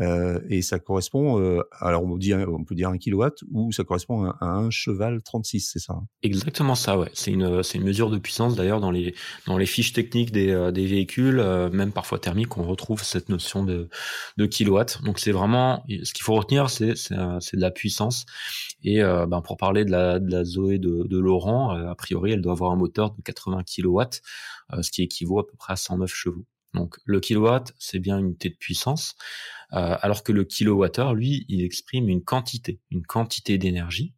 Euh, 0.00 0.40
et 0.48 0.60
ça 0.62 0.80
correspond, 0.80 1.40
euh, 1.40 1.62
alors 1.78 2.02
on, 2.02 2.16
dit, 2.16 2.34
on 2.34 2.64
peut 2.64 2.74
dire 2.74 2.88
un 2.88 2.98
kilowatt 2.98 3.34
ou 3.52 3.70
ça 3.70 3.84
correspond 3.84 4.24
à, 4.24 4.46
un 4.46 4.68
cheval 4.70 5.22
36, 5.22 5.70
c'est 5.72 5.78
ça 5.78 5.92
hein? 5.94 6.06
Exactement 6.22 6.74
ça, 6.74 6.98
ouais. 6.98 7.10
C'est 7.14 7.30
une, 7.30 7.62
c'est 7.62 7.78
une 7.78 7.84
mesure 7.84 8.10
de 8.10 8.18
puissance. 8.18 8.56
D'ailleurs, 8.56 8.80
dans 8.80 8.90
les, 8.90 9.14
dans 9.46 9.56
les 9.56 9.66
fiches 9.66 9.92
techniques 9.92 10.32
des, 10.32 10.50
euh, 10.50 10.72
des 10.72 10.86
véhicules, 10.86 11.38
euh, 11.38 11.70
même 11.70 11.92
parfois 11.92 12.18
thermiques, 12.18 12.56
on 12.58 12.64
retrouve 12.64 13.04
cette 13.04 13.28
notion 13.28 13.62
de, 13.62 13.88
de 14.36 14.46
kilowatt. 14.46 15.00
Donc 15.04 15.20
c'est 15.20 15.32
vraiment, 15.32 15.84
ce 15.88 16.12
qu'il 16.12 16.24
faut 16.24 16.34
retenir, 16.34 16.70
c'est, 16.70 16.96
c'est, 16.96 17.14
c'est 17.40 17.56
de 17.56 17.62
la 17.62 17.70
puissance. 17.70 18.26
Et 18.82 19.00
ben, 19.00 19.40
pour 19.42 19.56
parler 19.56 19.84
de 19.84 19.90
la, 19.90 20.18
de 20.18 20.30
la 20.30 20.44
Zoé 20.44 20.78
de, 20.78 21.04
de 21.04 21.18
Laurent, 21.18 21.70
a 21.70 21.94
priori, 21.94 22.32
elle 22.32 22.42
doit 22.42 22.52
avoir 22.52 22.72
un 22.72 22.76
moteur 22.76 23.12
de 23.12 23.22
80 23.22 23.62
kilowatts, 23.64 24.20
ce 24.80 24.90
qui 24.90 25.02
équivaut 25.02 25.38
à 25.38 25.46
peu 25.46 25.56
près 25.56 25.72
à 25.72 25.76
109 25.76 26.12
chevaux. 26.12 26.44
Donc 26.74 26.96
le 27.04 27.20
kilowatt, 27.20 27.72
c'est 27.78 28.00
bien 28.00 28.18
une 28.18 28.26
unité 28.26 28.50
de 28.50 28.56
puissance, 28.56 29.14
euh, 29.72 29.96
alors 30.02 30.22
que 30.22 30.32
le 30.32 30.44
kilowattheure, 30.44 31.14
lui, 31.14 31.46
il 31.48 31.62
exprime 31.62 32.08
une 32.08 32.22
quantité, 32.22 32.80
une 32.90 33.04
quantité 33.06 33.58
d'énergie. 33.58 34.14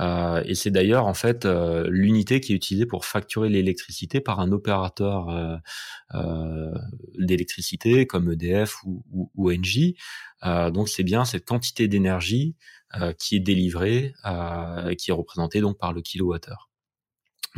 Euh, 0.00 0.42
et 0.46 0.54
c'est 0.54 0.70
d'ailleurs 0.70 1.06
en 1.06 1.14
fait 1.14 1.44
euh, 1.44 1.88
l'unité 1.90 2.40
qui 2.40 2.52
est 2.52 2.56
utilisée 2.56 2.86
pour 2.86 3.04
facturer 3.04 3.48
l'électricité 3.48 4.20
par 4.20 4.38
un 4.38 4.52
opérateur 4.52 5.26
d'électricité 7.18 8.06
comme 8.06 8.30
EDF 8.32 8.84
ou, 8.84 9.04
ou, 9.12 9.30
ou 9.34 9.52
Engie. 9.52 9.96
donc 10.42 10.88
c'est 10.88 11.02
bien 11.02 11.24
cette 11.24 11.44
quantité 11.44 11.88
d'énergie 11.88 12.56
qui 13.18 13.36
est 13.36 13.40
délivrée, 13.40 14.14
qui 14.96 15.10
est 15.10 15.14
représentée 15.14 15.60
donc 15.60 15.78
par 15.78 15.92
le 15.92 16.00
kilowattheure. 16.00 16.67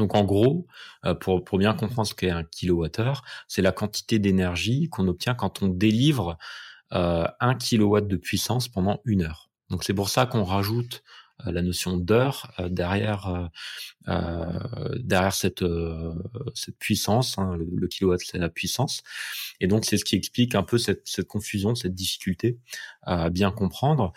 Donc 0.01 0.15
en 0.15 0.25
gros, 0.25 0.67
euh, 1.05 1.15
pour, 1.15 1.45
pour 1.45 1.59
bien 1.59 1.75
comprendre 1.75 2.09
ce 2.09 2.15
qu'est 2.15 2.31
un 2.31 2.43
kilowattheure, 2.43 3.23
c'est 3.49 3.61
la 3.61 3.71
quantité 3.71 4.19
d'énergie 4.19 4.89
qu'on 4.89 5.07
obtient 5.09 5.35
quand 5.35 5.63
on 5.63 5.69
délivre 5.69 6.39
euh, 6.95 7.27
un 7.39 7.55
kilowatt 7.55 8.09
de 8.09 8.17
puissance 8.17 8.67
pendant 8.67 9.01
une 9.05 9.23
heure. 9.23 9.51
Donc 9.69 9.85
c'est 9.85 9.93
pour 9.93 10.09
ça 10.09 10.25
qu'on 10.25 10.43
rajoute 10.43 11.03
la 11.46 11.62
notion 11.62 11.96
d'heure 11.96 12.53
euh, 12.59 12.68
derrière 12.68 13.29
euh, 13.29 13.46
euh, 14.09 14.98
derrière 14.98 15.35
cette 15.35 15.64
cette 16.55 16.79
puissance. 16.79 17.38
Hein, 17.38 17.57
le, 17.57 17.87
kilowatt 17.88 18.20
c'est 18.24 18.38
la 18.38 18.48
puissance, 18.48 19.03
et 19.61 19.66
donc 19.66 19.85
c'est 19.85 19.96
ce 19.96 20.05
qui 20.05 20.16
explique 20.16 20.55
un 20.55 20.62
peu 20.62 20.79
cette, 20.79 21.03
cette 21.07 21.26
confusion, 21.26 21.74
cette 21.74 21.94
difficulté 21.94 22.59
à 23.03 23.31
bien 23.31 23.50
comprendre. 23.50 24.12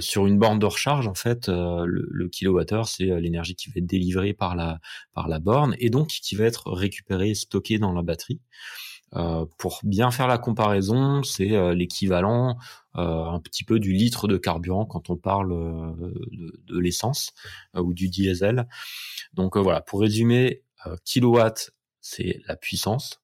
sur 0.00 0.26
une 0.26 0.38
borne 0.38 0.58
de 0.58 0.66
recharge, 0.66 1.08
en 1.08 1.14
fait, 1.14 1.48
le, 1.48 2.06
le 2.10 2.28
kilowattheure 2.28 2.88
c'est 2.88 3.06
l'énergie 3.20 3.54
qui 3.54 3.70
va 3.70 3.74
être 3.78 3.86
délivrée 3.86 4.32
par 4.32 4.56
la 4.56 4.80
par 5.12 5.28
la 5.28 5.38
borne 5.38 5.76
et 5.78 5.90
donc 5.90 6.08
qui 6.08 6.36
va 6.36 6.44
être 6.44 6.70
récupérée, 6.70 7.34
stockée 7.34 7.78
dans 7.78 7.92
la 7.92 8.02
batterie. 8.02 8.40
Euh, 9.16 9.46
pour 9.56 9.80
bien 9.84 10.10
faire 10.10 10.26
la 10.26 10.38
comparaison, 10.38 11.22
c'est 11.22 11.52
euh, 11.52 11.74
l'équivalent 11.74 12.58
euh, 12.96 13.24
un 13.24 13.40
petit 13.40 13.64
peu 13.64 13.78
du 13.78 13.92
litre 13.92 14.28
de 14.28 14.36
carburant 14.36 14.84
quand 14.84 15.08
on 15.10 15.16
parle 15.16 15.50
de, 15.50 16.54
de 16.66 16.78
l'essence 16.78 17.32
ou 17.74 17.94
du 17.94 18.08
diesel. 18.08 18.68
Donc 19.32 19.56
voilà, 19.56 19.80
pour 19.80 20.00
résumer, 20.00 20.62
kilowatt, 21.04 21.70
c'est 22.00 22.40
la 22.46 22.56
puissance 22.56 23.20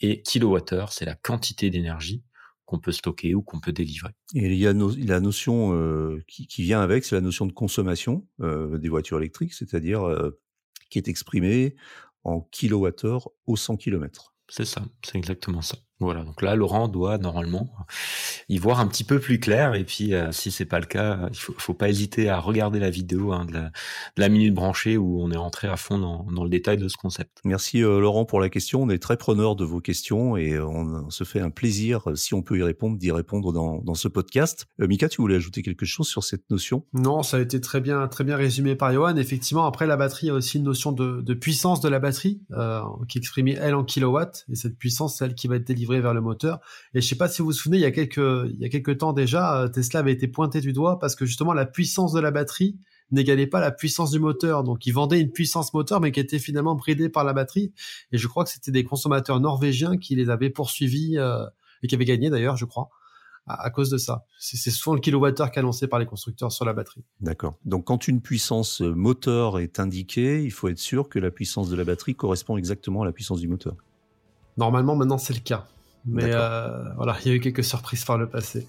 et 0.00 0.22
kilowattheure, 0.22 0.92
c'est 0.92 1.04
la 1.04 1.14
quantité 1.14 1.70
d'énergie 1.70 2.22
qu'on 2.64 2.78
peut 2.80 2.92
stocker 2.92 3.34
ou 3.34 3.42
qu'on 3.42 3.60
peut 3.60 3.72
délivrer. 3.72 4.10
Et 4.34 4.46
il 4.46 4.58
y 4.58 4.66
a 4.66 4.72
la 4.72 5.20
notion 5.20 6.18
qui, 6.26 6.46
qui, 6.46 6.62
vient 6.62 6.80
avec, 6.80 7.04
c'est 7.04 7.14
la 7.14 7.20
notion 7.20 7.46
de 7.46 7.52
consommation 7.52 8.26
des 8.40 8.88
voitures 8.88 9.18
électriques, 9.18 9.54
c'est-à-dire 9.54 10.02
qui 10.90 10.98
est 10.98 11.08
exprimée 11.08 11.76
en 12.24 12.40
kilowattheure 12.40 13.30
au 13.46 13.56
100 13.56 13.76
km. 13.76 14.35
C'est 14.48 14.64
ça, 14.64 14.82
c'est 15.04 15.16
exactement 15.16 15.62
ça. 15.62 15.76
Voilà, 15.98 16.24
donc 16.24 16.42
là, 16.42 16.54
Laurent 16.54 16.88
doit 16.88 17.18
normalement 17.18 17.70
y 18.48 18.58
voir 18.58 18.80
un 18.80 18.86
petit 18.86 19.04
peu 19.04 19.18
plus 19.18 19.40
clair. 19.40 19.74
Et 19.74 19.84
puis, 19.84 20.14
euh, 20.14 20.30
si 20.32 20.50
c'est 20.50 20.66
pas 20.66 20.78
le 20.78 20.86
cas, 20.86 21.28
il 21.30 21.38
faut, 21.38 21.54
faut 21.56 21.74
pas 21.74 21.88
hésiter 21.88 22.28
à 22.28 22.38
regarder 22.38 22.78
la 22.78 22.90
vidéo 22.90 23.32
hein, 23.32 23.44
de, 23.46 23.52
la, 23.52 23.60
de, 23.62 23.70
la, 24.16 24.28
minute 24.28 24.54
branchée 24.54 24.96
où 24.96 25.22
on 25.22 25.30
est 25.30 25.36
rentré 25.36 25.68
à 25.68 25.76
fond 25.76 25.98
dans, 25.98 26.26
dans 26.30 26.44
le 26.44 26.50
détail 26.50 26.76
de 26.76 26.88
ce 26.88 26.96
concept. 26.96 27.38
Merci 27.44 27.82
euh, 27.82 27.98
Laurent 28.00 28.24
pour 28.24 28.40
la 28.40 28.50
question. 28.50 28.82
On 28.82 28.90
est 28.90 28.98
très 28.98 29.16
preneur 29.16 29.56
de 29.56 29.64
vos 29.64 29.80
questions 29.80 30.36
et 30.36 30.58
on, 30.60 31.08
se 31.10 31.24
fait 31.24 31.40
un 31.40 31.50
plaisir, 31.50 32.10
euh, 32.10 32.14
si 32.14 32.34
on 32.34 32.42
peut 32.42 32.58
y 32.58 32.62
répondre, 32.62 32.98
d'y 32.98 33.10
répondre 33.10 33.52
dans, 33.52 33.80
dans 33.82 33.94
ce 33.94 34.08
podcast. 34.08 34.66
Euh, 34.80 34.86
Mika, 34.86 35.08
tu 35.08 35.20
voulais 35.22 35.36
ajouter 35.36 35.62
quelque 35.62 35.86
chose 35.86 36.08
sur 36.08 36.24
cette 36.24 36.48
notion? 36.50 36.84
Non, 36.92 37.22
ça 37.22 37.38
a 37.38 37.40
été 37.40 37.60
très 37.60 37.80
bien, 37.80 38.06
très 38.08 38.24
bien 38.24 38.36
résumé 38.36 38.76
par 38.76 38.92
Johan. 38.92 39.16
Effectivement, 39.16 39.66
après 39.66 39.86
la 39.86 39.96
batterie, 39.96 40.26
il 40.26 40.28
y 40.28 40.32
a 40.32 40.34
aussi 40.34 40.58
une 40.58 40.64
notion 40.64 40.92
de, 40.92 41.22
de 41.22 41.34
puissance 41.34 41.80
de 41.80 41.88
la 41.88 41.98
batterie 41.98 42.42
euh, 42.52 42.82
qui 43.08 43.18
est 43.18 43.20
exprimée 43.20 43.56
elle 43.58 43.74
en 43.74 43.84
kilowatts 43.84 44.44
et 44.50 44.54
cette 44.56 44.76
puissance, 44.76 45.18
c'est 45.18 45.24
elle 45.24 45.34
qui 45.34 45.48
va 45.48 45.56
être 45.56 45.66
délivrée 45.66 45.85
vers 45.86 46.14
le 46.14 46.20
moteur. 46.20 46.60
Et 46.94 47.00
je 47.00 47.06
sais 47.06 47.16
pas 47.16 47.28
si 47.28 47.42
vous 47.42 47.46
vous 47.48 47.52
souvenez, 47.52 47.78
il 47.78 47.82
y 47.82 47.86
a 47.86 47.90
quelques, 47.90 48.16
il 48.16 48.58
y 48.58 48.64
a 48.64 48.68
quelques 48.68 48.98
temps 48.98 49.12
déjà, 49.12 49.62
euh, 49.62 49.68
Tesla 49.68 50.00
avait 50.00 50.12
été 50.12 50.28
pointé 50.28 50.60
du 50.60 50.72
doigt 50.72 50.98
parce 50.98 51.14
que 51.14 51.24
justement 51.24 51.52
la 51.52 51.66
puissance 51.66 52.12
de 52.12 52.20
la 52.20 52.30
batterie 52.30 52.78
n'égalait 53.12 53.46
pas 53.46 53.60
la 53.60 53.70
puissance 53.70 54.10
du 54.10 54.18
moteur. 54.18 54.64
Donc 54.64 54.86
ils 54.86 54.92
vendaient 54.92 55.20
une 55.20 55.30
puissance 55.30 55.72
moteur 55.72 56.00
mais 56.00 56.12
qui 56.12 56.20
était 56.20 56.38
finalement 56.38 56.74
bridée 56.74 57.08
par 57.08 57.24
la 57.24 57.32
batterie. 57.32 57.72
Et 58.12 58.18
je 58.18 58.26
crois 58.26 58.44
que 58.44 58.50
c'était 58.50 58.72
des 58.72 58.84
consommateurs 58.84 59.40
norvégiens 59.40 59.96
qui 59.96 60.16
les 60.16 60.30
avaient 60.30 60.50
poursuivis 60.50 61.18
euh, 61.18 61.46
et 61.82 61.86
qui 61.86 61.94
avaient 61.94 62.04
gagné 62.04 62.30
d'ailleurs, 62.30 62.56
je 62.56 62.64
crois 62.64 62.90
à, 63.46 63.70
cause 63.70 63.90
de 63.90 63.98
ça. 63.98 64.24
C'est 64.38 64.70
souvent 64.70 64.94
le 64.94 65.00
kilowattheure 65.00 65.50
qui 65.50 65.58
est 65.58 65.60
annoncé 65.60 65.86
par 65.86 65.98
les 65.98 66.06
constructeurs 66.06 66.52
sur 66.52 66.64
la 66.64 66.72
batterie. 66.72 67.04
D'accord. 67.20 67.56
Donc 67.64 67.84
quand 67.84 68.08
une 68.08 68.20
puissance 68.20 68.80
moteur 68.80 69.58
est 69.58 69.78
indiquée, 69.78 70.42
il 70.42 70.50
faut 70.50 70.68
être 70.68 70.78
sûr 70.78 71.08
que 71.08 71.18
la 71.18 71.30
puissance 71.30 71.70
de 71.70 71.76
la 71.76 71.84
batterie 71.84 72.14
correspond 72.14 72.56
exactement 72.56 73.02
à 73.02 73.04
la 73.04 73.12
puissance 73.12 73.40
du 73.40 73.48
moteur. 73.48 73.76
Normalement, 74.56 74.96
maintenant, 74.96 75.18
c'est 75.18 75.34
le 75.34 75.40
cas. 75.40 75.68
Mais 76.06 76.32
euh, 76.32 76.92
voilà, 76.94 77.16
il 77.24 77.28
y 77.28 77.30
a 77.32 77.34
eu 77.34 77.40
quelques 77.40 77.64
surprises 77.64 78.04
par 78.04 78.18
le 78.18 78.28
passé. 78.28 78.66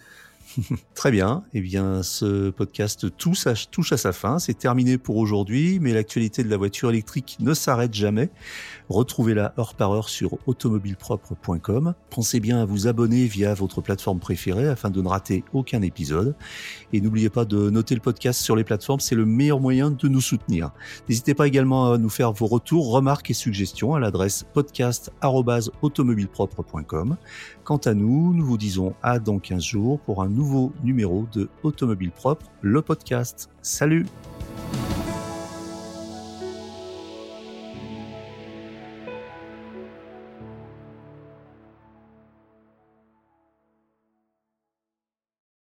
Très 0.96 1.12
bien. 1.12 1.44
Eh 1.54 1.62
bien, 1.62 2.02
ce 2.04 2.50
podcast 2.50 3.16
touche 3.18 3.48
à, 3.48 3.56
sa 3.98 4.14
fin. 4.14 4.40
C'est 4.40 4.58
terminé 4.58 4.98
pour 4.98 5.18
aujourd'hui, 5.18 5.80
mais 5.80 5.94
l'actualité 5.94 6.44
de 6.44 6.50
la 6.50 6.58
voiture 6.58 6.90
électrique 6.90 7.38
ne 7.40 7.54
s'arrête 7.54 7.94
jamais. 7.94 8.32
Retrouvez-la 8.90 9.54
heure 9.60 9.76
par 9.76 9.92
heure 9.92 10.10
sur 10.10 10.40
automobilepropre.com. 10.48 11.94
Pensez 12.10 12.40
bien 12.40 12.62
à 12.62 12.66
vous 12.66 12.88
abonner 12.88 13.26
via 13.26 13.54
votre 13.54 13.82
plateforme 13.82 14.20
préférée 14.20 14.68
afin 14.68 14.90
de 14.90 15.02
ne 15.02 15.08
rater 15.08 15.44
aucun 15.54 15.82
épisode. 15.82 16.36
Et 16.94 17.02
n'oubliez 17.02 17.30
pas 17.30 17.44
de 17.46 17.70
noter 17.70 17.94
le 17.96 18.02
podcast 18.02 18.42
sur 18.42 18.56
les 18.56 18.64
plateformes, 18.64 19.02
c'est 19.02 19.16
le 19.16 19.26
meilleur 19.26 19.60
moyen 19.60 19.92
de 19.92 20.08
nous 20.08 20.22
soutenir. 20.22 20.72
N'hésitez 21.10 21.34
pas 21.34 21.48
également 21.48 21.92
à 21.92 21.98
nous 21.98 22.08
faire 22.10 22.32
vos 22.32 22.48
retours, 22.48 22.90
remarques 22.92 23.30
et 23.30 23.34
suggestions 23.34 23.96
à 23.96 24.00
l'adresse 24.00 24.46
podcast.automobilepropre.com. 24.54 27.18
Quant 27.64 27.78
à 27.78 27.94
nous, 27.94 28.34
nous 28.34 28.46
vous 28.46 28.58
disons 28.58 28.94
à 29.04 29.20
dans 29.20 29.38
15 29.40 29.62
jours 29.62 30.00
pour 30.00 30.24
un 30.24 30.30
nouveau 30.38 30.72
numéro 30.84 31.26
de 31.34 31.50
Automobile 31.64 32.12
Propre, 32.12 32.46
le 32.62 32.82
podcast. 32.84 33.50
Salut 33.64 34.06